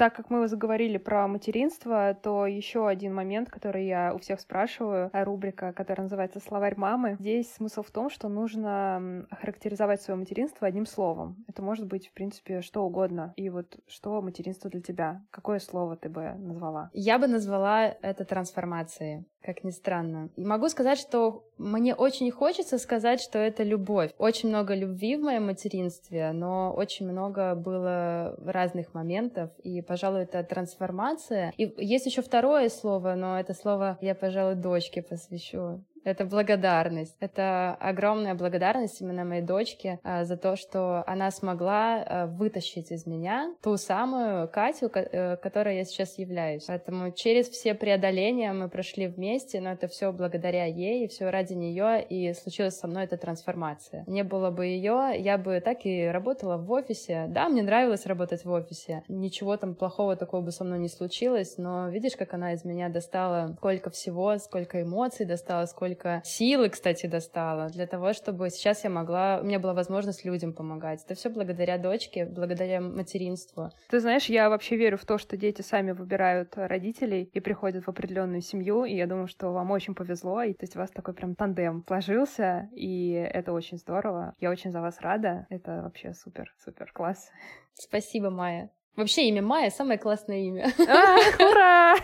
Так 0.00 0.16
как 0.16 0.30
мы 0.30 0.48
заговорили 0.48 0.96
про 0.96 1.28
материнство, 1.28 2.16
то 2.22 2.46
еще 2.46 2.88
один 2.88 3.14
момент, 3.14 3.50
который 3.50 3.86
я 3.86 4.14
у 4.14 4.18
всех 4.18 4.40
спрашиваю, 4.40 5.10
э, 5.12 5.24
рубрика, 5.24 5.74
которая 5.74 6.04
называется 6.04 6.40
«Словарь 6.40 6.74
мамы». 6.78 7.16
Здесь 7.20 7.52
смысл 7.52 7.82
в 7.82 7.90
том, 7.90 8.08
что 8.08 8.30
нужно 8.30 9.26
характеризовать 9.30 10.00
свое 10.00 10.18
материнство 10.18 10.66
одним 10.66 10.86
словом. 10.86 11.44
Это 11.48 11.60
может 11.60 11.86
быть, 11.86 12.08
в 12.08 12.14
принципе, 12.14 12.62
что 12.62 12.82
угодно. 12.82 13.34
И 13.36 13.50
вот 13.50 13.76
что 13.88 14.22
материнство 14.22 14.70
для 14.70 14.80
тебя? 14.80 15.22
Какое 15.30 15.58
слово 15.58 15.96
ты 15.96 16.08
бы 16.08 16.32
назвала? 16.38 16.88
Я 16.94 17.18
бы 17.18 17.26
назвала 17.26 17.84
это 17.84 18.24
трансформацией. 18.24 19.26
Как 19.42 19.64
ни 19.64 19.70
странно. 19.70 20.30
И 20.36 20.44
могу 20.44 20.68
сказать, 20.68 20.98
что 20.98 21.44
мне 21.58 21.94
очень 21.94 22.30
хочется 22.30 22.78
сказать, 22.78 23.20
что 23.20 23.38
это 23.38 23.62
любовь. 23.62 24.12
Очень 24.18 24.48
много 24.48 24.74
любви 24.74 25.16
в 25.16 25.22
моем 25.22 25.46
материнстве, 25.46 26.32
но 26.32 26.72
очень 26.72 27.10
много 27.10 27.54
было 27.54 28.36
разных 28.44 28.94
моментов, 28.94 29.50
и, 29.62 29.82
пожалуй, 29.82 30.22
это 30.22 30.42
трансформация. 30.42 31.52
И 31.56 31.72
есть 31.78 32.06
еще 32.06 32.22
второе 32.22 32.68
слово, 32.68 33.14
но 33.14 33.38
это 33.38 33.54
слово 33.54 33.98
я, 34.00 34.14
пожалуй, 34.14 34.54
дочке 34.54 35.02
посвящу. 35.02 35.84
Это 36.04 36.24
благодарность. 36.24 37.16
Это 37.20 37.76
огромная 37.80 38.34
благодарность 38.34 39.00
именно 39.00 39.24
моей 39.24 39.42
дочке 39.42 40.00
а, 40.02 40.24
за 40.24 40.36
то, 40.36 40.56
что 40.56 41.04
она 41.06 41.30
смогла 41.30 42.02
а, 42.02 42.26
вытащить 42.26 42.90
из 42.90 43.06
меня 43.06 43.54
ту 43.62 43.76
самую 43.76 44.48
Катю, 44.48 44.90
э, 44.94 45.36
которой 45.36 45.76
я 45.76 45.84
сейчас 45.84 46.18
являюсь. 46.18 46.64
Поэтому 46.64 47.12
через 47.12 47.48
все 47.48 47.74
преодоления 47.74 48.52
мы 48.52 48.68
прошли 48.68 49.08
вместе, 49.08 49.60
но 49.60 49.72
это 49.72 49.88
все 49.88 50.12
благодаря 50.12 50.64
ей, 50.64 51.06
все 51.08 51.30
ради 51.30 51.52
нее, 51.52 52.02
и 52.02 52.32
случилась 52.32 52.78
со 52.78 52.88
мной 52.88 53.04
эта 53.04 53.16
трансформация. 53.16 54.04
Не 54.06 54.24
было 54.24 54.50
бы 54.50 54.66
ее, 54.66 55.12
я 55.18 55.36
бы 55.38 55.60
так 55.60 55.84
и 55.84 56.06
работала 56.06 56.56
в 56.56 56.70
офисе. 56.72 57.26
Да, 57.28 57.48
мне 57.48 57.62
нравилось 57.62 58.06
работать 58.06 58.44
в 58.44 58.50
офисе. 58.50 59.02
Ничего 59.08 59.56
там 59.56 59.74
плохого 59.74 60.16
такого 60.16 60.40
бы 60.40 60.52
со 60.52 60.64
мной 60.64 60.78
не 60.78 60.88
случилось, 60.88 61.58
но 61.58 61.88
видишь, 61.88 62.16
как 62.16 62.32
она 62.34 62.54
из 62.54 62.64
меня 62.64 62.88
достала 62.88 63.54
сколько 63.58 63.90
всего, 63.90 64.38
сколько 64.38 64.82
эмоций 64.82 65.26
достала, 65.26 65.66
сколько 65.66 65.89
сколько 65.90 66.22
силы, 66.24 66.68
кстати, 66.68 67.06
достала 67.06 67.68
для 67.68 67.86
того, 67.86 68.12
чтобы 68.12 68.50
сейчас 68.50 68.84
я 68.84 68.90
могла, 68.90 69.40
у 69.40 69.44
меня 69.44 69.58
была 69.58 69.74
возможность 69.74 70.24
людям 70.24 70.52
помогать. 70.52 71.02
Это 71.04 71.14
все 71.14 71.30
благодаря 71.30 71.78
дочке, 71.78 72.26
благодаря 72.26 72.80
материнству. 72.80 73.70
Ты 73.88 74.00
знаешь, 74.00 74.26
я 74.26 74.48
вообще 74.48 74.76
верю 74.76 74.96
в 74.96 75.04
то, 75.04 75.18
что 75.18 75.36
дети 75.36 75.62
сами 75.62 75.92
выбирают 75.92 76.52
родителей 76.56 77.28
и 77.32 77.40
приходят 77.40 77.84
в 77.84 77.88
определенную 77.88 78.40
семью, 78.40 78.84
и 78.84 78.94
я 78.94 79.06
думаю, 79.06 79.26
что 79.26 79.52
вам 79.52 79.70
очень 79.70 79.94
повезло, 79.94 80.42
и 80.42 80.52
то 80.52 80.62
есть 80.62 80.76
у 80.76 80.78
вас 80.78 80.90
такой 80.90 81.14
прям 81.14 81.34
тандем 81.34 81.84
сложился, 81.86 82.68
и 82.72 83.10
это 83.12 83.52
очень 83.52 83.78
здорово. 83.78 84.34
Я 84.38 84.50
очень 84.50 84.70
за 84.70 84.80
вас 84.80 85.00
рада. 85.00 85.46
Это 85.50 85.82
вообще 85.82 86.12
супер, 86.14 86.54
супер 86.64 86.92
класс. 86.92 87.30
Спасибо, 87.74 88.30
Майя. 88.30 88.70
Вообще 88.96 89.28
имя 89.28 89.40
Майя 89.40 89.70
самое 89.70 89.98
классное 89.98 90.40
имя. 90.40 90.70
А, 90.78 91.16
ура! 91.42 91.96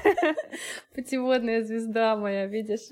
Путеводная 0.94 1.62
звезда 1.62 2.16
моя, 2.16 2.46
видишь? 2.46 2.88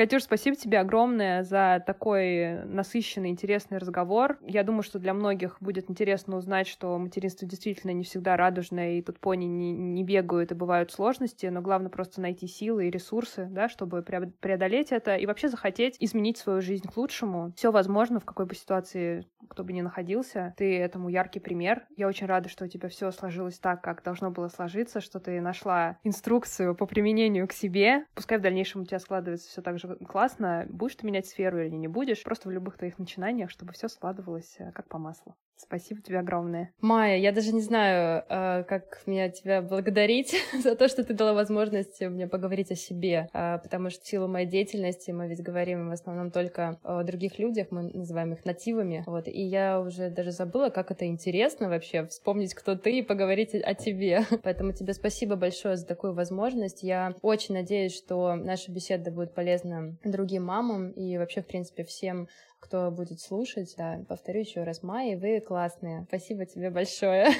Катюш, 0.00 0.22
спасибо 0.22 0.56
тебе 0.56 0.78
огромное 0.78 1.42
за 1.42 1.84
такой 1.86 2.64
насыщенный, 2.64 3.28
интересный 3.28 3.76
разговор. 3.76 4.38
Я 4.40 4.64
думаю, 4.64 4.82
что 4.82 4.98
для 4.98 5.12
многих 5.12 5.58
будет 5.60 5.90
интересно 5.90 6.38
узнать, 6.38 6.68
что 6.68 6.96
материнство 6.96 7.46
действительно 7.46 7.90
не 7.90 8.04
всегда 8.04 8.38
радужное, 8.38 8.92
и 8.92 9.02
тут 9.02 9.20
пони 9.20 9.44
не, 9.44 9.72
не 9.72 10.02
бегают, 10.02 10.52
и 10.52 10.54
бывают 10.54 10.90
сложности, 10.90 11.44
но 11.44 11.60
главное 11.60 11.90
просто 11.90 12.22
найти 12.22 12.46
силы 12.46 12.88
и 12.88 12.90
ресурсы, 12.90 13.46
да, 13.50 13.68
чтобы 13.68 14.00
преодолеть 14.00 14.90
это 14.90 15.16
и 15.16 15.26
вообще 15.26 15.50
захотеть 15.50 15.98
изменить 16.00 16.38
свою 16.38 16.62
жизнь 16.62 16.88
к 16.88 16.96
лучшему. 16.96 17.52
Все 17.54 17.70
возможно, 17.70 18.20
в 18.20 18.24
какой 18.24 18.46
бы 18.46 18.54
ситуации 18.54 19.26
кто 19.50 19.64
бы 19.64 19.72
ни 19.72 19.80
находился. 19.80 20.54
Ты 20.56 20.78
этому 20.78 21.08
яркий 21.08 21.40
пример. 21.40 21.84
Я 21.96 22.06
очень 22.06 22.26
рада, 22.26 22.48
что 22.48 22.64
у 22.64 22.68
тебя 22.68 22.88
все 22.88 23.10
сложилось 23.10 23.58
так, 23.58 23.82
как 23.82 24.02
должно 24.02 24.30
было 24.30 24.48
сложиться, 24.48 25.00
что 25.00 25.18
ты 25.18 25.40
нашла 25.40 25.98
инструкцию 26.04 26.74
по 26.74 26.86
применению 26.86 27.48
к 27.48 27.52
себе. 27.52 28.06
Пускай 28.14 28.38
в 28.38 28.42
дальнейшем 28.42 28.82
у 28.82 28.84
тебя 28.84 29.00
складывается 29.00 29.48
все 29.48 29.60
так 29.60 29.78
же 29.78 29.89
классно, 29.96 30.66
будешь 30.68 30.96
ты 30.96 31.06
менять 31.06 31.26
сферу 31.26 31.60
или 31.60 31.74
не 31.74 31.88
будешь, 31.88 32.22
просто 32.22 32.48
в 32.48 32.52
любых 32.52 32.78
твоих 32.78 32.98
начинаниях, 32.98 33.50
чтобы 33.50 33.72
все 33.72 33.88
складывалось 33.88 34.56
э, 34.58 34.72
как 34.72 34.88
по 34.88 34.98
маслу. 34.98 35.36
Спасибо 35.62 36.00
тебе 36.00 36.18
огромное. 36.18 36.72
Майя, 36.80 37.18
я 37.18 37.32
даже 37.32 37.52
не 37.52 37.60
знаю, 37.60 38.24
э, 38.28 38.64
как 38.64 39.02
меня 39.06 39.28
тебя 39.28 39.60
благодарить 39.62 40.34
за 40.62 40.74
то, 40.74 40.88
что 40.88 41.04
ты 41.04 41.14
дала 41.14 41.34
возможность 41.34 42.00
мне 42.00 42.26
поговорить 42.26 42.70
о 42.70 42.76
себе, 42.76 43.28
э, 43.32 43.58
потому 43.62 43.90
что 43.90 44.02
в 44.02 44.06
силу 44.06 44.28
моей 44.28 44.46
деятельности 44.46 45.10
мы 45.10 45.28
ведь 45.28 45.42
говорим 45.42 45.88
в 45.88 45.92
основном 45.92 46.30
только 46.30 46.78
о 46.82 47.02
других 47.02 47.38
людях, 47.38 47.68
мы 47.70 47.82
называем 47.82 48.32
их 48.32 48.44
нативами, 48.44 49.04
вот, 49.06 49.28
и 49.28 49.42
я 49.42 49.80
уже 49.80 50.08
даже 50.10 50.30
забыла, 50.30 50.70
как 50.70 50.90
это 50.90 51.06
интересно 51.06 51.68
вообще, 51.68 52.06
вспомнить, 52.06 52.54
кто 52.54 52.74
ты 52.74 52.98
и 52.98 53.02
поговорить 53.02 53.54
о 53.54 53.74
тебе. 53.74 54.24
Поэтому 54.42 54.72
тебе 54.72 54.94
спасибо 54.94 55.36
большое 55.36 55.76
за 55.76 55.86
такую 55.86 56.14
возможность. 56.14 56.82
Я 56.82 57.14
очень 57.22 57.54
надеюсь, 57.54 57.96
что 57.96 58.34
наша 58.34 58.72
беседа 58.72 59.10
будет 59.10 59.34
полезна 59.34 59.96
другим 60.04 60.44
мамам 60.44 60.90
и 60.90 61.18
вообще, 61.18 61.42
в 61.42 61.46
принципе, 61.46 61.84
всем 61.84 62.28
кто 62.60 62.90
будет 62.90 63.20
слушать. 63.20 63.74
Да, 63.76 64.00
повторю 64.08 64.40
еще 64.40 64.62
раз, 64.62 64.82
Майя, 64.82 65.18
вы 65.18 65.40
классные. 65.40 66.04
Спасибо 66.08 66.46
тебе 66.46 66.70
большое. 66.70 67.30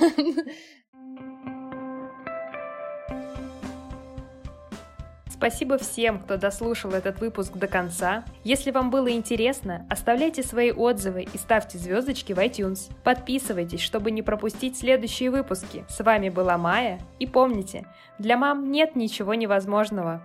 Спасибо 5.40 5.78
всем, 5.78 6.18
кто 6.18 6.36
дослушал 6.36 6.92
этот 6.92 7.18
выпуск 7.20 7.54
до 7.54 7.66
конца. 7.66 8.26
Если 8.44 8.70
вам 8.70 8.90
было 8.90 9.10
интересно, 9.10 9.86
оставляйте 9.88 10.42
свои 10.42 10.70
отзывы 10.70 11.22
и 11.22 11.38
ставьте 11.38 11.78
звездочки 11.78 12.34
в 12.34 12.38
iTunes. 12.38 12.92
Подписывайтесь, 13.04 13.80
чтобы 13.80 14.10
не 14.10 14.20
пропустить 14.20 14.76
следующие 14.76 15.30
выпуски. 15.30 15.86
С 15.88 16.04
вами 16.04 16.28
была 16.28 16.58
Майя. 16.58 17.00
И 17.18 17.26
помните, 17.26 17.86
для 18.18 18.36
мам 18.36 18.70
нет 18.70 18.96
ничего 18.96 19.32
невозможного. 19.32 20.22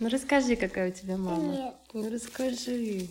Ну 0.00 0.08
расскажи, 0.08 0.54
какая 0.54 0.90
у 0.90 0.92
тебя 0.92 1.16
мама. 1.16 1.42
Нет. 1.42 1.74
Ну 1.92 2.08
расскажи. 2.10 3.08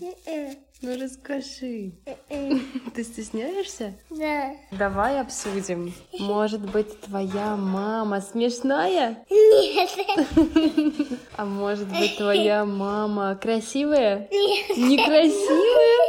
Ну 0.82 0.98
расскажи. 1.02 1.92
Ты 2.96 3.04
стесняешься? 3.04 3.96
Да. 4.10 4.52
Давай 4.72 5.20
обсудим. 5.20 5.94
Может 6.18 6.62
быть, 6.72 7.02
твоя 7.02 7.58
мама 7.58 8.22
смешная? 8.22 9.18
Нет. 9.30 9.90
А 11.36 11.46
может 11.46 11.88
быть, 11.90 12.18
твоя 12.18 12.66
мама 12.66 13.36
красивая? 13.36 14.28
Нет. 14.32 14.78
Некрасивая? 14.78 16.04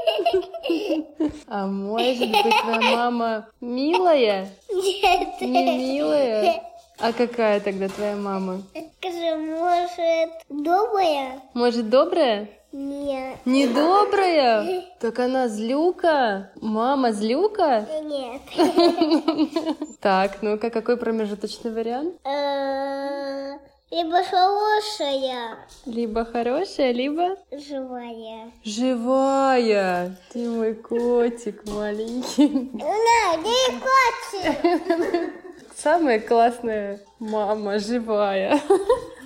А 1.48 1.66
может 1.66 2.30
быть, 2.30 2.60
твоя 2.62 2.96
мама 2.96 3.48
милая? 3.60 4.48
Нет. 4.70 5.40
Не 5.40 5.78
милая? 5.78 6.62
А 7.00 7.12
какая 7.12 7.60
тогда 7.60 7.88
твоя 7.88 8.16
мама? 8.16 8.62
Скажи, 8.98 9.36
может, 9.36 10.30
добрая? 10.48 11.40
Может, 11.54 11.88
добрая? 11.88 12.48
Нет. 12.72 13.38
Не 13.44 13.66
добрая? 13.68 14.84
Так 15.00 15.20
она 15.20 15.46
злюка? 15.48 16.50
Мама 16.60 17.12
злюка? 17.12 17.86
Нет. 18.02 18.42
Так, 20.00 20.42
ну-ка, 20.42 20.70
какой 20.70 20.96
промежуточный 20.96 21.72
вариант? 21.72 22.14
Э, 22.24 23.58
Либо 23.90 24.22
хорошая, 24.24 25.56
Либо 25.86 26.24
хорошая, 26.24 26.92
либо 26.92 27.36
живая. 27.52 28.50
живая. 28.64 30.16
Ты 30.32 30.48
мой 30.50 30.74
котик 30.74 31.64
маленький. 31.66 32.70
На, 32.74 33.36
не 33.36 33.80
котик. 33.80 35.32
Самая 35.80 36.18
классная 36.18 36.98
мама, 37.20 37.78
живая. 37.78 38.60